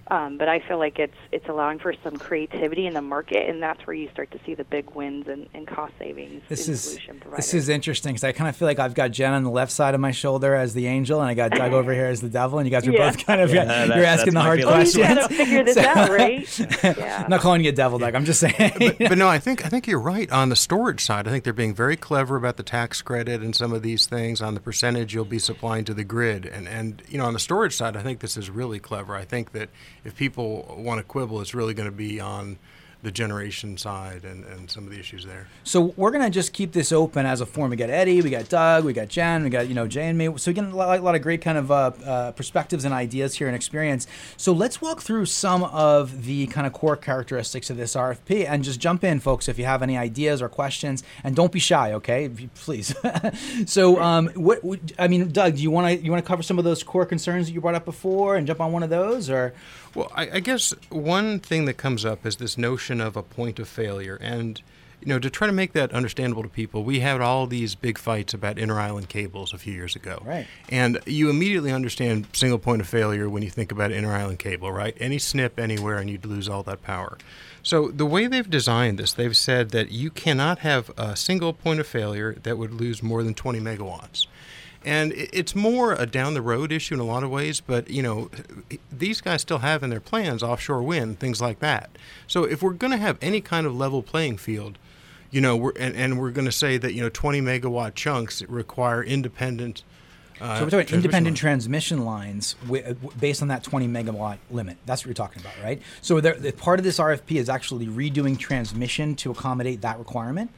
Um, 0.08 0.36
but 0.36 0.48
I 0.48 0.58
feel 0.60 0.78
like 0.78 0.98
it's 0.98 1.14
it's 1.30 1.48
allowing 1.48 1.78
for 1.78 1.94
some 2.02 2.16
creativity 2.16 2.86
in 2.86 2.94
the 2.94 3.00
market, 3.00 3.48
and 3.48 3.62
that's 3.62 3.86
where 3.86 3.94
you 3.94 4.10
start 4.10 4.30
to 4.32 4.40
see 4.44 4.54
the 4.54 4.64
big 4.64 4.90
wins 4.90 5.28
and, 5.28 5.48
and 5.54 5.66
cost 5.66 5.92
savings. 5.98 6.42
This 6.48 6.66
in 6.66 6.74
is 6.74 6.80
solution 6.82 7.22
this 7.36 7.54
is 7.54 7.68
interesting 7.68 8.12
because 8.12 8.24
I 8.24 8.32
kind 8.32 8.48
of 8.50 8.56
feel 8.56 8.66
like 8.66 8.78
I've 8.80 8.94
got 8.94 9.12
Jen 9.12 9.32
on 9.32 9.44
the 9.44 9.50
left 9.50 9.70
side 9.72 9.94
of 9.94 10.00
my 10.00 10.10
shoulder 10.10 10.54
as 10.54 10.74
the 10.74 10.86
angel, 10.88 11.20
and 11.20 11.30
I 11.30 11.34
got 11.34 11.52
Doug 11.52 11.72
over 11.72 11.94
here 11.94 12.06
as 12.06 12.20
the 12.20 12.28
devil, 12.28 12.58
and 12.58 12.66
you 12.66 12.70
guys 12.70 12.86
are 12.86 12.90
Yeah. 12.92 13.10
both 13.10 13.24
kind 13.24 13.40
of 13.40 13.54
Yeah, 13.54 13.84
you're 13.94 14.04
asking 14.04 14.34
the 14.34 14.40
hard 14.40 14.58
feeling. 14.58 14.74
Oh, 14.74 14.80
you 14.80 14.92
questions. 14.92 15.26
figure 15.36 15.64
this 15.64 15.74
So- 15.82 15.82
out, 15.82 16.10
right? 16.10 16.58
Yeah. 17.02 17.22
I'm 17.24 17.30
not 17.30 17.40
calling 17.40 17.62
you 17.62 17.68
a 17.70 17.72
devil, 17.72 17.98
Doug. 17.98 18.14
I'm 18.14 18.24
just 18.24 18.40
saying. 18.40 18.72
but, 18.78 18.98
but 18.98 19.16
no, 19.18 19.28
I 19.28 19.38
think 19.38 19.64
I 19.64 19.68
think 19.68 19.86
you're 19.86 20.00
right 20.00 20.30
on 20.32 20.48
the 20.48 20.56
storage 20.56 21.04
side. 21.04 21.28
I 21.28 21.30
think 21.30 21.44
they're 21.44 21.52
being 21.52 21.74
very 21.74 21.96
clever 21.96 22.36
about 22.36 22.56
the 22.56 22.62
tax 22.64 23.00
credit 23.02 23.40
and 23.40 23.54
some 23.54 23.72
of 23.72 23.82
these 23.82 24.06
things 24.06 24.42
on 24.42 24.54
the 24.54 24.60
percentage 24.60 25.14
you'll 25.14 25.24
be 25.24 25.38
supplying 25.38 25.84
to 25.84 25.94
the 25.94 26.04
grid. 26.04 26.44
And 26.44 26.68
and 26.68 27.02
you 27.08 27.18
know 27.18 27.24
on 27.24 27.32
the 27.34 27.38
storage 27.38 27.74
side, 27.76 27.96
I 27.96 28.02
think 28.02 28.18
this 28.20 28.36
is 28.36 28.50
really 28.50 28.80
clever. 28.80 29.14
I 29.14 29.24
think 29.24 29.52
that 29.52 29.70
if 30.04 30.16
people 30.16 30.74
want 30.78 30.98
to 30.98 31.04
quibble, 31.04 31.40
it's 31.40 31.54
really 31.54 31.74
going 31.74 31.88
to 31.88 31.96
be 31.96 32.20
on 32.20 32.58
the 33.02 33.10
generation 33.10 33.76
side 33.76 34.24
and, 34.24 34.44
and 34.44 34.70
some 34.70 34.84
of 34.84 34.90
the 34.90 34.98
issues 34.98 35.24
there. 35.24 35.48
So 35.64 35.92
we're 35.96 36.12
gonna 36.12 36.30
just 36.30 36.52
keep 36.52 36.72
this 36.72 36.92
open 36.92 37.26
as 37.26 37.40
a 37.40 37.46
forum. 37.46 37.70
We 37.70 37.76
got 37.76 37.90
Eddie, 37.90 38.22
we 38.22 38.30
got 38.30 38.48
Doug, 38.48 38.84
we 38.84 38.92
got 38.92 39.08
Jen, 39.08 39.42
we 39.42 39.50
got 39.50 39.66
you 39.66 39.74
know 39.74 39.88
Jay 39.88 40.08
and 40.08 40.16
me. 40.16 40.28
So 40.36 40.50
we 40.50 40.54
get 40.54 40.64
a 40.64 40.68
lot, 40.68 40.98
a 40.98 41.02
lot 41.02 41.16
of 41.16 41.22
great 41.22 41.40
kind 41.40 41.58
of 41.58 41.70
uh, 41.70 41.90
uh, 42.04 42.32
perspectives 42.32 42.84
and 42.84 42.94
ideas 42.94 43.34
here 43.34 43.48
and 43.48 43.56
experience. 43.56 44.06
So 44.36 44.52
let's 44.52 44.80
walk 44.80 45.00
through 45.00 45.26
some 45.26 45.64
of 45.64 46.24
the 46.24 46.46
kind 46.46 46.64
of 46.66 46.72
core 46.72 46.96
characteristics 46.96 47.70
of 47.70 47.76
this 47.76 47.96
RFP 47.96 48.46
and 48.48 48.62
just 48.62 48.78
jump 48.78 49.02
in, 49.02 49.18
folks, 49.18 49.48
if 49.48 49.58
you 49.58 49.64
have 49.64 49.82
any 49.82 49.98
ideas 49.98 50.40
or 50.40 50.48
questions, 50.48 51.02
and 51.24 51.34
don't 51.34 51.50
be 51.50 51.58
shy, 51.58 51.92
okay? 51.94 52.30
Please. 52.54 52.94
so 53.66 54.00
um, 54.00 54.28
what 54.34 54.62
would- 54.62 54.94
I 54.98 55.08
mean, 55.08 55.28
Doug, 55.32 55.56
do 55.56 55.62
you 55.62 55.72
want 55.72 55.88
to 55.88 56.04
you 56.04 56.12
want 56.12 56.24
to 56.24 56.28
cover 56.28 56.44
some 56.44 56.58
of 56.58 56.64
those 56.64 56.84
core 56.84 57.06
concerns 57.06 57.48
that 57.48 57.52
you 57.52 57.60
brought 57.60 57.74
up 57.74 57.84
before 57.84 58.36
and 58.36 58.46
jump 58.46 58.60
on 58.60 58.70
one 58.70 58.84
of 58.84 58.90
those, 58.90 59.28
or 59.28 59.54
Well, 59.94 60.10
I, 60.14 60.30
I 60.32 60.40
guess 60.40 60.74
one 60.90 61.38
thing 61.38 61.66
that 61.66 61.74
comes 61.74 62.04
up 62.04 62.24
is 62.24 62.36
this 62.36 62.56
notion 62.56 63.00
of 63.00 63.16
a 63.16 63.22
point 63.22 63.58
of 63.58 63.68
failure. 63.68 64.18
And, 64.20 64.60
you 65.00 65.08
know, 65.08 65.18
to 65.18 65.28
try 65.28 65.46
to 65.46 65.52
make 65.52 65.72
that 65.72 65.92
understandable 65.92 66.42
to 66.42 66.48
people, 66.48 66.82
we 66.84 67.00
had 67.00 67.20
all 67.20 67.46
these 67.46 67.74
big 67.74 67.98
fights 67.98 68.32
about 68.32 68.58
inter 68.58 68.78
island 68.78 69.08
cables 69.08 69.52
a 69.52 69.58
few 69.58 69.72
years 69.72 69.94
ago. 69.94 70.22
Right. 70.24 70.46
And 70.70 70.98
you 71.06 71.28
immediately 71.28 71.72
understand 71.72 72.26
single 72.32 72.58
point 72.58 72.80
of 72.80 72.88
failure 72.88 73.28
when 73.28 73.42
you 73.42 73.50
think 73.50 73.70
about 73.70 73.92
inter 73.92 74.12
island 74.12 74.38
cable, 74.38 74.72
right? 74.72 74.96
Any 74.98 75.18
snip 75.18 75.58
anywhere 75.58 75.98
and 75.98 76.08
you'd 76.08 76.24
lose 76.24 76.48
all 76.48 76.62
that 76.62 76.82
power. 76.82 77.18
So 77.62 77.88
the 77.88 78.06
way 78.06 78.26
they've 78.26 78.48
designed 78.48 78.98
this, 78.98 79.12
they've 79.12 79.36
said 79.36 79.70
that 79.70 79.92
you 79.92 80.10
cannot 80.10 80.60
have 80.60 80.90
a 80.98 81.14
single 81.14 81.52
point 81.52 81.80
of 81.80 81.86
failure 81.86 82.34
that 82.42 82.58
would 82.58 82.72
lose 82.72 83.02
more 83.02 83.22
than 83.22 83.34
20 83.34 83.60
megawatts. 83.60 84.26
And 84.84 85.12
it's 85.14 85.54
more 85.54 85.92
a 85.92 86.06
down 86.06 86.34
the 86.34 86.42
road 86.42 86.72
issue 86.72 86.94
in 86.94 87.00
a 87.00 87.04
lot 87.04 87.22
of 87.22 87.30
ways, 87.30 87.60
but 87.60 87.88
you 87.88 88.02
know, 88.02 88.30
these 88.90 89.20
guys 89.20 89.42
still 89.42 89.58
have 89.58 89.82
in 89.82 89.90
their 89.90 90.00
plans 90.00 90.42
offshore 90.42 90.82
wind, 90.82 91.20
things 91.20 91.40
like 91.40 91.60
that. 91.60 91.90
So 92.26 92.44
if 92.44 92.62
we're 92.62 92.72
going 92.72 92.90
to 92.90 92.96
have 92.96 93.16
any 93.20 93.40
kind 93.40 93.66
of 93.66 93.76
level 93.76 94.02
playing 94.02 94.38
field, 94.38 94.78
you 95.30 95.40
know, 95.40 95.56
we're 95.56 95.72
and, 95.78 95.96
and 95.96 96.20
we're 96.20 96.30
going 96.30 96.46
to 96.46 96.52
say 96.52 96.78
that 96.78 96.94
you 96.94 97.00
know 97.00 97.08
20 97.08 97.40
megawatt 97.40 97.94
chunks 97.94 98.42
require 98.42 99.02
independent. 99.02 99.82
Uh, 100.42 100.58
So 100.58 100.64
we're 100.64 100.70
talking 100.70 100.94
independent 100.96 101.34
lines. 101.34 101.40
transmission 101.40 102.04
lines 102.04 102.56
wi- 102.66 102.82
uh, 102.84 102.94
w- 102.94 103.10
based 103.20 103.42
on 103.42 103.48
that 103.48 103.62
20 103.62 103.86
megawatt 103.88 104.38
limit. 104.50 104.76
That's 104.86 105.02
what 105.02 105.06
you're 105.06 105.14
talking 105.14 105.40
about, 105.40 105.54
right? 105.62 105.80
So 106.00 106.20
there, 106.20 106.34
the, 106.34 106.52
part 106.52 106.78
of 106.80 106.84
this 106.84 106.98
RFP 106.98 107.36
is 107.38 107.48
actually 107.48 107.86
redoing 107.86 108.38
transmission 108.38 109.14
to 109.16 109.30
accommodate 109.30 109.80
that 109.82 109.98
requirement. 109.98 110.50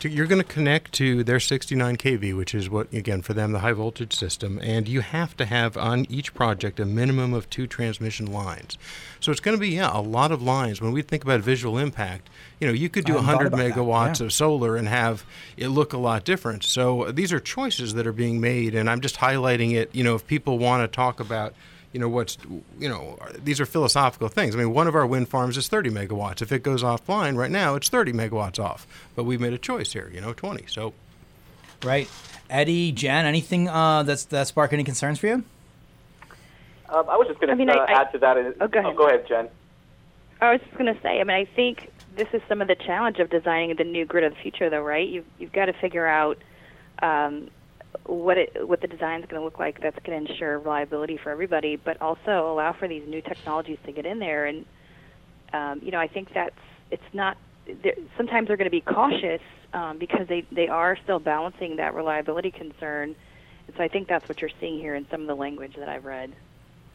to, 0.00 0.08
you're 0.08 0.26
going 0.26 0.42
to 0.42 0.48
connect 0.48 0.92
to 0.92 1.24
their 1.24 1.40
69 1.40 1.96
kV, 1.96 2.36
which 2.36 2.54
is 2.54 2.70
what 2.70 2.92
again 2.92 3.22
for 3.22 3.34
them 3.34 3.52
the 3.52 3.60
high 3.60 3.72
voltage 3.72 4.14
system, 4.14 4.58
and 4.62 4.88
you 4.88 5.00
have 5.00 5.36
to 5.38 5.44
have 5.44 5.76
on 5.76 6.06
each 6.08 6.34
project 6.34 6.78
a 6.80 6.84
minimum 6.84 7.32
of 7.34 7.48
two 7.50 7.66
transmission 7.66 8.26
lines. 8.32 8.78
So 9.20 9.30
it's 9.32 9.40
going 9.40 9.56
to 9.56 9.60
be 9.60 9.70
yeah 9.70 9.90
a 9.92 10.00
lot 10.00 10.30
of 10.32 10.40
lines. 10.42 10.80
When 10.80 10.92
we 10.92 11.02
think 11.02 11.22
about 11.24 11.40
visual 11.40 11.78
impact, 11.78 12.28
you 12.62 12.68
know 12.68 12.72
you 12.72 12.88
could 12.88 13.04
do 13.04 13.18
I 13.18 13.22
hadn't 13.22 13.50
thought 13.50 13.52
100 13.52 13.74
megawatts 13.74 14.20
yeah. 14.20 14.26
of 14.26 14.32
solar 14.32 14.76
and 14.76 14.88
have 14.88 15.24
it 15.56 15.68
look 15.68 15.92
a 15.92 15.98
lot 15.98 16.24
different. 16.24 16.62
So 16.64 17.02
uh, 17.02 17.12
these 17.12 17.32
are 17.32 17.40
choices 17.40 17.94
that 17.94 18.06
are 18.06 18.12
being 18.12 18.40
made, 18.40 18.74
and 18.74 18.88
I'm 18.88 19.00
just 19.00 19.16
highlighting 19.16 19.74
it. 19.74 19.94
You 19.94 20.04
know, 20.04 20.14
if 20.14 20.26
people 20.26 20.58
want 20.58 20.82
to 20.90 20.94
talk 20.94 21.20
about 21.20 21.54
you 21.92 22.00
know 22.00 22.08
what's 22.08 22.38
you 22.78 22.88
know 22.88 23.18
these 23.44 23.60
are 23.60 23.66
philosophical 23.66 24.28
things 24.28 24.54
i 24.54 24.58
mean 24.58 24.72
one 24.72 24.86
of 24.86 24.94
our 24.94 25.06
wind 25.06 25.28
farms 25.28 25.58
is 25.58 25.68
30 25.68 25.90
megawatts 25.90 26.40
if 26.40 26.50
it 26.50 26.62
goes 26.62 26.82
offline 26.82 27.36
right 27.36 27.50
now 27.50 27.74
it's 27.74 27.90
30 27.90 28.14
megawatts 28.14 28.58
off 28.58 28.86
but 29.14 29.24
we've 29.24 29.42
made 29.42 29.52
a 29.52 29.58
choice 29.58 29.92
here 29.92 30.10
you 30.14 30.18
know 30.18 30.32
20 30.32 30.64
so 30.68 30.94
Right. 31.84 32.08
Eddie, 32.48 32.92
Jen, 32.92 33.24
anything 33.24 33.68
uh, 33.68 34.02
that's 34.04 34.24
that 34.26 34.46
spark 34.46 34.72
any 34.72 34.84
concerns 34.84 35.18
for 35.18 35.26
you? 35.26 35.44
Um, 36.88 37.08
I 37.08 37.16
was 37.16 37.26
just 37.26 37.40
going 37.40 37.56
to 37.56 37.72
uh, 37.72 37.76
I- 37.76 37.92
I- 37.92 38.00
add 38.02 38.12
to 38.12 38.18
that. 38.18 38.36
is- 38.36 38.54
Oh, 38.60 38.68
go 38.68 38.78
ahead. 38.78 38.96
go 38.96 39.06
ahead, 39.08 39.26
Jen. 39.26 39.48
I 40.40 40.52
was 40.52 40.60
just 40.60 40.74
going 40.76 40.92
to 40.94 41.00
say, 41.02 41.20
I 41.20 41.24
mean, 41.24 41.36
I 41.36 41.44
think 41.44 41.90
this 42.16 42.28
is 42.32 42.42
some 42.48 42.60
of 42.60 42.68
the 42.68 42.76
challenge 42.86 43.18
of 43.18 43.30
designing 43.30 43.74
the 43.76 43.84
new 43.84 44.04
grid 44.04 44.24
of 44.24 44.32
the 44.34 44.38
future, 44.42 44.68
though, 44.70 44.82
right? 44.82 45.08
You've 45.08 45.24
you've 45.38 45.52
got 45.52 45.66
to 45.66 45.72
figure 45.80 46.06
out 46.06 46.38
um, 47.02 47.50
what 48.06 48.38
it 48.38 48.66
what 48.68 48.80
the 48.80 48.86
design 48.88 49.20
is 49.20 49.26
going 49.28 49.40
to 49.40 49.44
look 49.44 49.58
like. 49.58 49.80
That's 49.82 49.98
going 50.04 50.24
to 50.24 50.30
ensure 50.32 50.58
reliability 50.58 51.18
for 51.22 51.30
everybody, 51.30 51.76
but 51.76 52.00
also 52.00 52.52
allow 52.52 52.74
for 52.78 52.88
these 52.88 53.02
new 53.08 53.22
technologies 53.22 53.78
to 53.86 53.92
get 53.92 54.06
in 54.06 54.18
there. 54.18 54.46
And 54.46 54.64
um, 55.52 55.80
you 55.82 55.90
know, 55.90 55.98
I 56.00 56.08
think 56.08 56.28
that's 56.34 56.54
it's 56.90 57.02
not. 57.12 57.36
they're- 57.82 57.96
Sometimes 58.16 58.48
they're 58.48 58.56
going 58.56 58.70
to 58.70 58.70
be 58.70 58.80
cautious 58.82 59.40
um, 59.72 59.98
because 59.98 60.26
they 60.28 60.46
they 60.54 60.68
are 60.68 60.96
still 61.04 61.18
balancing 61.18 61.76
that 61.76 61.94
reliability 61.94 62.50
concern. 62.50 63.14
And 63.66 63.76
so 63.76 63.82
I 63.82 63.88
think 63.88 64.08
that's 64.08 64.28
what 64.28 64.40
you're 64.40 64.50
seeing 64.60 64.78
here 64.78 64.94
in 64.96 65.06
some 65.10 65.20
of 65.22 65.26
the 65.28 65.36
language 65.36 65.74
that 65.78 65.88
I've 65.88 66.04
read. 66.04 66.32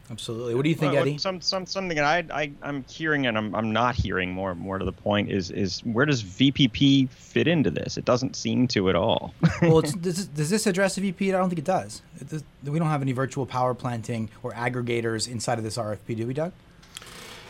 Absolutely. 0.09 0.55
What 0.55 0.63
do 0.63 0.69
you 0.69 0.75
think, 0.75 0.93
Well, 0.93 1.01
Eddie? 1.01 1.17
Some, 1.17 1.41
some, 1.41 1.65
something 1.65 1.95
that 1.97 2.05
I, 2.05 2.41
I, 2.41 2.51
I'm 2.61 2.85
hearing 2.87 3.27
and 3.27 3.37
I'm, 3.37 3.53
I'm 3.53 3.73
not 3.73 3.95
hearing 3.95 4.31
more, 4.31 4.55
more 4.55 4.77
to 4.77 4.85
the 4.85 4.91
point 4.91 5.29
is, 5.29 5.51
is 5.51 5.81
where 5.81 6.05
does 6.05 6.23
VPP 6.23 7.09
fit 7.09 7.47
into 7.47 7.69
this? 7.69 7.97
It 7.97 8.05
doesn't 8.05 8.35
seem 8.35 8.67
to 8.69 8.89
at 8.89 8.95
all. 8.95 9.33
well, 9.61 9.79
it's, 9.79 9.93
does, 9.93 10.15
this, 10.15 10.25
does 10.27 10.49
this 10.49 10.67
address 10.67 10.95
the 10.95 11.01
VP? 11.01 11.33
I 11.33 11.37
don't 11.37 11.49
think 11.49 11.59
it 11.59 11.65
does. 11.65 12.01
It 12.19 12.29
does. 12.29 12.43
We 12.63 12.79
don't 12.79 12.87
have 12.87 13.01
any 13.01 13.11
virtual 13.11 13.45
power 13.45 13.73
planting 13.73 14.29
or 14.43 14.53
aggregators 14.53 15.27
inside 15.27 15.57
of 15.57 15.63
this 15.63 15.77
RFP, 15.77 16.15
do 16.15 16.27
we, 16.27 16.33
Doug? 16.33 16.53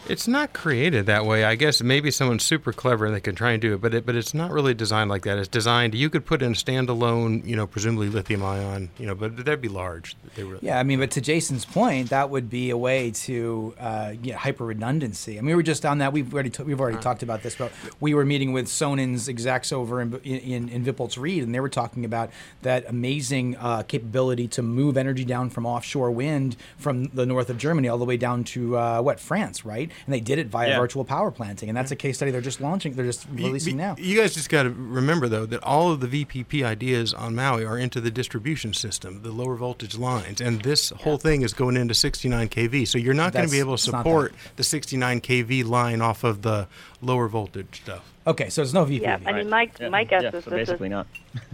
It's 0.09 0.27
not 0.27 0.53
created 0.53 1.05
that 1.05 1.25
way 1.25 1.43
i 1.43 1.55
guess 1.55 1.81
maybe 1.81 2.11
someone's 2.11 2.43
super 2.43 2.71
clever 2.73 3.05
and 3.05 3.15
they 3.15 3.19
can 3.19 3.35
try 3.35 3.51
and 3.51 3.61
do 3.61 3.73
it 3.73 3.81
but 3.81 3.93
it 3.93 4.05
but 4.05 4.15
it's 4.15 4.33
not 4.33 4.51
really 4.51 4.73
designed 4.73 5.09
like 5.09 5.23
that 5.23 5.37
it's 5.37 5.47
designed 5.47 5.93
you 5.93 6.09
could 6.09 6.25
put 6.25 6.41
in 6.41 6.51
a 6.51 6.55
standalone 6.55 7.45
you 7.45 7.55
know 7.55 7.67
presumably 7.67 8.09
lithium 8.09 8.43
ion 8.43 8.89
you 8.97 9.05
know 9.05 9.15
but 9.15 9.35
that'd 9.37 9.61
be 9.61 9.67
large 9.67 10.15
really 10.37 10.59
Yeah, 10.61 10.79
I 10.79 10.83
mean, 10.83 10.99
but 10.99 11.11
to 11.11 11.21
Jason's 11.21 11.65
point, 11.65 12.09
that 12.09 12.29
would 12.29 12.49
be 12.49 12.69
a 12.69 12.77
way 12.77 13.11
to 13.11 13.73
uh, 13.79 14.13
get 14.13 14.35
hyper 14.35 14.65
redundancy. 14.65 15.37
I 15.37 15.41
mean, 15.41 15.47
we 15.47 15.55
were 15.55 15.63
just 15.63 15.85
on 15.85 15.99
that. 15.99 16.13
We've 16.13 16.31
already 16.33 16.49
t- 16.49 16.63
we've 16.63 16.79
already 16.79 16.97
talked 16.97 17.23
about 17.23 17.43
this, 17.43 17.55
but 17.55 17.71
we 17.99 18.13
were 18.13 18.25
meeting 18.25 18.53
with 18.53 18.67
sonnen's 18.67 19.27
execs 19.29 19.71
over 19.71 20.01
in 20.01 20.15
in, 20.23 20.69
in 20.69 20.85
Wildpoldsried, 20.85 21.43
and 21.43 21.53
they 21.53 21.59
were 21.59 21.69
talking 21.69 22.05
about 22.05 22.29
that 22.61 22.85
amazing 22.87 23.55
uh, 23.57 23.83
capability 23.83 24.47
to 24.49 24.61
move 24.61 24.97
energy 24.97 25.25
down 25.25 25.49
from 25.49 25.65
offshore 25.65 26.11
wind 26.11 26.55
from 26.77 27.05
the 27.05 27.25
north 27.25 27.49
of 27.49 27.57
Germany 27.57 27.87
all 27.87 27.97
the 27.97 28.05
way 28.05 28.17
down 28.17 28.43
to 28.43 28.77
uh, 28.77 29.01
what 29.01 29.19
France, 29.19 29.65
right? 29.65 29.91
And 30.05 30.13
they 30.13 30.19
did 30.19 30.39
it 30.39 30.47
via 30.47 30.69
Yeah. 30.69 30.79
virtual 30.79 31.03
power 31.05 31.31
planting, 31.31 31.69
and 31.69 31.77
that's 31.77 31.91
a 31.91 31.95
case 31.95 32.17
study 32.17 32.31
they're 32.31 32.41
just 32.41 32.61
launching. 32.61 32.93
They're 32.93 33.05
just 33.05 33.27
releasing 33.31 33.73
you, 33.73 33.77
now. 33.77 33.95
You 33.97 34.19
guys 34.19 34.33
just 34.33 34.49
got 34.49 34.63
to 34.63 34.69
remember, 34.69 35.27
though, 35.27 35.45
that 35.45 35.63
all 35.63 35.91
of 35.91 35.99
the 35.99 36.07
VPP 36.07 36.63
ideas 36.63 37.13
on 37.13 37.35
Maui 37.35 37.65
are 37.65 37.77
into 37.77 37.99
the 38.01 38.11
distribution 38.11 38.73
system, 38.73 39.21
the 39.23 39.31
lower 39.31 39.55
voltage 39.55 39.97
lines, 39.97 40.41
and 40.41 40.61
this 40.61 40.89
whole 40.89 41.17
thing 41.17 41.41
is 41.41 41.53
going 41.53 41.77
into 41.77 41.93
69 41.93 42.49
kV. 42.49 42.87
So 42.87 42.97
you're 42.97 43.13
not 43.13 43.33
going 43.33 43.45
to 43.45 43.51
be 43.51 43.59
able 43.59 43.77
to 43.77 43.83
support 43.83 44.33
the 44.55 44.63
69 44.63 45.21
kV 45.21 45.65
line 45.65 46.01
off 46.01 46.23
of 46.23 46.41
the 46.41 46.67
lower 47.01 47.27
voltage 47.27 47.81
stuff. 47.83 48.03
Okay, 48.25 48.49
so 48.49 48.61
there's 48.61 48.73
no 48.73 48.85
VPP. 48.85 49.01
Yeah, 49.01 49.19
I 49.25 49.31
mean, 49.33 49.49
my 49.49 49.69
Yeah, 49.79 49.89
my 49.89 50.03
guess 50.03 50.23
yeah, 50.23 50.35
is 50.35 50.43
so 50.43 50.49
this 50.49 50.61
is 50.61 50.67
basically 50.67 50.89
not. 50.89 51.07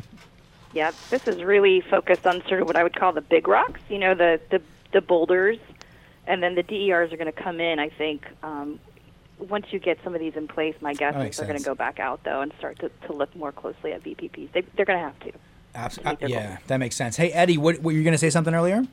Yeah, 0.74 0.92
this 1.12 1.28
is 1.28 1.44
really 1.44 1.82
focused 1.82 2.26
on 2.26 2.42
sort 2.48 2.62
of 2.62 2.68
what 2.68 2.76
I 2.76 2.82
would 2.82 2.96
call 2.96 3.12
the 3.14 3.22
big 3.22 3.48
rocks, 3.48 3.80
you 3.90 4.00
know, 4.00 4.16
the 4.16 4.40
the, 4.50 4.60
the 4.92 5.02
boulders, 5.02 5.60
and 6.28 6.42
then 6.42 6.56
the 6.56 6.64
DERs 6.64 7.12
are 7.12 7.18
going 7.18 7.32
to 7.32 7.44
come 7.44 7.60
in. 7.60 7.80
I 7.80 7.90
think 7.90 8.26
um, 8.44 8.80
once 9.40 9.68
you 9.72 9.80
get 9.80 9.98
some 10.04 10.14
of 10.14 10.22
these 10.22 10.36
in 10.36 10.48
place, 10.48 10.76
my 10.82 10.94
guess 10.94 11.16
is 11.16 11.38
they're 11.38 11.48
going 11.48 11.60
to 11.60 11.66
go 11.66 11.76
back 11.76 12.00
out 12.00 12.24
though 12.24 12.42
and 12.42 12.52
start 12.58 12.80
to, 12.80 12.90
to 13.08 13.14
look 13.14 13.36
more 13.36 13.52
closely 13.52 13.94
at 13.94 14.04
VPPs. 14.04 14.52
They, 14.54 14.62
they're 14.76 14.86
going 14.86 15.00
to 15.00 15.06
have 15.06 15.20
to. 15.22 15.32
Abs- 15.76 16.00
I 16.00 16.04
think 16.10 16.20
they're 16.20 16.30
yeah, 16.30 16.58
that 16.68 16.78
makes 16.78 16.96
sense. 16.96 17.18
Hey, 17.18 17.32
Eddie, 17.32 17.58
what, 17.58 17.80
what 17.80 17.94
you 17.96 18.04
going 18.04 18.14
to 18.14 18.18
say 18.18 18.30
something 18.30 18.54
earlier? 18.54 18.86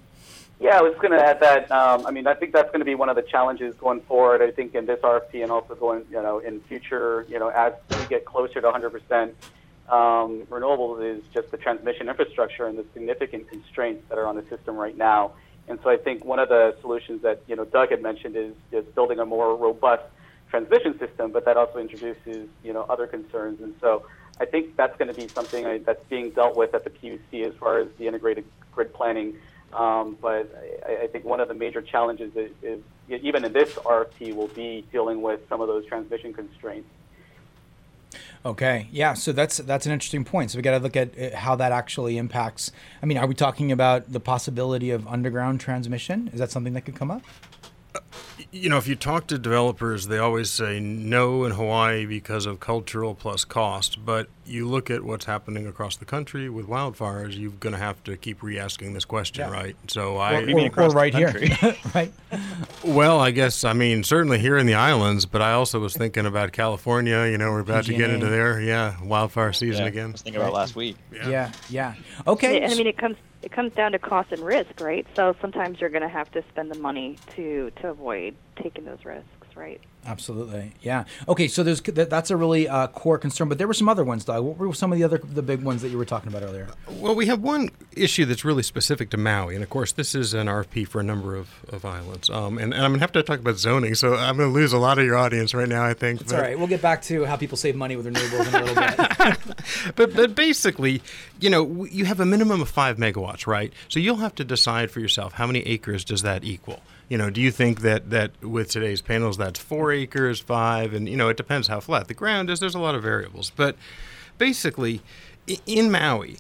Yeah, 0.59 0.77
I 0.77 0.83
was 0.83 0.95
going 0.97 1.13
to 1.13 1.25
add 1.25 1.41
that. 1.41 1.71
Um, 1.73 2.07
I 2.07 2.11
mean, 2.11 2.27
I 2.27 2.35
think 2.35 2.53
that's 2.53 2.69
going 2.69 2.81
to 2.81 2.85
be 2.85 2.95
one 2.95 3.09
of 3.09 3.17
the 3.17 3.23
challenges 3.23 3.75
going 3.77 4.03
forward. 4.03 4.43
I 4.43 4.51
think 4.51 4.75
in 4.75 4.85
this 4.85 5.01
RFP 5.01 5.43
and 5.43 5.51
also 5.51 5.75
going, 5.75 6.05
you 6.11 6.23
know, 6.23 6.39
in 6.39 6.61
future, 6.61 7.25
you 7.31 7.39
know, 7.39 7.49
as 7.49 7.73
we 7.91 8.05
get 8.07 8.27
closer 8.27 8.61
to 8.61 8.71
100% 8.71 9.33
um, 9.89 10.47
renewables, 10.51 11.03
is 11.03 11.25
just 11.33 11.51
the 11.51 11.57
transmission 11.57 12.11
infrastructure 12.11 12.67
and 12.67 12.79
the 12.79 12.85
significant 12.93 13.49
constraints 13.49 14.07
that 14.11 14.19
are 14.19 14.27
on 14.27 14.37
the 14.37 14.45
system 14.51 14.77
right 14.77 14.97
now. 14.97 15.33
And 15.69 15.79
so 15.83 15.91
I 15.91 15.97
think 15.97 16.25
one 16.25 16.39
of 16.39 16.49
the 16.49 16.77
solutions 16.81 17.23
that 17.23 17.43
you 17.47 17.57
know 17.57 17.65
Doug 17.65 17.91
had 17.91 18.03
mentioned 18.03 18.37
is 18.37 18.55
is 18.73 18.85
building 18.95 19.19
a 19.21 19.27
more 19.27 19.57
robust 19.57 20.03
transmission 20.51 20.99
system, 20.99 21.31
but 21.31 21.45
that 21.45 21.57
also 21.57 21.79
introduces 21.79 22.49
you 22.65 22.73
know 22.73 22.83
other 22.89 23.07
concerns. 23.07 23.61
And 23.61 23.75
so 23.81 24.05
I 24.41 24.47
think 24.47 24.77
that's 24.77 24.97
going 24.97 25.09
to 25.09 25.15
be 25.15 25.29
something 25.29 25.67
uh, 25.67 25.79
that's 25.85 26.05
being 26.05 26.31
dealt 26.31 26.57
with 26.57 26.75
at 26.75 26.85
the 26.85 26.91
PUC 26.91 27.47
as 27.47 27.55
far 27.55 27.79
as 27.79 27.89
the 27.99 28.07
integrated 28.07 28.45
grid 28.73 28.93
planning. 28.93 29.37
Um, 29.73 30.17
but 30.21 30.51
I, 30.87 31.05
I 31.05 31.07
think 31.07 31.25
one 31.25 31.41
of 31.41 31.49
the 31.49 31.55
major 31.55 31.83
challenges 31.83 32.35
is, 32.35 32.51
is 32.63 32.81
even 33.09 33.45
in 33.45 33.53
this 33.53 33.75
RFP, 33.75 34.35
will 34.35 34.49
be 34.49 34.85
dealing 34.91 35.23
with 35.23 35.41
some 35.49 35.61
of 35.61 35.69
those 35.69 35.87
transmission 35.87 36.33
constraints. 36.33 36.89
Okay, 38.45 38.89
yeah, 38.91 39.13
so 39.13 39.33
that's 39.33 39.59
that's 39.59 39.85
an 39.85 39.93
interesting 39.93 40.25
point. 40.25 40.51
So 40.51 40.57
we 40.57 40.63
got 40.63 40.71
to 40.71 40.79
look 40.79 40.97
at 40.97 41.19
uh, 41.19 41.37
how 41.37 41.57
that 41.57 41.73
actually 41.73 42.17
impacts. 42.17 42.73
I 43.03 43.07
mean, 43.07 43.19
are 43.19 43.27
we 43.27 43.35
talking 43.35 43.71
about 43.71 44.13
the 44.13 44.21
possibility 44.21 44.91
of 44.91 45.07
underground 45.07 45.61
transmission? 45.61 46.31
Is 46.33 46.39
that 46.39 46.51
something 46.51 46.73
that 46.73 46.83
could 46.83 46.97
come 46.97 47.11
up? 47.11 47.23
You 48.53 48.69
know, 48.69 48.79
if 48.79 48.89
you 48.89 48.97
talk 48.97 49.27
to 49.29 49.39
developers, 49.39 50.09
they 50.09 50.19
always 50.19 50.51
say 50.51 50.81
no 50.81 51.45
in 51.45 51.53
Hawaii 51.53 52.05
because 52.07 52.47
of 52.47 52.59
cultural 52.59 53.15
plus 53.15 53.45
cost. 53.45 54.05
But 54.05 54.29
you 54.45 54.67
look 54.69 54.91
at 54.91 55.05
what's 55.05 55.27
happening 55.27 55.67
across 55.67 55.97
the 55.97 56.05
country 56.05 56.49
with 56.49 56.67
wildfires, 56.67 57.39
you're 57.39 57.53
going 57.53 57.75
to 57.75 57.79
have 57.79 58.03
to 58.05 58.17
keep 58.17 58.43
re-asking 58.43 58.95
this 58.95 59.05
question, 59.05 59.47
Yeah. 59.47 59.53
right? 59.53 59.77
So 59.89 60.17
I, 60.17 60.41
you 60.41 60.55
mean 60.57 60.65
or, 60.65 60.67
across 60.69 60.87
or 60.87 60.89
the 60.91 60.97
right 60.97 61.15
here, 61.15 61.77
right? 61.95 62.13
well, 62.83 63.21
I 63.21 63.31
guess 63.31 63.63
I 63.65 63.73
mean 63.73 64.03
certainly 64.03 64.39
here 64.39 64.57
in 64.59 64.67
the 64.67 64.75
islands, 64.75 65.27
but 65.27 65.43
I 65.43 65.53
also 65.53 65.79
was 65.79 65.97
thinking 65.97 66.27
about 66.27 66.53
California. 66.53 67.27
You 67.27 67.39
know, 67.39 67.51
we're 67.53 67.61
about 67.61 67.85
to 67.85 67.95
get 67.95 68.11
into 68.11 68.27
there, 68.27 68.61
yeah, 68.61 68.97
wildfire 69.03 69.53
season 69.53 69.81
Yeah, 69.83 69.85
I 69.85 69.89
again. 69.89 70.13
was 70.13 70.23
thinking 70.23 70.41
about 70.41 70.55
last 70.55 70.75
week. 70.75 70.97
Yeah, 71.13 71.53
yeah. 71.69 71.95
Okay. 72.27 72.65
I 72.65 72.69
mean, 72.75 72.87
it 72.89 72.97
comes 72.99 73.17
it 73.43 73.53
comes 73.53 73.73
down 73.75 73.93
to 73.93 73.99
cost 73.99 74.33
and 74.33 74.45
risk, 74.45 74.81
right? 74.81 75.07
So 75.17 75.35
sometimes 75.41 75.79
you're 75.81 75.91
going 75.91 76.03
to 76.03 76.09
have 76.09 76.31
to 76.33 76.43
spend 76.51 76.71
the 76.71 76.75
money 76.75 77.21
to 77.37 77.71
to 77.83 77.89
avoid 77.89 78.37
taking 78.63 78.85
those 78.85 78.99
risks, 79.05 79.40
right? 79.61 79.81
Absolutely, 80.07 80.73
yeah. 80.81 81.05
Okay, 81.29 81.47
so 81.47 81.63
there's 81.63 81.83
that, 81.83 82.09
that's 82.09 82.31
a 82.31 82.37
really 82.37 82.67
uh, 82.67 82.87
core 82.87 83.19
concern, 83.19 83.51
but 83.51 83.59
there 83.59 83.69
were 83.69 83.75
some 83.75 83.89
other 83.89 84.03
ones, 84.03 84.25
Doug. 84.25 84.43
What 84.43 84.57
were 84.57 84.73
some 84.73 84.93
of 84.93 84.99
the 84.99 85.05
other 85.05 85.19
the 85.19 85.43
big 85.43 85.63
ones 85.63 85.83
that 85.83 85.91
you 85.91 85.99
were 85.99 86.07
talking 86.07 86.29
about 86.29 86.43
earlier? 86.43 86.69
Well, 86.89 87.15
we 87.15 87.27
have 87.27 87.43
one 87.43 87.69
issue 87.93 88.25
that's 88.25 88.43
really 88.43 88.63
specific 88.63 89.11
to 89.11 89.19
Maui, 89.19 89.55
and 89.55 89.63
of 89.63 89.69
course, 89.69 89.93
this 89.93 90.15
is 90.15 90.33
an 90.33 90.47
RFP 90.47 90.89
for 90.89 91.01
a 91.01 91.03
number 91.03 91.37
of, 91.37 91.51
of 91.69 91.85
islands. 91.85 92.31
Um, 92.31 92.57
and, 92.57 92.73
and 92.73 92.83
I'm 92.83 92.93
going 92.93 93.01
to 93.01 93.05
have 93.05 93.13
to 93.13 93.23
talk 93.23 93.41
about 93.41 93.59
zoning, 93.59 93.95
so 93.95 94.15
I'm 94.15 94.39
going 94.39 94.49
to 94.49 94.55
lose 94.55 94.73
a 94.73 94.79
lot 94.79 94.99
of 94.99 95.05
your 95.05 95.17
audience 95.17 95.53
right 95.53 95.69
now, 95.69 95.85
I 95.85 95.93
think. 95.93 96.23
It's 96.23 96.33
all 96.33 96.41
right. 96.41 96.59
We'll 96.59 96.67
get 96.67 96.81
back 96.81 97.03
to 97.03 97.27
how 97.27 97.37
people 97.37 97.59
save 97.59 97.77
money 97.77 97.97
with 97.97 98.07
renewables 98.07 98.49
in 98.49 98.55
a 98.55 98.65
little 98.65 98.75
bit. 98.75 99.57
but 99.97 100.15
but 100.15 100.35
basically, 100.35 101.03
you 101.41 101.51
know, 101.51 101.85
you 101.85 102.07
have 102.07 102.21
a 102.21 102.27
minimum 102.27 102.63
of 102.63 102.71
five 102.71 102.97
megawatts, 102.97 103.47
right? 103.47 103.73
So 103.89 104.01
you'll 104.01 104.17
have 104.17 104.35
to 104.37 104.45
decide 104.45 104.91
for 104.91 105.01
yourself 105.01 105.35
how 105.35 105.47
many 105.47 105.61
acres 105.61 106.05
does 106.05 106.23
that 106.23 106.43
equal. 106.43 106.81
You 107.11 107.19
know, 107.19 107.29
do 107.29 107.41
you 107.41 107.51
think 107.51 107.81
that 107.81 108.11
that 108.11 108.41
with 108.41 108.71
today's 108.71 109.03
panels 109.03 109.37
that's 109.37 109.59
four 109.59 109.91
acres, 109.91 110.39
five, 110.39 110.95
and 110.95 111.09
you 111.09 111.17
know, 111.17 111.29
it 111.29 111.37
depends 111.37 111.67
how 111.67 111.81
flat 111.81 112.07
the 112.07 112.15
ground 112.15 112.49
is. 112.49 112.61
There's 112.61 112.77
a 112.77 112.79
lot 112.79 112.95
of 112.95 113.03
variables, 113.03 113.51
but 113.51 113.75
basically, 114.39 115.03
in 115.67 115.91
Maui, 115.91 116.39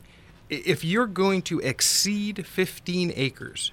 if 0.48 0.84
you're 0.84 1.08
going 1.08 1.42
to 1.42 1.58
exceed 1.58 2.46
15 2.46 3.12
acres, 3.16 3.72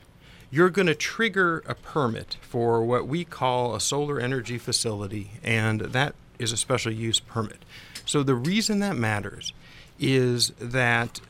you're 0.50 0.72
going 0.72 0.88
to 0.88 0.96
trigger 0.96 1.62
a 1.68 1.76
permit 1.76 2.38
for 2.42 2.84
what 2.84 3.08
we 3.08 3.24
call 3.24 3.76
a 3.76 3.80
solar 3.80 4.20
energy 4.20 4.58
facility, 4.58 5.34
and 5.44 5.82
that 5.82 6.16
is 6.40 6.52
a 6.52 6.58
special 6.58 6.92
use 6.92 7.20
permit. 7.20 7.64
So 8.06 8.24
the 8.24 8.34
reason 8.36 8.80
that 8.80 8.96
matters 8.96 9.54
is 10.00 10.50
that 10.60 11.22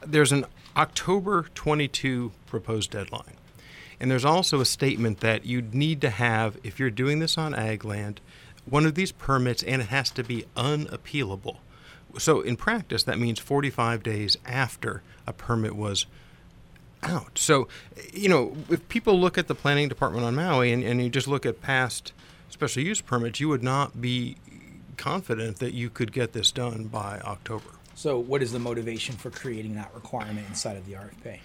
there's 0.00 0.32
an 0.32 0.46
October 0.74 1.48
22 1.54 2.32
proposed 2.46 2.92
deadline. 2.92 3.35
And 4.00 4.10
there's 4.10 4.24
also 4.24 4.60
a 4.60 4.66
statement 4.66 5.20
that 5.20 5.46
you 5.46 5.62
need 5.62 6.00
to 6.02 6.10
have, 6.10 6.58
if 6.62 6.78
you're 6.78 6.90
doing 6.90 7.18
this 7.18 7.38
on 7.38 7.54
ag 7.54 7.84
land, 7.84 8.20
one 8.68 8.84
of 8.84 8.94
these 8.94 9.12
permits 9.12 9.62
and 9.62 9.80
it 9.82 9.88
has 9.88 10.10
to 10.10 10.24
be 10.24 10.44
unappealable. 10.56 11.56
So 12.18 12.40
in 12.40 12.56
practice, 12.56 13.02
that 13.04 13.18
means 13.18 13.38
45 13.38 14.02
days 14.02 14.36
after 14.44 15.02
a 15.26 15.32
permit 15.32 15.76
was 15.76 16.06
out. 17.02 17.38
So, 17.38 17.68
you 18.12 18.28
know, 18.28 18.56
if 18.68 18.86
people 18.88 19.18
look 19.18 19.38
at 19.38 19.48
the 19.48 19.54
planning 19.54 19.88
department 19.88 20.24
on 20.24 20.34
Maui 20.34 20.72
and, 20.72 20.82
and 20.82 21.02
you 21.02 21.10
just 21.10 21.28
look 21.28 21.46
at 21.46 21.60
past 21.60 22.12
special 22.48 22.82
use 22.82 23.00
permits, 23.00 23.40
you 23.40 23.48
would 23.48 23.62
not 23.62 24.00
be 24.00 24.36
confident 24.96 25.58
that 25.58 25.74
you 25.74 25.90
could 25.90 26.12
get 26.12 26.32
this 26.32 26.50
done 26.50 26.84
by 26.84 27.20
October. 27.20 27.70
so, 27.94 28.18
what 28.18 28.42
is 28.42 28.52
the 28.52 28.58
motivation 28.58 29.14
for 29.14 29.30
creating 29.30 29.74
that 29.74 29.94
requirement 29.94 30.46
inside 30.48 30.76
of 30.76 30.86
the 30.86 30.94
RFP? 30.94 31.38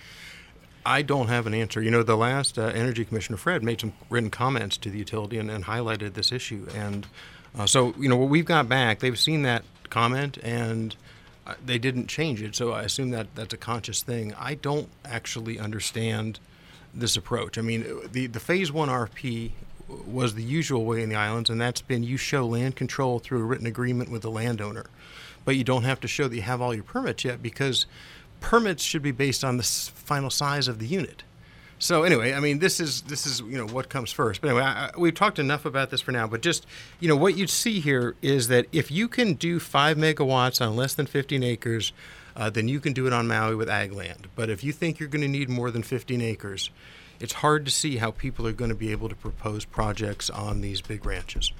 I 0.86 1.02
don't 1.02 1.28
have 1.28 1.48
an 1.48 1.54
answer. 1.54 1.82
You 1.82 1.92
know, 1.92 2.04
the 2.04 2.18
last 2.18 2.58
uh, 2.58 2.64
Energy 2.68 3.06
Commissioner 3.06 3.38
Fred 3.38 3.64
made 3.64 3.82
some 3.82 3.94
written 4.10 4.30
comments 4.30 4.78
to 4.78 4.90
the 4.90 4.98
utility 4.98 5.38
and, 5.38 5.50
and 5.52 5.66
highlighted 5.66 6.14
this 6.14 6.32
issue. 6.32 6.68
And 6.76 7.08
uh, 7.58 7.66
so, 7.66 7.94
you 8.00 8.10
know, 8.10 8.18
what 8.18 8.30
we've 8.30 8.46
got 8.46 8.68
back, 8.68 9.00
they've 9.00 9.20
seen 9.20 9.44
that 9.44 9.64
comment 9.90 10.38
and 10.42 10.96
uh, 11.46 11.56
they 11.64 11.78
didn't 11.78 12.08
change 12.08 12.42
it. 12.42 12.56
So 12.56 12.72
I 12.72 12.84
assume 12.84 13.12
that 13.12 13.28
that's 13.36 13.54
a 13.54 13.58
conscious 13.58 14.02
thing. 14.02 14.34
I 14.40 14.56
don't 14.56 14.90
actually 15.06 15.60
understand 15.60 16.40
this 16.94 17.16
approach. 17.16 17.58
I 17.58 17.62
mean, 17.62 17.86
the 18.12 18.28
the 18.28 18.40
phase 18.40 18.72
one 18.72 18.90
RP 18.90 19.52
was 19.88 20.36
the 20.36 20.44
usual 20.44 20.86
way 20.86 21.02
in 21.02 21.10
the 21.10 21.16
islands, 21.16 21.50
and 21.50 21.60
that's 21.60 21.82
been 21.82 22.04
you 22.04 22.18
show 22.18 22.46
land 22.46 22.76
control 22.76 23.20
through 23.20 23.40
a 23.40 23.44
written 23.44 23.68
agreement 23.68 24.10
with 24.10 24.22
the 24.22 24.32
landowner, 24.32 24.86
but 25.46 25.56
you 25.56 25.64
don't 25.64 25.84
have 25.84 26.00
to 26.02 26.08
show 26.08 26.28
that 26.28 26.36
you 26.36 26.42
have 26.42 26.62
all 26.62 26.74
your 26.74 26.84
permits 26.84 27.24
yet 27.24 27.42
because 27.42 27.86
permits 28.42 28.84
should 28.84 29.02
be 29.02 29.12
based 29.12 29.44
on 29.46 29.56
the 29.56 29.64
final 29.64 30.30
size 30.30 30.68
of 30.68 30.80
the 30.80 30.86
unit. 30.88 31.24
So 31.80 32.04
anyway, 32.04 32.34
I 32.34 32.40
mean, 32.40 32.60
this 32.60 32.80
is 32.80 33.02
this 33.04 33.26
is 33.26 33.40
you 33.40 33.58
know 33.58 33.66
what 33.66 33.90
comes 33.90 34.12
first. 34.12 34.42
But 34.42 34.50
anyway, 34.50 34.64
I, 34.64 34.88
I- 34.88 34.92
we've 34.98 35.16
talked 35.16 35.40
enough 35.40 35.66
about 35.66 35.90
this 35.90 36.02
for 36.02 36.12
now. 36.12 36.28
But 36.28 36.42
just 36.42 36.68
you 37.00 37.08
know 37.08 37.16
what 37.16 37.36
you'd 37.38 37.50
see 37.50 37.80
here 37.80 38.16
is 38.22 38.50
that 38.50 38.68
if 38.72 38.92
you 38.92 39.08
can 39.08 39.34
do 39.34 39.60
five 39.60 39.98
megawatts 39.98 40.62
on 40.66 40.76
less 40.76 40.94
than 40.94 41.08
15 41.08 41.42
acres, 41.42 41.92
uh, 42.36 42.50
then 42.52 42.68
you 42.68 42.80
can 42.80 42.94
do 42.94 43.08
it 43.08 43.14
on 43.14 43.28
Maui 43.28 43.56
with 43.56 43.68
ag 43.70 43.94
land. 43.94 44.28
But 44.36 44.50
if 44.52 44.64
you 44.64 44.72
think 44.72 45.00
you're 45.00 45.10
going 45.10 45.24
to 45.24 45.28
need 45.28 45.50
more 45.50 45.72
than 45.72 45.82
15 45.82 46.22
acres, 46.22 46.70
it's 47.20 47.34
hard 47.34 47.66
to 47.66 47.72
see 47.72 47.98
how 47.98 48.12
people 48.12 48.46
are 48.46 48.52
going 48.54 48.70
to 48.70 48.76
be 48.76 48.92
able 48.92 49.10
to 49.10 49.16
propose 49.16 49.66
projects 49.66 50.30
on 50.30 50.62
these 50.62 50.82
big 50.82 51.04
ranches. 51.06 51.52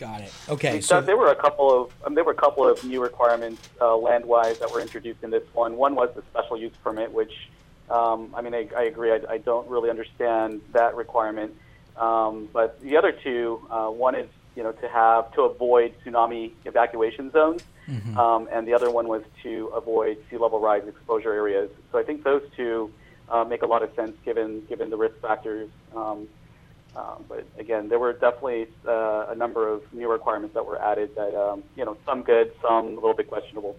Got 0.00 0.22
it. 0.22 0.32
Okay, 0.48 0.80
so 0.80 1.02
there 1.02 1.18
were 1.18 1.30
a 1.30 1.36
couple 1.36 1.82
of 1.82 1.92
um, 2.06 2.14
there 2.14 2.24
were 2.24 2.32
a 2.32 2.42
couple 2.46 2.66
of 2.66 2.82
new 2.84 3.02
requirements 3.02 3.68
uh, 3.82 3.94
land-wise 3.94 4.58
that 4.60 4.72
were 4.72 4.80
introduced 4.80 5.22
in 5.22 5.28
this 5.28 5.42
one. 5.52 5.76
One 5.76 5.94
was 5.94 6.08
the 6.14 6.22
special 6.30 6.56
use 6.56 6.72
permit, 6.82 7.12
which 7.12 7.50
um, 7.90 8.34
I 8.34 8.40
mean 8.40 8.54
I, 8.54 8.66
I 8.74 8.84
agree 8.84 9.12
I, 9.12 9.20
I 9.28 9.36
don't 9.36 9.68
really 9.68 9.90
understand 9.90 10.62
that 10.72 10.96
requirement. 10.96 11.54
Um, 11.98 12.48
but 12.50 12.80
the 12.80 12.96
other 12.96 13.12
two, 13.12 13.60
uh, 13.70 13.88
one 13.88 14.14
is 14.14 14.26
you 14.56 14.62
know 14.62 14.72
to 14.72 14.88
have 14.88 15.34
to 15.34 15.42
avoid 15.42 15.92
tsunami 16.02 16.52
evacuation 16.64 17.30
zones, 17.30 17.62
um, 18.16 18.48
and 18.50 18.66
the 18.66 18.72
other 18.72 18.90
one 18.90 19.06
was 19.06 19.22
to 19.42 19.66
avoid 19.74 20.16
sea 20.30 20.38
level 20.38 20.60
rise 20.60 20.88
exposure 20.88 21.34
areas. 21.34 21.70
So 21.92 21.98
I 21.98 22.04
think 22.04 22.24
those 22.24 22.42
two 22.56 22.90
uh, 23.28 23.44
make 23.44 23.60
a 23.60 23.66
lot 23.66 23.82
of 23.82 23.94
sense 23.94 24.16
given 24.24 24.64
given 24.66 24.88
the 24.88 24.96
risk 24.96 25.20
factors. 25.20 25.68
Um, 26.96 27.24
but 27.28 27.44
again, 27.58 27.88
there 27.88 27.98
were 27.98 28.12
definitely 28.12 28.66
uh, 28.86 29.26
a 29.28 29.34
number 29.34 29.68
of 29.68 29.82
new 29.92 30.10
requirements 30.10 30.54
that 30.54 30.64
were 30.64 30.80
added 30.80 31.14
that, 31.14 31.34
um, 31.34 31.62
you 31.76 31.84
know, 31.84 31.96
some 32.04 32.22
good, 32.22 32.52
some 32.60 32.86
a 32.86 32.94
little 32.94 33.14
bit 33.14 33.28
questionable. 33.28 33.76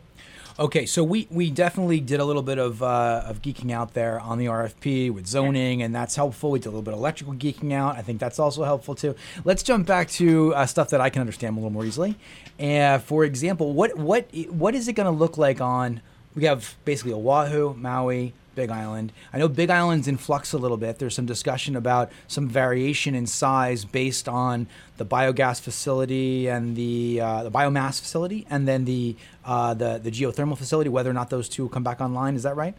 Okay, 0.60 0.86
so 0.86 1.04
we, 1.04 1.28
we 1.32 1.50
definitely 1.50 2.00
did 2.02 2.20
a 2.20 2.26
little 2.26 2.42
bit 2.42 2.58
of, 2.58 2.84
uh, 2.84 3.24
of 3.26 3.42
geeking 3.42 3.72
out 3.72 3.94
there 3.94 4.20
on 4.20 4.38
the 4.38 4.46
RFP 4.46 5.10
with 5.12 5.26
zoning, 5.26 5.82
and 5.82 5.96
that's 5.96 6.16
helpful. 6.16 6.52
We 6.52 6.60
did 6.60 6.68
a 6.68 6.70
little 6.70 6.82
bit 6.82 6.94
of 6.94 7.00
electrical 7.00 7.34
geeking 7.34 7.74
out. 7.74 7.98
I 7.98 8.02
think 8.02 8.20
that's 8.20 8.38
also 8.38 8.64
helpful 8.64 8.94
too. 8.94 9.16
Let's 9.46 9.64
jump 9.64 9.88
back 9.88 10.10
to 10.12 10.54
uh, 10.54 10.66
stuff 10.66 10.90
that 10.90 11.02
I 11.02 11.10
can 11.10 11.22
understand 11.22 11.54
a 11.54 11.60
little 11.60 11.72
more 11.72 11.86
easily. 11.86 12.16
And 12.60 13.02
for 13.02 13.24
example, 13.24 13.74
what 13.74 13.98
what 13.98 14.30
what 14.50 14.76
is 14.76 14.88
it 14.88 14.94
going 14.94 15.06
to 15.06 15.12
look 15.12 15.38
like 15.38 15.62
on? 15.62 16.02
We 16.36 16.44
have 16.46 16.76
basically 16.86 17.14
Oahu, 17.14 17.74
Maui, 17.74 18.34
Big 18.56 18.70
Island. 18.70 19.12
I 19.34 19.38
know 19.38 19.48
Big 19.48 19.70
Island's 19.70 20.08
in 20.08 20.18
flux 20.18 20.54
a 20.54 20.58
little 20.58 20.78
bit. 20.78 21.00
There's 21.00 21.16
some 21.16 21.26
discussion 21.26 21.76
about 21.76 22.12
some 22.28 22.48
variation 22.48 23.16
in 23.16 23.28
size 23.28 23.86
based 23.86 24.28
on 24.28 24.68
the 24.98 25.06
biogas 25.06 25.62
facility 25.62 26.48
and 26.48 26.76
the 26.76 27.22
uh, 27.22 27.44
the 27.44 27.52
biomass 27.52 28.00
facility, 28.00 28.46
and 28.50 28.68
then 28.68 28.86
the 28.86 29.16
uh, 29.46 29.74
the 29.74 30.00
the 30.04 30.12
geothermal 30.12 30.58
facility. 30.58 30.90
Whether 30.90 31.10
or 31.10 31.14
not 31.14 31.30
those 31.30 31.48
two 31.48 31.70
come 31.70 31.84
back 31.84 32.02
online, 32.02 32.36
is 32.36 32.44
that 32.44 32.56
right? 32.56 32.76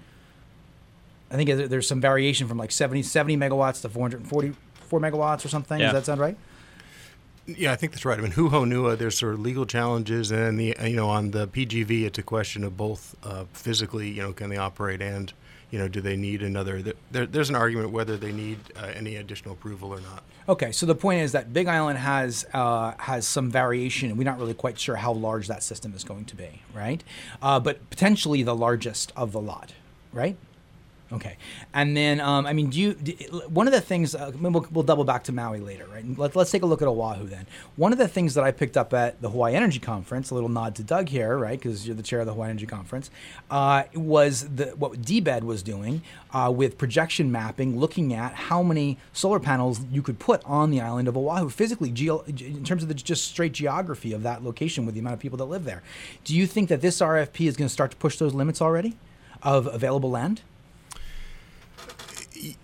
I 1.31 1.37
think 1.37 1.49
there's 1.71 1.89
some 1.89 2.01
variation 2.01 2.47
from 2.47 2.59
like 2.59 2.71
70, 2.71 3.03
70 3.05 3.39
megawatts 3.39 3.81
to 3.83 3.89
444 3.89 5.01
megawatts 5.01 5.45
or 5.47 5.49
something. 5.49 5.81
Yeah. 5.81 5.87
Does 5.87 5.95
that 5.95 6.05
sound 6.05 6.21
right? 6.21 6.37
Yeah, 7.47 7.73
I 7.73 7.77
think 7.77 7.93
that's 7.93 8.05
right. 8.05 8.19
I 8.19 8.23
mean, 8.23 8.33
Hu 8.33 8.51
Honua, 8.51 8.97
there's 8.97 9.19
sort 9.19 9.35
of 9.35 9.41
legal 9.41 9.67
challenges, 9.67 10.31
and 10.31 10.41
then 10.41 10.57
the 10.57 10.77
you 10.89 10.95
know 10.95 11.09
on 11.09 11.33
the 11.33 11.49
PGV, 11.49 12.05
it's 12.05 12.19
a 12.19 12.23
question 12.23 12.63
of 12.63 12.77
both 12.77 13.17
uh, 13.25 13.47
physically, 13.53 14.11
you 14.11 14.23
know, 14.23 14.33
can 14.33 14.51
they 14.51 14.59
operate, 14.59 15.03
and 15.03 15.33
you 15.73 15.79
know, 15.79 15.89
do 15.89 16.03
they 16.03 16.17
need 16.17 16.43
another? 16.43 16.83
There, 17.11 17.25
there's 17.25 17.49
an 17.49 17.57
argument 17.57 17.91
whether 17.91 18.19
they 18.19 18.31
need 18.31 18.59
uh, 18.77 18.93
any 18.95 19.17
additional 19.17 19.55
approval 19.55 19.89
or 19.89 20.01
not. 20.01 20.23
Okay, 20.47 20.71
so 20.71 20.85
the 20.85 20.95
point 20.95 21.23
is 21.23 21.33
that 21.33 21.55
Big 21.55 21.67
Island 21.67 21.99
has 21.99 22.47
uh, 22.53 22.93
has 22.99 23.27
some 23.27 23.51
variation, 23.51 24.11
and 24.11 24.19
we're 24.19 24.25
not 24.25 24.39
really 24.39 24.55
quite 24.55 24.79
sure 24.79 24.97
how 24.97 25.13
large 25.13 25.49
that 25.49 25.63
system 25.63 25.95
is 25.95 26.05
going 26.05 26.27
to 26.27 26.37
be, 26.37 26.61
right? 26.75 27.03
Uh, 27.41 27.59
but 27.59 27.89
potentially 27.89 28.43
the 28.43 28.55
largest 28.55 29.13
of 29.17 29.33
the 29.33 29.41
lot, 29.41 29.73
right? 30.13 30.37
Okay, 31.13 31.37
and 31.75 31.95
then 31.95 32.21
um, 32.21 32.47
I 32.47 32.55
mean, 32.55 32.71
do 32.71 32.81
you? 32.81 32.95
Do, 32.95 33.13
one 33.49 33.67
of 33.67 33.73
the 33.75 33.83
things 33.83 34.15
uh, 34.15 34.33
we'll, 34.41 34.67
we'll 34.71 34.83
double 34.83 35.05
back 35.05 35.25
to 35.25 35.33
Maui 35.33 35.61
later, 35.61 35.87
right? 35.93 36.05
Let, 36.17 36.35
let's 36.35 36.51
take 36.51 36.63
a 36.63 36.67
look 36.67 36.81
at 36.81 36.89
Oahu 36.89 37.27
then. 37.27 37.47
One 37.77 37.93
of 37.93 37.99
the 37.99 38.09
things 38.09 38.35
that 38.35 38.45
I 38.45 38.51
picked 38.51 38.79
up 38.79 38.95
at 38.95 39.21
the 39.21 39.29
Hawaii 39.29 39.55
Energy 39.55 39.79
Conference, 39.79 40.31
a 40.31 40.35
little 40.35 40.49
nod 40.49 40.75
to 40.77 40.83
Doug 40.83 41.11
here, 41.11 41.37
right? 41.37 41.59
Because 41.59 41.87
you're 41.87 41.95
the 41.95 42.03
chair 42.03 42.21
of 42.21 42.27
the 42.27 42.33
Hawaii 42.33 42.49
Energy 42.49 42.67
Conference, 42.67 43.11
uh, 43.51 43.85
was 43.95 44.49
the 44.55 44.67
what 44.77 45.03
DBEDT 45.03 45.43
was 45.43 45.63
doing 45.63 46.01
uh, 46.33 46.51
with 46.55 46.79
projection 46.79 47.31
mapping, 47.31 47.79
looking 47.79 48.15
at 48.15 48.33
how 48.33 48.63
many 48.63 48.97
solar 49.13 49.39
panels 49.39 49.81
you 49.91 50.01
could 50.01 50.19
put 50.19 50.43
on 50.47 50.71
the 50.71 50.81
island 50.81 51.09
of 51.09 51.17
Oahu 51.17 51.51
physically, 51.51 51.91
in 51.91 52.65
terms 52.65 52.83
of 52.83 52.89
the 52.89 52.95
just 52.95 53.27
straight 53.27 53.53
geography 53.53 54.15
of 54.15 54.23
that 54.23 54.43
location 54.43 54.87
with 54.87 54.95
the 54.95 55.01
amount 55.01 55.15
of 55.15 55.21
people 55.21 55.37
that 55.37 55.45
live 55.45 55.65
there. 55.65 55.83
Do 56.25 56.35
you 56.35 56.47
think 56.47 56.71
that 56.71 56.81
this 56.81 57.01
RFP 57.01 57.47
is 57.47 57.57
going 57.57 57.69
to 57.69 57.73
start 57.73 57.91
to 57.91 57.97
push 57.99 58.17
those 58.17 58.33
limits 58.33 58.63
already 58.63 58.97
of 59.43 59.67
available 59.67 60.11
land? 60.11 60.41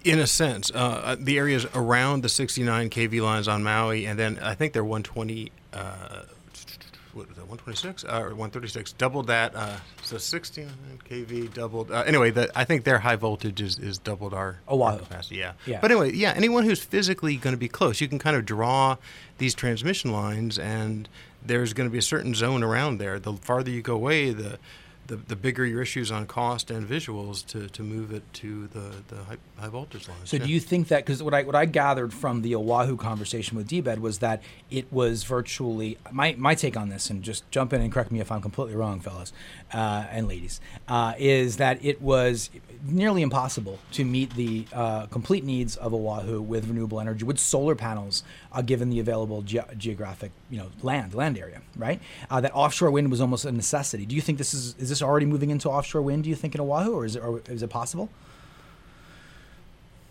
In 0.04 0.18
a 0.18 0.26
sense, 0.26 0.70
uh, 0.72 0.76
uh, 0.78 1.16
the 1.18 1.38
areas 1.38 1.66
around 1.74 2.22
the 2.22 2.28
69 2.28 2.90
kV 2.90 3.22
lines 3.22 3.48
on 3.48 3.62
Maui, 3.62 4.06
and 4.06 4.18
then 4.18 4.38
I 4.40 4.54
think 4.54 4.72
they're 4.72 4.84
120. 4.84 5.52
Uh, 5.72 6.22
what 7.14 7.26
was 7.26 7.36
that, 7.36 7.48
126 7.48 8.04
uh, 8.04 8.20
or 8.20 8.28
136? 8.28 8.92
Doubled 8.92 9.26
that. 9.26 9.54
Uh, 9.54 9.76
so 10.02 10.18
69 10.18 10.70
kV 11.08 11.52
doubled. 11.52 11.90
Uh, 11.90 12.04
anyway, 12.06 12.30
the, 12.30 12.50
I 12.56 12.64
think 12.64 12.84
their 12.84 12.98
high 12.98 13.16
voltage 13.16 13.60
is, 13.60 13.78
is 13.78 13.98
doubled 13.98 14.34
our, 14.34 14.60
Oahu. 14.68 14.98
capacity. 14.98 15.36
Yeah. 15.36 15.54
Yeah. 15.66 15.80
But 15.80 15.90
anyway, 15.90 16.12
yeah. 16.12 16.32
Anyone 16.36 16.64
who's 16.64 16.82
physically 16.82 17.36
going 17.36 17.54
to 17.54 17.58
be 17.58 17.68
close, 17.68 18.00
you 18.00 18.08
can 18.08 18.18
kind 18.18 18.36
of 18.36 18.46
draw 18.46 18.96
these 19.38 19.54
transmission 19.54 20.12
lines, 20.12 20.58
and 20.58 21.08
there's 21.44 21.72
going 21.72 21.88
to 21.88 21.92
be 21.92 21.98
a 21.98 22.02
certain 22.02 22.34
zone 22.34 22.62
around 22.62 22.98
there. 22.98 23.18
The 23.18 23.32
farther 23.32 23.70
you 23.70 23.82
go 23.82 23.94
away, 23.94 24.30
the 24.30 24.58
the, 25.08 25.16
the 25.16 25.36
bigger 25.36 25.64
your 25.64 25.82
issues 25.82 26.12
on 26.12 26.26
cost 26.26 26.70
and 26.70 26.86
visuals 26.86 27.44
to, 27.46 27.68
to 27.70 27.82
move 27.82 28.12
it 28.12 28.22
to 28.34 28.68
the, 28.68 28.92
the 29.08 29.24
high, 29.24 29.36
high 29.58 29.68
voltage 29.68 30.06
lines. 30.06 30.28
So 30.30 30.36
yeah. 30.36 30.44
do 30.44 30.50
you 30.50 30.60
think 30.60 30.88
that 30.88 31.04
because 31.04 31.22
what 31.22 31.34
I 31.34 31.42
what 31.42 31.54
I 31.54 31.64
gathered 31.64 32.12
from 32.12 32.42
the 32.42 32.54
Oahu 32.54 32.96
conversation 32.96 33.56
with 33.56 33.68
DBEDT 33.68 33.98
was 33.98 34.18
that 34.18 34.42
it 34.70 34.92
was 34.92 35.24
virtually 35.24 35.98
my 36.12 36.34
my 36.38 36.54
take 36.54 36.76
on 36.76 36.90
this 36.90 37.10
and 37.10 37.22
just 37.22 37.50
jump 37.50 37.72
in 37.72 37.80
and 37.80 37.90
correct 37.90 38.12
me 38.12 38.20
if 38.20 38.30
I'm 38.30 38.42
completely 38.42 38.76
wrong, 38.76 39.00
fellas 39.00 39.32
uh, 39.72 40.06
and 40.10 40.28
ladies, 40.28 40.60
uh, 40.88 41.14
is 41.18 41.56
that 41.56 41.82
it 41.82 42.02
was 42.02 42.50
nearly 42.86 43.22
impossible 43.22 43.78
to 43.92 44.04
meet 44.04 44.34
the 44.34 44.66
uh, 44.72 45.06
complete 45.06 45.42
needs 45.42 45.76
of 45.76 45.94
Oahu 45.94 46.40
with 46.42 46.68
renewable 46.68 47.00
energy 47.00 47.24
with 47.24 47.38
solar 47.38 47.74
panels, 47.74 48.22
uh, 48.52 48.60
given 48.62 48.90
the 48.90 49.00
available 49.00 49.42
ge- 49.42 49.56
geographic 49.78 50.32
you 50.50 50.58
know 50.58 50.68
land 50.82 51.14
land 51.14 51.38
area, 51.38 51.62
right? 51.76 52.00
Uh, 52.30 52.42
that 52.42 52.54
offshore 52.54 52.90
wind 52.90 53.10
was 53.10 53.22
almost 53.22 53.46
a 53.46 53.52
necessity. 53.52 54.04
Do 54.04 54.14
you 54.14 54.20
think 54.20 54.36
this 54.36 54.52
is 54.52 54.74
is 54.78 54.90
this 54.90 54.97
already 55.02 55.26
moving 55.26 55.50
into 55.50 55.68
offshore 55.68 56.02
wind? 56.02 56.24
Do 56.24 56.30
you 56.30 56.36
think 56.36 56.54
in 56.54 56.60
Oahu, 56.60 56.92
or 56.92 57.04
is 57.04 57.16
it 57.16 57.22
or 57.22 57.40
is 57.48 57.62
it 57.62 57.70
possible? 57.70 58.08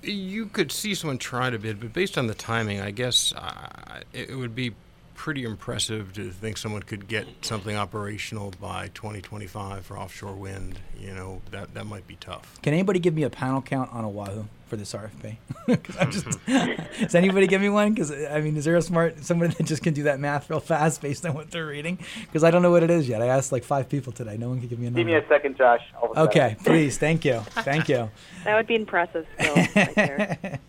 You 0.02 0.46
could 0.46 0.72
see 0.72 0.94
someone 0.94 1.18
try 1.18 1.50
to 1.50 1.58
bid, 1.58 1.80
but 1.80 1.92
based 1.92 2.18
on 2.18 2.28
the 2.28 2.34
timing, 2.34 2.80
I 2.80 2.92
guess 2.92 3.34
uh, 3.34 4.02
it, 4.14 4.30
it 4.30 4.36
would 4.36 4.56
be 4.56 4.74
pretty 5.18 5.44
impressive 5.44 6.14
to 6.14 6.30
think 6.30 6.58
someone 6.58 6.84
could 6.84 7.08
get 7.08 7.26
something 7.42 7.76
operational 7.76 8.54
by 8.62 8.90
2025 8.94 9.86
for 9.86 9.98
offshore 9.98 10.34
wind. 10.36 10.80
You 10.98 11.14
know, 11.14 11.42
that 11.52 11.74
that 11.74 11.86
might 11.86 12.08
be 12.08 12.16
tough. 12.16 12.62
Can 12.62 12.74
anybody 12.74 13.00
give 13.00 13.14
me 13.16 13.24
a 13.24 13.30
panel 13.30 13.62
count 13.62 13.92
on 13.92 14.06
Oahu 14.06 14.46
for 14.68 14.76
this 14.78 14.94
RFP? 14.94 15.38
'Cause 15.84 15.98
I'm 16.00 16.12
just, 16.12 16.28
does 17.02 17.16
anybody 17.16 17.48
give 17.48 17.60
me 17.62 17.70
one? 17.70 17.94
Because 17.94 18.12
I 18.12 18.40
mean, 18.42 18.56
is 18.58 18.64
there 18.66 18.76
a 18.78 18.82
smart 18.82 19.24
somebody 19.26 19.54
that 19.56 19.66
just 19.66 19.84
can 19.84 19.94
do 19.94 20.04
that 20.04 20.20
math 20.20 20.50
real 20.50 20.60
fast 20.60 21.02
based 21.02 21.26
on 21.26 21.34
what 21.34 21.50
they're 21.52 21.66
reading? 21.68 21.98
Because 22.22 22.44
I 22.44 22.52
don't 22.52 22.62
know 22.62 22.72
what 22.72 22.84
it 22.84 22.92
is 22.92 23.10
yet. 23.10 23.22
I 23.22 23.28
asked 23.28 23.52
like 23.52 23.64
five 23.64 23.90
people 23.90 24.14
today. 24.14 24.38
No 24.38 24.50
one 24.50 24.60
can 24.60 24.70
give 24.70 24.78
me 24.80 24.86
a 24.86 24.90
number. 24.92 25.00
Give 25.00 25.08
me 25.08 25.16
a 25.16 25.28
second, 25.28 25.58
Josh. 25.58 25.82
I'll 25.96 26.04
look 26.10 26.16
that 26.16 26.22
okay, 26.30 26.52
up. 26.60 26.64
please. 26.64 26.98
Thank 26.98 27.26
you. 27.26 27.40
Thank 27.64 27.90
you. 27.90 28.10
That 28.44 28.56
would 28.56 28.68
be 28.68 28.76
impressive 28.76 29.26
still 29.38 29.56
right 29.56 29.94
there. 29.96 30.60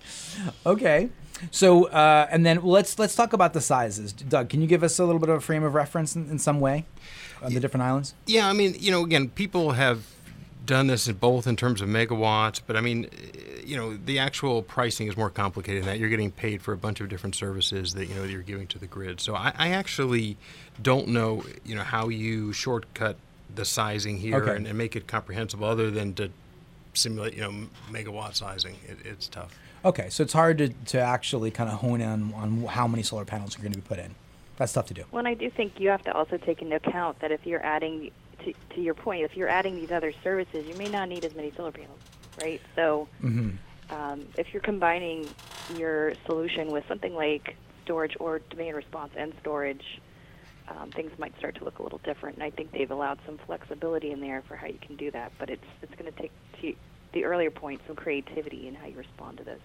Okay. 0.67 1.11
So 1.51 1.87
uh, 1.87 2.27
and 2.31 2.45
then 2.45 2.63
let's 2.65 2.99
let's 2.99 3.15
talk 3.15 3.33
about 3.33 3.53
the 3.53 3.61
sizes. 3.61 4.13
Doug, 4.13 4.49
can 4.49 4.61
you 4.61 4.67
give 4.67 4.83
us 4.83 4.99
a 4.99 5.05
little 5.05 5.21
bit 5.21 5.29
of 5.29 5.37
a 5.37 5.41
frame 5.41 5.63
of 5.65 5.75
reference 5.75 6.17
in, 6.17 6.29
in 6.31 6.39
some 6.39 6.61
way 6.61 6.85
on 7.43 7.55
the 7.55 7.61
different 7.61 7.83
islands? 7.85 8.15
Yeah, 8.27 8.49
I 8.49 8.53
mean, 8.53 8.75
you 8.79 8.91
know, 8.91 9.05
again, 9.05 9.29
people 9.29 9.73
have 9.73 10.05
done 10.67 10.87
this 10.87 11.09
in 11.09 11.15
both 11.17 11.47
in 11.47 11.57
terms 11.57 11.81
of 11.81 11.89
megawatts, 11.89 12.61
but 12.67 12.77
I 12.77 12.81
mean, 12.83 13.09
you 13.65 13.75
know, 13.77 13.97
the 13.97 14.19
actual 14.19 14.63
pricing 14.63 15.07
is 15.09 15.17
more 15.17 15.31
complicated 15.31 15.83
than 15.83 15.89
that. 15.93 15.99
You're 15.99 16.11
getting 16.11 16.31
paid 16.31 16.61
for 16.61 16.73
a 16.75 16.77
bunch 16.77 17.01
of 17.01 17.09
different 17.09 17.35
services 17.35 17.95
that 17.95 18.07
you 18.07 18.15
know 18.15 18.23
that 18.23 18.31
you're 18.31 18.43
giving 18.43 18.67
to 18.69 18.79
the 18.79 18.87
grid. 18.87 19.21
So 19.21 19.35
I, 19.35 19.53
I 19.57 19.69
actually 19.71 20.37
don't 20.83 21.09
know, 21.09 21.45
you 21.65 21.75
know, 21.75 21.83
how 21.83 22.09
you 22.09 22.53
shortcut 22.53 23.17
the 23.55 23.65
sizing 23.65 24.19
here 24.19 24.43
Okay. 24.43 24.57
and, 24.57 24.67
and 24.67 24.77
make 24.77 24.95
it 24.95 25.07
comprehensible, 25.07 25.67
other 25.67 25.91
than 25.91 26.13
to 26.15 26.31
simulate, 26.93 27.35
you 27.35 27.41
know, 27.41 27.69
megawatt 27.91 28.35
sizing. 28.35 28.77
It, 28.87 28.99
it's 29.05 29.27
tough. 29.29 29.57
Okay, 29.85 30.09
so 30.11 30.23
it's 30.23 30.33
hard 30.33 30.59
to, 30.59 30.69
to 30.69 31.01
actually 31.01 31.51
kind 31.51 31.71
of 31.71 31.81
hone 31.81 32.01
in 32.01 32.33
on 32.35 32.65
how 32.65 32.89
many 32.89 33.03
solar 33.03 33.25
panels 33.25 33.57
are 33.57 33.61
going 33.61 33.73
to 33.73 33.79
be 33.79 33.87
put 33.87 33.99
in. 33.99 34.15
That's 34.57 34.73
tough 34.73 34.87
to 34.87 34.95
do. 34.95 35.05
Well, 35.13 35.21
and 35.21 35.29
I 35.29 35.35
do 35.35 35.51
think 35.51 35.75
you 35.79 35.89
have 35.89 36.03
to 36.05 36.13
also 36.13 36.37
take 36.37 36.63
into 36.63 36.77
account 36.77 37.21
that 37.21 37.31
if 37.31 37.47
you're 37.47 37.65
adding, 37.65 38.11
to, 38.45 38.53
to 38.75 38.81
your 38.81 38.95
point, 38.95 39.23
if 39.23 39.37
you're 39.37 39.49
adding 39.49 39.77
these 39.77 39.91
other 39.93 40.13
services, 40.25 40.67
you 40.67 40.75
may 40.75 40.89
not 40.89 41.09
need 41.09 41.25
as 41.25 41.33
many 41.37 41.53
solar 41.57 41.73
panels, 41.73 42.01
right? 42.37 42.61
So 42.75 43.09
hmm 43.21 43.51
um, 43.91 44.27
if 44.35 44.49
you're 44.53 44.63
combining 44.63 45.35
your 45.69 46.13
solution 46.27 46.71
with 46.71 46.85
something 46.89 47.15
like 47.15 47.57
storage 47.85 48.15
or 48.21 48.41
demand 48.51 48.77
response 48.77 49.13
and 49.17 49.33
storage, 49.41 49.83
um, 50.69 50.91
things 50.93 51.11
might 51.19 51.35
start 51.39 51.57
to 51.57 51.65
look 51.65 51.79
a 51.79 51.83
little 51.83 52.01
different. 52.05 52.37
And 52.37 52.45
I 52.45 52.51
think 52.51 52.73
they've 52.73 52.91
allowed 52.91 53.19
some 53.25 53.39
flexibility 53.47 54.11
in 54.11 54.21
there 54.21 54.43
for 54.47 54.57
how 54.57 54.67
you 54.67 54.79
can 54.87 54.97
do 54.97 55.11
that. 55.13 55.33
But 55.39 55.49
it's 55.49 55.65
it's 55.83 55.95
going 55.95 56.13
to 56.13 56.21
take 56.21 56.33
to 56.61 56.75
the 57.13 57.25
earlier 57.25 57.51
point 57.51 57.81
some 57.87 57.97
creativity 57.97 58.69
and 58.69 58.77
how 58.77 58.87
you 58.87 58.97
respond 58.97 59.39
to 59.39 59.45
this. 59.45 59.61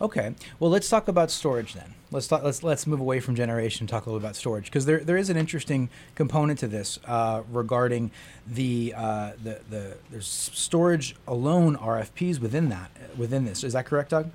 Okay. 0.00 0.34
Well, 0.58 0.70
let's 0.70 0.88
talk 0.88 1.06
about 1.06 1.30
storage 1.30 1.74
then. 1.74 1.94
Let's 2.10 2.26
talk, 2.26 2.42
let's 2.42 2.62
let's 2.62 2.86
move 2.86 3.00
away 3.00 3.20
from 3.20 3.36
generation 3.36 3.84
and 3.84 3.88
talk 3.88 4.06
a 4.06 4.10
little 4.10 4.24
about 4.24 4.34
storage 4.34 4.64
because 4.64 4.86
there, 4.86 4.98
there 4.98 5.16
is 5.16 5.30
an 5.30 5.36
interesting 5.36 5.88
component 6.14 6.58
to 6.60 6.68
this 6.68 6.98
uh, 7.06 7.42
regarding 7.50 8.10
the, 8.46 8.92
uh, 8.96 9.32
the 9.42 9.60
the 9.70 9.96
there's 10.10 10.26
storage 10.26 11.14
alone 11.28 11.76
RFPs 11.76 12.40
within 12.40 12.68
that 12.70 12.90
within 13.16 13.44
this. 13.44 13.62
Is 13.62 13.72
that 13.74 13.86
correct, 13.86 14.10
Doug? 14.10 14.30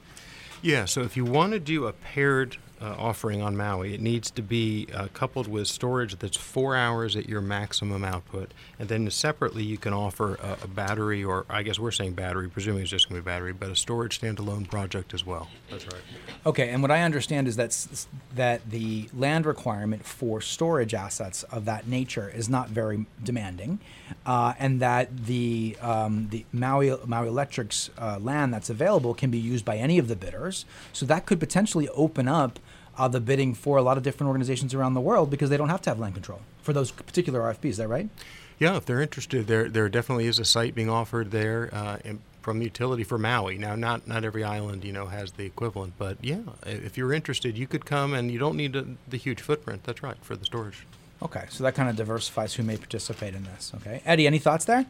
Yeah, 0.61 0.85
so 0.85 1.01
if 1.01 1.15
you 1.15 1.23
want 1.23 1.53
to 1.53 1.59
do 1.59 1.87
a 1.87 1.93
paired 1.93 2.57
uh, 2.81 2.95
offering 2.97 3.41
on 3.41 3.57
Maui, 3.57 3.93
it 3.93 4.01
needs 4.01 4.31
to 4.31 4.41
be 4.41 4.87
uh, 4.93 5.07
coupled 5.13 5.47
with 5.47 5.67
storage 5.67 6.17
that's 6.17 6.37
four 6.37 6.75
hours 6.75 7.15
at 7.15 7.27
your 7.27 7.41
maximum 7.41 8.03
output. 8.03 8.53
And 8.77 8.87
then 8.89 9.09
separately, 9.09 9.63
you 9.63 9.77
can 9.77 9.93
offer 9.93 10.35
a, 10.35 10.57
a 10.63 10.67
battery, 10.67 11.23
or 11.23 11.45
I 11.49 11.63
guess 11.63 11.77
we're 11.79 11.91
saying 11.91 12.13
battery, 12.13 12.49
presuming 12.49 12.81
it's 12.81 12.91
just 12.91 13.09
going 13.09 13.19
to 13.19 13.23
be 13.23 13.25
battery, 13.25 13.53
but 13.53 13.69
a 13.69 13.75
storage 13.75 14.19
standalone 14.19 14.69
project 14.69 15.13
as 15.13 15.25
well. 15.25 15.49
That's 15.69 15.85
right. 15.85 16.01
Okay, 16.45 16.69
and 16.69 16.81
what 16.81 16.91
I 16.91 17.01
understand 17.01 17.47
is 17.47 17.55
that 17.57 17.69
that 18.35 18.69
the 18.69 19.09
land 19.13 19.45
requirement 19.45 20.05
for 20.05 20.39
storage 20.41 20.93
assets 20.93 21.43
of 21.43 21.65
that 21.65 21.87
nature 21.87 22.29
is 22.29 22.47
not 22.49 22.69
very 22.69 23.05
demanding, 23.23 23.79
uh, 24.25 24.53
and 24.57 24.79
that 24.79 25.25
the 25.25 25.75
um, 25.81 26.27
the 26.29 26.45
Maui 26.53 26.95
Maui 27.05 27.27
Electric's 27.27 27.89
uh, 27.97 28.17
land 28.19 28.53
that's 28.53 28.69
available 28.69 29.13
can 29.13 29.29
be 29.29 29.37
used 29.37 29.65
by 29.65 29.77
any 29.77 29.97
of 29.97 30.07
the 30.07 30.15
bidders. 30.15 30.65
So 30.93 31.05
that 31.05 31.25
could 31.25 31.39
potentially 31.39 31.89
open 31.89 32.27
up 32.27 32.59
uh, 32.99 33.07
the 33.07 33.19
bidding 33.19 33.53
for 33.55 33.77
a 33.77 33.81
lot 33.81 33.97
of 33.97 34.03
different 34.03 34.27
organizations 34.27 34.73
around 34.73 34.93
the 34.93 35.01
world 35.01 35.29
because 35.31 35.49
they 35.49 35.57
don't 35.57 35.69
have 35.69 35.81
to 35.81 35.89
have 35.89 35.99
land 35.99 36.13
control 36.13 36.41
for 36.61 36.73
those 36.73 36.91
particular 36.91 37.39
RFPs. 37.39 37.69
Is 37.69 37.77
that 37.77 37.87
right? 37.87 38.09
Yeah, 38.59 38.75
if 38.75 38.85
they're 38.85 39.01
interested, 39.01 39.47
there 39.47 39.69
there 39.69 39.87
definitely 39.87 40.27
is 40.27 40.37
a 40.37 40.45
site 40.45 40.75
being 40.75 40.89
offered 40.89 41.31
there 41.31 41.69
uh, 41.73 41.97
from 42.41 42.59
the 42.59 42.65
utility 42.65 43.03
for 43.05 43.17
Maui. 43.17 43.57
Now, 43.57 43.75
not 43.75 44.05
not 44.07 44.25
every 44.25 44.43
island, 44.43 44.83
you 44.83 44.91
know, 44.91 45.05
has 45.05 45.31
the 45.31 45.45
equivalent, 45.45 45.93
but 45.97 46.17
yeah, 46.21 46.41
if 46.65 46.97
you're 46.97 47.13
interested, 47.13 47.57
you 47.57 47.67
could 47.67 47.85
come, 47.85 48.13
and 48.13 48.29
you 48.29 48.37
don't 48.37 48.57
need 48.57 48.75
a, 48.75 48.85
the 49.07 49.17
huge 49.17 49.41
footprint. 49.41 49.83
That's 49.85 50.03
right 50.03 50.17
for 50.21 50.35
the 50.35 50.45
storage. 50.45 50.85
Okay, 51.21 51.45
so 51.49 51.63
that 51.63 51.75
kind 51.75 51.89
of 51.89 51.95
diversifies 51.95 52.53
who 52.53 52.63
may 52.63 52.77
participate 52.77 53.33
in 53.33 53.43
this. 53.45 53.71
Okay, 53.75 54.01
Eddie, 54.05 54.27
any 54.27 54.39
thoughts 54.39 54.65
there? 54.65 54.85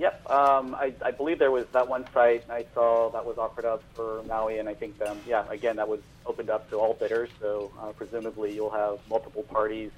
Yep. 0.00 0.14
Um, 0.30 0.74
I, 0.76 0.96
I 1.06 1.12
believe 1.12 1.38
there 1.38 1.52
was 1.52 1.66
that 1.74 1.88
one 1.88 2.06
site 2.14 2.44
I 2.50 2.64
saw 2.74 3.12
that 3.14 3.24
was 3.24 3.36
offered 3.38 3.66
up 3.66 3.86
for 3.96 4.24
Maui, 4.24 4.58
and 4.58 4.68
I 4.68 4.74
think, 4.74 4.96
um, 5.02 5.22
yeah, 5.26 5.44
again, 5.52 5.76
that 5.76 5.88
was 5.88 6.00
opened 6.26 6.50
up 6.50 6.70
to 6.72 6.78
all 6.78 6.98
bidders. 7.00 7.30
So 7.40 7.72
uh, 7.80 7.92
presumably, 7.92 8.52
you'll 8.54 8.72
have 8.72 8.98
multiple 9.08 9.44
parties 9.52 9.92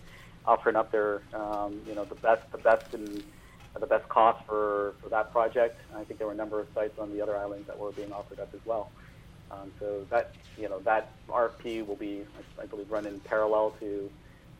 offering 0.47 0.77
up 0.77 0.93
their, 0.93 1.23
um, 1.35 1.83
you 1.89 1.97
know, 1.97 2.05
the 2.07 2.17
best, 2.17 2.43
the 2.53 2.59
best, 2.59 2.85
and 2.95 3.25
the 3.81 3.89
best 3.89 4.05
cost 4.11 4.41
for, 4.49 4.97
for 5.03 5.11
that 5.11 5.33
project. 5.33 5.81
I 5.97 6.05
think 6.05 6.21
there 6.21 6.29
were 6.29 6.35
a 6.35 6.39
number 6.39 6.61
of 6.61 6.69
sites 6.77 6.95
on 7.01 7.13
the 7.13 7.23
other 7.23 7.39
islands 7.39 7.69
that 7.69 7.79
were 7.79 7.93
being 7.93 8.13
offered 8.13 8.41
up 8.41 8.51
as 8.55 8.63
well. 8.67 8.93
Um, 9.51 9.73
so 9.81 10.07
that, 10.13 10.35
you 10.59 10.69
know, 10.69 10.81
that 10.85 11.15
RFP 11.31 11.87
will 11.87 11.97
be, 11.97 12.25
I, 12.39 12.65
I 12.65 12.67
believe, 12.67 12.91
run 12.91 13.07
in 13.07 13.21
parallel 13.23 13.75
to 13.81 14.11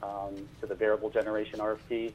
um, 0.03 0.49
to 0.61 0.69
the 0.69 0.77
variable 0.77 1.11
generation 1.11 1.61
RFP. 1.61 2.15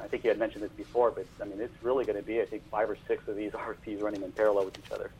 I 0.00 0.06
think 0.06 0.24
you 0.24 0.30
had 0.30 0.38
mentioned 0.38 0.62
this 0.62 0.72
before, 0.72 1.10
but 1.10 1.26
I 1.40 1.44
mean, 1.44 1.60
it's 1.60 1.82
really 1.82 2.04
going 2.04 2.16
to 2.16 2.22
be, 2.22 2.40
I 2.40 2.44
think, 2.44 2.68
five 2.70 2.88
or 2.88 2.96
six 3.06 3.26
of 3.28 3.36
these 3.36 3.52
RFPs 3.52 4.02
running 4.02 4.22
in 4.22 4.32
parallel 4.32 4.66
with 4.66 4.78
each 4.78 4.92
other. 4.92 5.10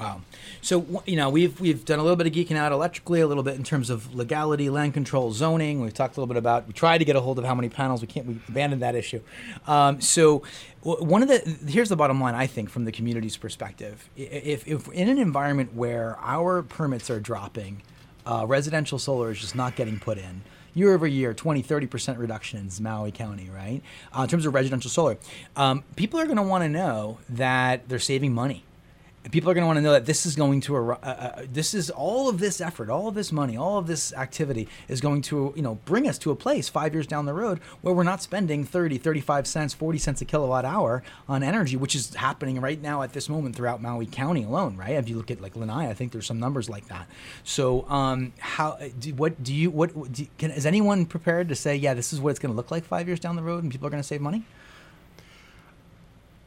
Wow. 0.00 0.22
So 0.60 1.02
you 1.06 1.16
know 1.16 1.30
we've 1.30 1.60
we've 1.60 1.84
done 1.84 1.98
a 1.98 2.02
little 2.02 2.16
bit 2.16 2.26
of 2.26 2.32
geeking 2.32 2.56
out 2.56 2.72
electrically, 2.72 3.20
a 3.20 3.26
little 3.26 3.44
bit 3.44 3.54
in 3.54 3.62
terms 3.62 3.90
of 3.90 4.12
legality, 4.14 4.68
land 4.68 4.92
control, 4.94 5.30
zoning. 5.30 5.80
We've 5.80 5.94
talked 5.94 6.16
a 6.16 6.20
little 6.20 6.32
bit 6.32 6.36
about. 6.36 6.66
We 6.66 6.72
tried 6.72 6.98
to 6.98 7.04
get 7.04 7.14
a 7.16 7.20
hold 7.20 7.38
of 7.38 7.44
how 7.44 7.54
many 7.54 7.68
panels. 7.68 8.00
We 8.00 8.08
can't. 8.08 8.26
We 8.26 8.40
abandoned 8.48 8.82
that 8.82 8.96
issue. 8.96 9.20
Um, 9.66 10.00
so 10.00 10.42
one 10.82 11.22
of 11.22 11.28
the 11.28 11.38
here's 11.68 11.88
the 11.88 11.96
bottom 11.96 12.20
line. 12.20 12.34
I 12.34 12.46
think 12.46 12.70
from 12.70 12.84
the 12.84 12.92
community's 12.92 13.36
perspective, 13.36 14.08
if 14.16 14.66
if 14.66 14.88
in 14.88 15.08
an 15.08 15.18
environment 15.18 15.74
where 15.74 16.18
our 16.20 16.62
permits 16.62 17.08
are 17.08 17.20
dropping, 17.20 17.82
uh, 18.26 18.44
residential 18.48 18.98
solar 18.98 19.30
is 19.30 19.38
just 19.38 19.54
not 19.54 19.76
getting 19.76 20.00
put 20.00 20.18
in 20.18 20.42
year 20.74 20.92
over 20.92 21.06
year 21.06 21.32
20 21.32 21.62
30% 21.62 22.18
reduction 22.18 22.58
in 22.58 22.82
maui 22.82 23.10
county 23.12 23.48
right? 23.50 23.82
Uh, 24.16 24.22
in 24.22 24.28
terms 24.28 24.46
of 24.46 24.54
residential 24.54 24.90
solar. 24.90 25.16
Um, 25.56 25.84
people 25.96 26.20
are 26.20 26.26
going 26.26 26.36
to 26.36 26.42
want 26.42 26.64
to 26.64 26.68
know 26.68 27.18
that 27.28 27.88
they're 27.88 27.98
saving 27.98 28.32
money 28.32 28.64
people 29.30 29.50
are 29.50 29.54
going 29.54 29.62
to 29.62 29.66
want 29.66 29.76
to 29.78 29.82
know 29.82 29.92
that 29.92 30.06
this 30.06 30.26
is 30.26 30.36
going 30.36 30.60
to 30.60 30.76
uh, 30.76 30.96
uh, 31.02 31.42
this 31.50 31.72
is 31.72 31.90
all 31.90 32.28
of 32.28 32.38
this 32.38 32.60
effort 32.60 32.90
all 32.90 33.08
of 33.08 33.14
this 33.14 33.32
money 33.32 33.56
all 33.56 33.78
of 33.78 33.86
this 33.86 34.12
activity 34.14 34.68
is 34.88 35.00
going 35.00 35.22
to 35.22 35.52
you 35.56 35.62
know 35.62 35.76
bring 35.86 36.08
us 36.08 36.18
to 36.18 36.30
a 36.30 36.36
place 36.36 36.68
five 36.68 36.92
years 36.92 37.06
down 37.06 37.24
the 37.24 37.32
road 37.32 37.58
where 37.80 37.94
we're 37.94 38.02
not 38.02 38.22
spending 38.22 38.64
30 38.64 38.98
35 38.98 39.46
cents 39.46 39.74
40 39.74 39.98
cents 39.98 40.20
a 40.20 40.24
kilowatt 40.24 40.64
hour 40.64 41.02
on 41.28 41.42
energy 41.42 41.76
which 41.76 41.94
is 41.94 42.14
happening 42.14 42.60
right 42.60 42.82
now 42.82 43.02
at 43.02 43.12
this 43.12 43.28
moment 43.28 43.56
throughout 43.56 43.80
maui 43.80 44.06
county 44.06 44.44
alone 44.44 44.76
right? 44.76 44.90
If 44.90 45.08
you 45.08 45.16
look 45.16 45.30
at 45.30 45.40
like 45.40 45.56
lanai 45.56 45.88
i 45.88 45.94
think 45.94 46.12
there's 46.12 46.26
some 46.26 46.40
numbers 46.40 46.68
like 46.68 46.88
that. 46.88 47.08
So 47.44 47.88
um, 47.88 48.32
how 48.38 48.78
do, 48.98 49.14
what 49.14 49.42
do 49.42 49.54
you 49.54 49.70
what 49.70 50.12
do, 50.12 50.26
can, 50.38 50.50
is 50.50 50.66
anyone 50.66 51.06
prepared 51.06 51.48
to 51.48 51.54
say 51.54 51.76
yeah 51.76 51.94
this 51.94 52.12
is 52.12 52.20
what 52.20 52.30
it's 52.30 52.38
going 52.38 52.52
to 52.52 52.56
look 52.56 52.70
like 52.70 52.84
five 52.84 53.06
years 53.06 53.20
down 53.20 53.36
the 53.36 53.42
road 53.42 53.62
and 53.62 53.72
people 53.72 53.86
are 53.86 53.90
going 53.90 54.02
to 54.02 54.06
save 54.06 54.20
money 54.20 54.44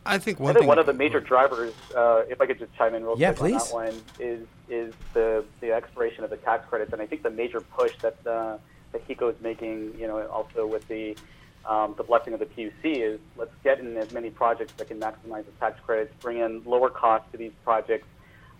I 0.07 0.17
think 0.17 0.39
one 0.39 0.51
I 0.51 0.53
think 0.53 0.61
thing, 0.61 0.67
one 0.67 0.79
of 0.79 0.85
the 0.85 0.93
major 0.93 1.19
drivers, 1.19 1.73
uh, 1.95 2.23
if 2.29 2.39
I 2.39 2.45
could 2.45 2.57
just 2.57 2.73
chime 2.75 2.95
in 2.95 3.03
real 3.03 3.19
yeah, 3.19 3.33
quick 3.33 3.53
please. 3.53 3.71
on 3.73 3.85
that 3.85 3.93
one, 3.93 4.01
is 4.19 4.47
is 4.69 4.93
the 5.13 5.43
the 5.59 5.73
expiration 5.73 6.23
of 6.23 6.29
the 6.29 6.37
tax 6.37 6.67
credits, 6.69 6.93
and 6.93 7.01
I 7.01 7.05
think 7.05 7.23
the 7.23 7.29
major 7.29 7.61
push 7.61 7.91
that 8.01 8.15
uh, 8.25 8.57
that 8.93 9.07
HECO 9.07 9.29
is 9.29 9.41
making, 9.41 9.99
you 9.99 10.07
know, 10.07 10.25
also 10.27 10.65
with 10.65 10.87
the 10.87 11.17
um, 11.65 11.93
the 11.97 12.03
blessing 12.03 12.33
of 12.33 12.39
the 12.39 12.45
PUC 12.45 12.71
is 12.83 13.19
let's 13.37 13.53
get 13.63 13.79
in 13.79 13.97
as 13.97 14.11
many 14.13 14.29
projects 14.29 14.73
that 14.77 14.87
can 14.87 14.99
maximize 14.99 15.45
the 15.45 15.51
tax 15.59 15.79
credits, 15.85 16.13
bring 16.21 16.39
in 16.39 16.63
lower 16.63 16.89
costs 16.89 17.29
to 17.33 17.37
these 17.37 17.51
projects, 17.65 18.07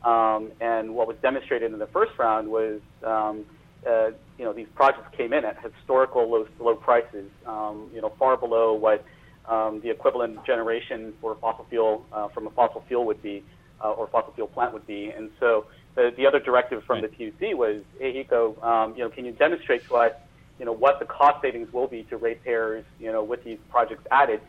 um, 0.03 0.51
and 0.59 0.93
what 0.93 1.07
was 1.07 1.17
demonstrated 1.21 1.71
in 1.71 1.79
the 1.79 1.87
first 1.87 2.17
round 2.17 2.49
was. 2.49 2.81
Um, 3.03 3.45
uh, 3.87 4.11
you 4.37 4.43
know, 4.43 4.51
these 4.51 4.67
projects 4.75 5.07
came 5.15 5.31
in 5.31 5.45
at 5.45 5.57
historical 5.61 6.29
low, 6.29 6.47
low 6.59 6.75
prices, 6.75 7.29
um, 7.45 7.89
you 7.93 8.01
know, 8.01 8.09
far 8.19 8.35
below 8.35 8.73
what 8.73 9.05
um, 9.47 9.79
the 9.81 9.89
equivalent 9.89 10.45
generation 10.45 11.13
for 11.21 11.35
fossil 11.35 11.65
fuel 11.69 12.05
uh, 12.11 12.27
from 12.29 12.47
a 12.47 12.49
fossil 12.51 12.83
fuel 12.87 13.05
would 13.05 13.21
be, 13.21 13.43
uh, 13.83 13.91
or 13.91 14.07
fossil 14.07 14.33
fuel 14.33 14.47
plant 14.47 14.73
would 14.73 14.85
be. 14.85 15.09
And 15.09 15.29
so 15.39 15.65
the, 15.95 16.13
the 16.15 16.25
other 16.27 16.39
directive 16.39 16.83
from 16.83 17.01
the 17.01 17.07
PUC 17.07 17.55
was, 17.55 17.81
hey, 17.99 18.27
um, 18.61 18.93
you 18.95 19.03
know, 19.03 19.09
can 19.09 19.25
you 19.25 19.31
demonstrate 19.31 19.85
to 19.87 19.95
us, 19.95 20.13
you 20.59 20.65
know, 20.65 20.73
what 20.73 20.99
the 20.99 21.05
cost 21.05 21.41
savings 21.41 21.71
will 21.71 21.87
be 21.87 22.03
to 22.03 22.17
ratepayers, 22.17 22.83
you 22.99 23.11
know, 23.11 23.23
with 23.23 23.43
these 23.43 23.59
projects 23.69 24.05
added? 24.11 24.41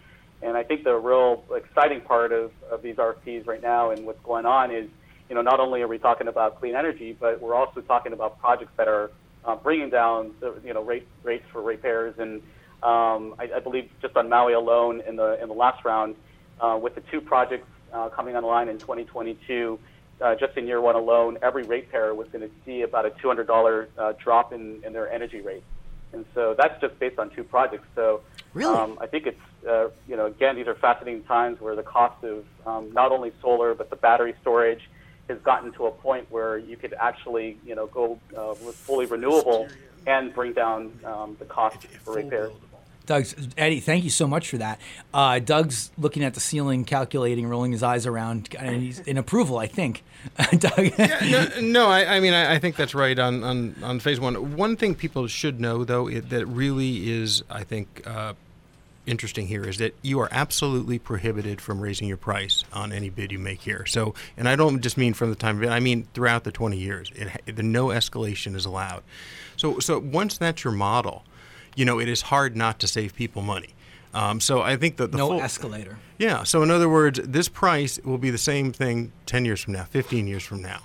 And 0.43 0.57
I 0.57 0.63
think 0.63 0.85
the 0.85 0.95
real 0.95 1.45
exciting 1.55 2.01
part 2.01 2.33
of, 2.33 2.53
of 2.71 2.83
these 2.83 2.97
RFPs 2.97 3.47
right 3.47 3.63
now 3.63 3.91
and 3.91 4.07
what's 4.07 4.23
going 4.23 4.47
on 4.47 4.71
is, 4.71 4.89
you 5.29 5.35
know, 5.35 5.43
not 5.43 5.61
only 5.61 5.83
are 5.83 5.89
we 5.89 5.99
talking 5.99 6.29
about 6.29 6.59
clean 6.59 6.75
energy, 6.75 7.17
but 7.19 7.41
we're 7.41 7.55
also 7.55 7.81
talking 7.83 8.13
about 8.13 8.39
projects 8.39 8.73
that 8.77 8.89
are 8.89 9.11
uh, 9.45 9.57
bringing 9.57 9.91
down 9.91 10.33
the, 10.41 10.55
you 10.65 10.73
know, 10.73 10.83
rate, 10.83 11.07
rates 11.23 11.45
for 11.53 11.63
ratepayers 11.63 12.15
and 12.19 12.43
um, 12.83 13.35
I, 13.39 13.51
I, 13.57 13.59
believe 13.59 13.91
just 14.01 14.17
on 14.17 14.29
Maui 14.29 14.53
alone 14.53 15.03
in 15.07 15.17
the 15.17 15.41
in 15.43 15.49
the 15.49 15.55
last 15.55 15.85
round, 15.85 16.15
uh, 16.61 16.79
with 16.81 16.95
the 16.95 17.01
two 17.11 17.21
projects 17.21 17.67
uh, 17.93 18.09
coming 18.09 18.37
online 18.37 18.69
in 18.69 18.79
2022, 18.79 19.79
uh, 20.21 20.35
just 20.37 20.57
in 20.57 20.67
year 20.67 20.81
one 20.81 20.95
alone, 20.95 21.39
every 21.43 21.65
ratepayer 21.65 22.15
was 22.15 22.29
going 22.29 22.49
to 22.49 22.51
see 22.65 22.83
about 22.83 23.05
a 23.05 23.11
$200 23.11 23.87
uh, 23.99 24.13
drop 24.13 24.53
in, 24.53 24.81
in 24.85 24.93
their 24.93 25.11
energy 25.11 25.41
rate, 25.41 25.65
and 26.13 26.25
so 26.35 26.55
that's 26.57 26.81
just 26.81 26.97
based 27.01 27.19
on 27.19 27.31
two 27.31 27.43
projects. 27.43 27.87
So 27.97 28.21
really? 28.55 28.77
um, 28.77 28.97
I 29.01 29.09
think 29.09 29.27
it's 29.27 29.67
uh, 29.69 29.89
you 30.07 30.17
know 30.17 30.27
again 30.27 30.55
these 30.55 30.69
are 30.69 30.77
fascinating 30.77 31.25
times 31.25 31.61
where 31.61 31.75
the 31.75 31.83
cost 31.83 32.23
of 32.23 32.45
um, 32.65 32.93
not 32.93 33.11
only 33.11 33.33
solar 33.43 33.75
but 33.75 33.91
the 33.91 33.97
battery 33.97 34.35
storage 34.41 34.89
has 35.29 35.39
gotten 35.41 35.73
to 35.73 35.87
a 35.87 35.91
point 35.91 36.31
where 36.31 36.59
you 36.59 36.77
could 36.77 36.95
actually 36.95 37.59
you 37.67 37.75
know 37.75 37.89
go 37.89 38.21
uh, 38.37 38.55
fully 38.55 39.07
renewable 39.07 39.69
and 40.07 40.33
bring 40.35 40.53
down 40.53 40.99
um, 41.05 41.37
the 41.39 41.45
cost 41.45 41.87
for 42.05 42.15
repairs. 42.15 42.53
Doug's 43.09 43.35
Eddie, 43.57 43.81
thank 43.81 44.05
you 44.05 44.11
so 44.11 44.29
much 44.29 44.51
for 44.51 44.59
that. 44.59 44.79
Uh, 45.15 45.39
Doug's 45.39 45.91
looking 45.97 46.23
at 46.23 46.35
the 46.35 46.41
ceiling, 46.41 46.85
calculating, 46.85 47.47
rolling 47.47 47.73
his 47.73 47.83
eyes 47.83 48.05
around, 48.05 48.55
and 48.59 48.83
he's 48.83 49.01
in 49.01 49.17
approval. 49.17 49.57
I 49.57 49.67
think. 49.67 50.05
Doug. 50.59 50.93
yeah, 50.99 51.49
no, 51.57 51.61
no 51.63 51.87
I, 51.89 52.17
I, 52.17 52.21
mean 52.21 52.35
I, 52.35 52.55
I, 52.55 52.59
think 52.59 52.77
that's 52.77 52.95
right 52.95 53.19
on, 53.19 53.43
on, 53.43 53.75
on 53.83 53.99
phase 53.99 54.21
one. 54.21 54.57
One 54.57 54.77
thing 54.77 54.95
people 54.95 55.27
should 55.27 55.59
know, 55.59 55.85
though, 55.85 56.07
it, 56.07 56.29
that 56.29 56.45
really 56.47 57.11
is, 57.11 57.43
I 57.49 57.65
think, 57.65 58.03
uh, 58.07 58.35
interesting 59.07 59.47
here 59.47 59.65
is 59.65 59.79
that 59.79 59.95
you 60.03 60.21
are 60.21 60.29
absolutely 60.31 60.99
prohibited 60.99 61.63
from 61.63 61.81
raising 61.81 62.09
your 62.09 62.19
price 62.19 62.63
on 62.75 62.93
any 62.93 63.09
bid 63.09 63.33
you 63.33 63.39
make 63.39 63.63
here. 63.63 63.87
So, 63.87 64.13
and 64.37 64.47
I 64.47 64.55
don't 64.55 64.83
just 64.83 64.99
mean 64.99 65.15
from 65.15 65.31
the 65.31 65.37
time 65.37 65.57
of 65.57 65.63
it; 65.63 65.71
I 65.71 65.81
mean 65.81 66.07
throughout 66.13 66.45
the 66.45 66.53
20 66.53 66.77
years. 66.77 67.11
It, 67.15 67.57
the 67.57 67.63
no 67.63 67.87
escalation 67.87 68.55
is 68.55 68.67
allowed. 68.67 69.03
So, 69.57 69.79
so 69.79 69.99
once 69.99 70.37
that's 70.37 70.63
your 70.63 70.75
model 70.75 71.25
you 71.79 71.85
know, 71.85 72.01
it 72.01 72.09
is 72.09 72.23
hard 72.23 72.57
not 72.57 72.81
to 72.81 72.89
save 72.89 73.15
people 73.15 73.41
money. 73.41 73.75
Um, 74.13 74.41
so 74.41 74.63
I 74.63 74.77
think 74.77 74.97
that 74.97 75.13
the 75.13 75.19
no 75.19 75.29
full, 75.29 75.41
escalator. 75.41 75.99
Yeah. 76.19 76.43
So 76.43 76.63
in 76.65 76.73
other 76.73 76.89
words, 76.89 77.21
this 77.23 77.49
price 77.49 78.01
will 78.05 78.19
be 78.19 78.31
the 78.31 78.39
same 78.39 78.73
thing 78.73 79.13
10 79.27 79.45
years 79.45 79.61
from 79.61 79.75
now, 79.75 79.85
15 79.85 80.27
years 80.27 80.43
from 80.43 80.61
now. 80.61 80.81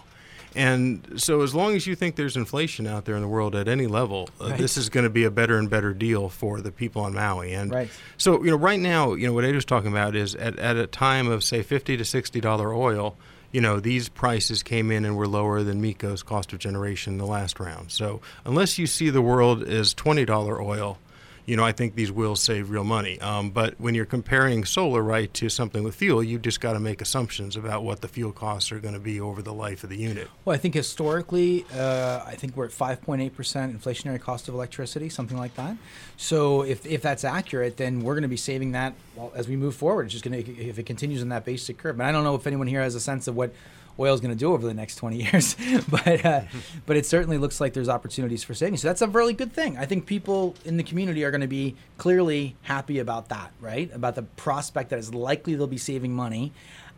And 0.56 1.20
so 1.20 1.42
as 1.42 1.56
long 1.56 1.76
as 1.76 1.88
you 1.88 1.96
think 1.96 2.16
there's 2.16 2.38
inflation 2.38 2.86
out 2.86 3.06
there 3.06 3.16
in 3.16 3.24
the 3.24 3.28
world 3.28 3.56
at 3.56 3.68
any 3.68 3.88
level, 3.88 4.30
uh, 4.40 4.50
right. 4.50 4.60
this 4.60 4.78
is 4.78 4.90
going 4.90 5.04
to 5.04 5.10
be 5.10 5.24
a 5.24 5.32
better 5.32 5.58
and 5.58 5.68
better 5.68 5.96
deal 5.96 6.30
for 6.30 6.62
the 6.62 6.72
people 6.72 7.02
on 7.02 7.16
Maui. 7.16 7.54
And 7.54 7.72
right. 7.72 7.90
so, 8.18 8.44
you 8.44 8.52
know, 8.52 8.58
right 8.58 8.80
now, 8.80 9.14
you 9.14 9.26
know, 9.26 9.34
what 9.34 9.46
Ed 9.46 9.56
was 9.56 9.66
talking 9.66 9.90
about 9.90 10.16
is 10.16 10.36
at, 10.36 10.60
at 10.60 10.78
a 10.78 10.86
time 10.86 11.28
of 11.28 11.44
say 11.44 11.64
50 11.64 11.98
to 11.98 12.04
$60 12.04 12.76
oil, 12.76 13.18
you 13.54 13.62
know, 13.62 13.80
these 13.80 14.10
prices 14.10 14.64
came 14.64 14.92
in 14.92 15.06
and 15.06 15.16
were 15.16 15.28
lower 15.28 15.64
than 15.64 15.80
MECO's 15.80 16.24
cost 16.24 16.52
of 16.52 16.60
generation 16.60 17.14
in 17.14 17.20
the 17.20 17.26
last 17.26 17.60
round. 17.60 17.92
So 17.92 18.20
unless 18.44 18.78
you 18.78 18.88
see 18.88 19.10
the 19.12 19.22
world 19.22 19.64
as 19.64 19.94
$20 19.94 20.60
oil, 20.60 20.98
you 21.46 21.58
know, 21.58 21.64
I 21.64 21.74
think 21.74 21.96
these 21.96 22.12
will 22.12 22.36
save 22.36 22.70
real 22.70 22.84
money. 22.84 23.20
Um, 23.20 23.50
but 23.50 23.76
when 23.80 23.96
you're 23.96 24.06
comparing 24.06 24.64
solar 24.64 25.02
right 25.02 25.34
to 25.36 25.50
something 25.50 25.84
with 25.84 25.96
fuel, 25.96 26.24
you 26.24 26.40
just 26.40 26.62
got 26.62 26.74
to 26.74 26.80
make 26.80 27.02
assumptions 27.02 27.56
about 27.58 27.84
what 27.84 28.02
the 28.02 28.08
fuel 28.08 28.32
costs 28.32 28.72
are 28.72 28.80
going 28.80 28.94
to 28.94 29.00
be 29.00 29.20
over 29.20 29.42
the 29.42 29.54
life 29.54 29.84
of 29.84 29.90
the 29.90 29.98
unit. 29.98 30.30
Well, 30.46 30.56
I 30.56 30.58
think 30.58 30.74
historically, 30.74 31.66
uh, 31.74 32.24
I 32.26 32.36
think 32.36 32.56
we're 32.56 32.66
at 32.66 32.72
5.8% 32.72 33.32
inflationary 33.32 34.22
cost 34.22 34.48
of 34.48 34.54
electricity, 34.54 35.10
something 35.10 35.38
like 35.38 35.56
that. 35.56 35.76
So 36.16 36.62
if, 36.62 36.86
if 36.86 37.02
that's 37.02 37.24
accurate, 37.26 37.78
then 37.78 38.02
we're 38.02 38.14
going 38.14 38.24
to 38.24 38.30
be 38.30 38.38
saving 38.38 38.72
that 38.72 38.94
well, 39.16 39.32
as 39.36 39.48
we 39.48 39.56
move 39.56 39.76
forward. 39.76 40.06
It's 40.06 40.14
just 40.14 40.24
going 40.24 40.44
to, 40.44 40.58
if 40.58 40.80
it 40.80 40.86
continues 40.86 41.22
in 41.22 41.30
that 41.30 41.44
basic 41.46 41.78
curve. 41.78 42.00
And 42.00 42.08
I 42.08 42.12
don't 42.12 42.24
know 42.24 42.36
if 42.36 42.48
anyone 42.48 42.68
here 42.68 42.82
has 42.82 42.96
a 42.96 43.00
sense 43.00 43.28
of 43.28 43.36
what 43.36 43.54
oil 44.00 44.14
is 44.14 44.22
going 44.22 44.34
to 44.34 44.38
do 44.40 44.54
over 44.54 44.66
the 44.66 44.74
next 44.74 44.96
20 44.96 45.24
years. 45.24 45.56
but 45.90 46.26
uh, 46.26 46.42
but 46.86 46.98
it 46.98 47.06
certainly 47.06 47.38
looks 47.38 47.62
like 47.62 47.74
there's 47.74 47.90
opportunities 47.90 48.44
for 48.44 48.54
savings. 48.54 48.82
So 48.82 48.88
that's 48.88 49.02
a 49.02 49.08
really 49.08 49.34
good 49.34 49.54
thing. 49.54 49.78
I 49.78 49.86
think 49.86 50.06
people 50.06 50.56
in 50.66 50.78
the 50.78 50.84
community 50.84 51.24
are 51.24 51.32
going 51.32 51.42
to 51.42 51.48
be 51.48 51.76
clearly 51.98 52.56
happy 52.64 53.00
about 53.00 53.30
that, 53.30 53.52
right? 53.60 53.94
About 53.94 54.16
the 54.16 54.24
prospect 54.24 54.90
that 54.90 55.00
it's 55.00 55.14
likely 55.14 55.56
they'll 55.56 55.68
be 55.68 55.78
saving 55.78 56.14
money. 56.14 56.52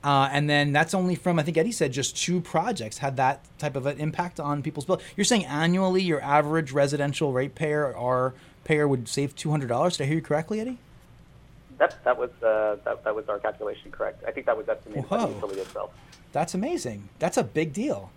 Uh, 0.04 0.30
and 0.32 0.48
then 0.48 0.72
that's 0.72 0.94
only 0.94 1.16
from 1.16 1.40
I 1.40 1.44
think 1.44 1.58
Eddie 1.58 1.72
said 1.72 1.92
just 1.92 2.16
two 2.16 2.40
projects 2.40 3.00
had 3.00 3.18
that 3.18 3.44
type 3.58 3.76
of 3.76 3.88
an 3.88 4.00
impact 4.00 4.40
on 4.40 4.62
people's 4.62 4.86
bill. 4.86 5.02
You're 5.16 5.26
saying 5.26 5.46
annually 5.46 6.04
your 6.04 6.22
average 6.22 6.72
residential 6.72 7.34
ratepayer 7.34 7.92
or 7.92 8.36
payer 8.66 8.88
would 8.88 9.08
save 9.08 9.36
two 9.36 9.50
hundred 9.50 9.68
dollars. 9.68 9.98
Did 9.98 10.04
I 10.04 10.08
hear 10.08 10.16
you 10.18 10.22
correctly, 10.22 10.60
Eddie? 10.60 10.78
That 11.78 12.04
that 12.04 12.18
was 12.18 12.32
uh, 12.42 12.78
that, 12.86 13.04
that 13.04 13.16
was 13.16 13.28
our 13.28 13.40
calculation 13.40 13.92
correct. 13.92 14.24
I 14.28 14.32
think 14.32 14.46
that 14.46 14.58
was 14.58 14.68
estimated 14.70 15.06
Whoa. 15.06 15.18
by 15.18 15.26
the 15.26 15.34
utility 15.34 15.62
itself. 15.62 15.92
That's 16.32 16.54
amazing. 16.54 17.10
That's 17.20 17.38
a 17.38 17.44
big 17.44 17.74
deal. 17.74 18.12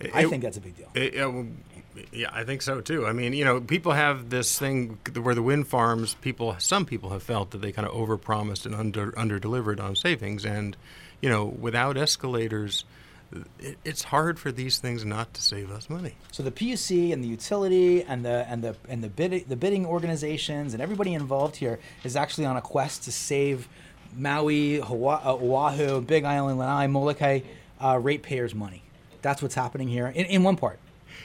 It, 0.00 0.14
I 0.14 0.24
think 0.24 0.42
that's 0.42 0.56
a 0.56 0.60
big 0.60 0.76
deal. 0.76 0.88
It, 0.94 1.14
it, 1.14 1.46
yeah, 2.12 2.30
I 2.32 2.44
think 2.44 2.62
so 2.62 2.80
too. 2.80 3.06
I 3.06 3.12
mean, 3.12 3.32
you 3.32 3.44
know, 3.44 3.60
people 3.60 3.92
have 3.92 4.30
this 4.30 4.58
thing 4.58 4.98
where 5.14 5.34
the 5.34 5.42
wind 5.42 5.68
farms, 5.68 6.14
people, 6.14 6.56
some 6.58 6.86
people 6.86 7.10
have 7.10 7.22
felt 7.22 7.50
that 7.50 7.58
they 7.58 7.72
kind 7.72 7.86
of 7.86 7.94
overpromised 7.94 8.66
and 8.66 8.74
under 8.74 9.16
under 9.18 9.38
delivered 9.38 9.80
on 9.80 9.94
savings, 9.96 10.44
and 10.44 10.76
you 11.20 11.28
know, 11.28 11.44
without 11.44 11.96
escalators, 11.96 12.84
it, 13.58 13.78
it's 13.84 14.02
hard 14.02 14.38
for 14.38 14.52
these 14.52 14.78
things 14.78 15.04
not 15.04 15.32
to 15.34 15.42
save 15.42 15.70
us 15.70 15.88
money. 15.88 16.14
So 16.32 16.42
the 16.42 16.50
PUC 16.50 17.12
and 17.12 17.22
the 17.22 17.28
utility 17.28 18.02
and 18.02 18.24
the 18.24 18.46
and 18.48 18.62
the 18.62 18.76
and 18.88 19.02
the 19.02 19.08
bid, 19.08 19.48
the 19.48 19.56
bidding 19.56 19.86
organizations 19.86 20.74
and 20.74 20.82
everybody 20.82 21.14
involved 21.14 21.56
here 21.56 21.78
is 22.04 22.16
actually 22.16 22.46
on 22.46 22.56
a 22.56 22.62
quest 22.62 23.04
to 23.04 23.12
save 23.12 23.68
Maui, 24.14 24.80
uh, 24.80 24.86
Oahu, 24.92 26.00
Big 26.02 26.24
Island, 26.24 26.58
Lanai, 26.58 26.86
Molokai 26.86 27.40
uh, 27.80 27.98
ratepayers' 28.00 28.54
money. 28.54 28.82
That's 29.22 29.40
what's 29.40 29.54
happening 29.54 29.88
here 29.88 30.06
in, 30.06 30.26
in 30.26 30.42
one 30.42 30.56
part, 30.56 30.78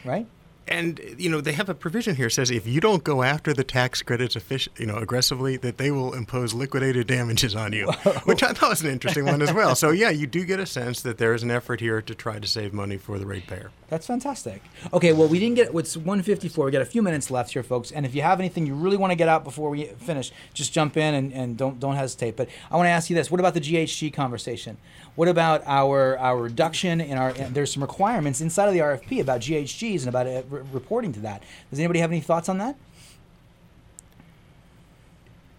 right? 0.05 0.27
And 0.67 0.99
you 1.17 1.29
know 1.29 1.41
they 1.41 1.53
have 1.53 1.69
a 1.69 1.73
provision 1.73 2.15
here 2.15 2.27
that 2.27 2.31
says 2.31 2.51
if 2.51 2.67
you 2.67 2.79
don't 2.81 3.03
go 3.03 3.23
after 3.23 3.53
the 3.53 3.63
tax 3.63 4.01
credits 4.01 4.35
effic- 4.35 4.67
you 4.79 4.85
know 4.85 4.97
aggressively 4.97 5.57
that 5.57 5.77
they 5.77 5.91
will 5.91 6.13
impose 6.13 6.53
liquidated 6.53 7.07
damages 7.07 7.55
on 7.55 7.73
you 7.73 7.87
which 8.25 8.43
i 8.43 8.53
thought 8.53 8.69
was 8.69 8.81
an 8.81 8.89
interesting 8.89 9.25
one 9.25 9.41
as 9.41 9.53
well 9.53 9.75
so 9.75 9.91
yeah 9.91 10.09
you 10.09 10.27
do 10.27 10.43
get 10.45 10.59
a 10.59 10.65
sense 10.65 11.01
that 11.01 11.17
there 11.17 11.33
is 11.33 11.43
an 11.43 11.51
effort 11.51 11.79
here 11.79 12.01
to 12.01 12.13
try 12.13 12.37
to 12.39 12.47
save 12.47 12.73
money 12.73 12.97
for 12.97 13.17
the 13.17 13.25
ratepayer 13.25 13.71
That's 13.89 14.05
fantastic. 14.05 14.61
Okay, 14.91 15.13
well, 15.13 15.29
we 15.29 15.39
didn't 15.39 15.55
get 15.55 15.73
what's 15.73 15.95
154. 15.95 16.65
We 16.65 16.71
got 16.71 16.81
a 16.81 16.85
few 16.85 17.01
minutes 17.01 17.31
left 17.31 17.53
here, 17.53 17.63
folks. 17.63 17.89
And 17.89 18.05
if 18.05 18.13
you 18.13 18.21
have 18.21 18.37
anything 18.41 18.67
you 18.67 18.75
really 18.75 18.97
want 18.97 19.11
to 19.11 19.15
get 19.15 19.29
out 19.29 19.45
before 19.45 19.69
we 19.69 19.85
finish, 19.85 20.33
just 20.53 20.73
jump 20.73 20.97
in 20.97 21.13
and, 21.13 21.31
and 21.31 21.57
don't 21.57 21.79
don't 21.79 21.95
hesitate. 21.95 22.35
But 22.35 22.49
I 22.69 22.75
want 22.75 22.87
to 22.87 22.91
ask 22.91 23.09
you 23.09 23.15
this: 23.15 23.31
What 23.31 23.39
about 23.39 23.53
the 23.53 23.61
GHG 23.61 24.11
conversation? 24.13 24.75
What 25.17 25.27
about 25.27 25.63
our 25.65 26.15
our 26.19 26.37
reduction 26.37 27.01
in 27.01 27.17
our? 27.17 27.33
There's 27.33 27.73
some 27.73 27.81
requirements 27.81 28.39
inside 28.39 28.67
of 28.67 28.75
the 28.75 28.81
RFP 28.81 29.19
about 29.19 29.41
GHGs 29.41 30.01
and 30.01 30.09
about 30.09 30.27
uh, 30.27 30.43
re- 30.47 30.61
reporting 30.71 31.11
to 31.13 31.19
that. 31.21 31.41
Does 31.71 31.79
anybody 31.79 32.01
have 32.01 32.11
any 32.11 32.21
thoughts 32.21 32.49
on 32.49 32.59
that? 32.59 32.75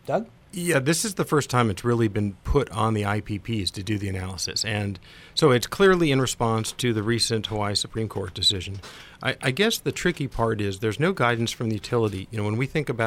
Doug? 0.07 0.29
Yeah, 0.53 0.79
this 0.79 1.05
is 1.05 1.15
the 1.15 1.25
first 1.25 1.51
time 1.51 1.71
it's 1.71 1.85
really 1.85 2.07
been 2.07 2.35
put 2.45 2.71
on 2.71 2.95
the 2.95 3.03
IPPs 3.03 3.73
to 3.73 3.83
do 3.83 3.99
the 3.99 4.09
analysis. 4.09 4.65
And 4.65 4.99
so 5.35 5.51
it's 5.51 5.67
clearly 5.67 6.11
in 6.13 6.21
response 6.21 6.73
to 6.73 6.93
the 6.95 7.03
recent 7.03 7.49
Hawaii 7.49 7.75
Supreme 7.75 8.09
Court 8.09 8.33
decision. 8.33 8.81
I, 9.23 9.37
I 9.43 9.51
guess 9.51 9.79
the 9.79 9.93
tricky 9.93 10.29
part 10.29 10.61
is 10.61 10.79
there's 10.79 11.01
no 11.01 11.13
guidance 11.13 11.51
from 11.51 11.69
the 11.69 11.75
utility. 11.75 12.29
You 12.31 12.39
know, 12.39 12.45
when 12.45 12.57
we 12.57 12.67
think 12.67 12.89
about 12.89 13.07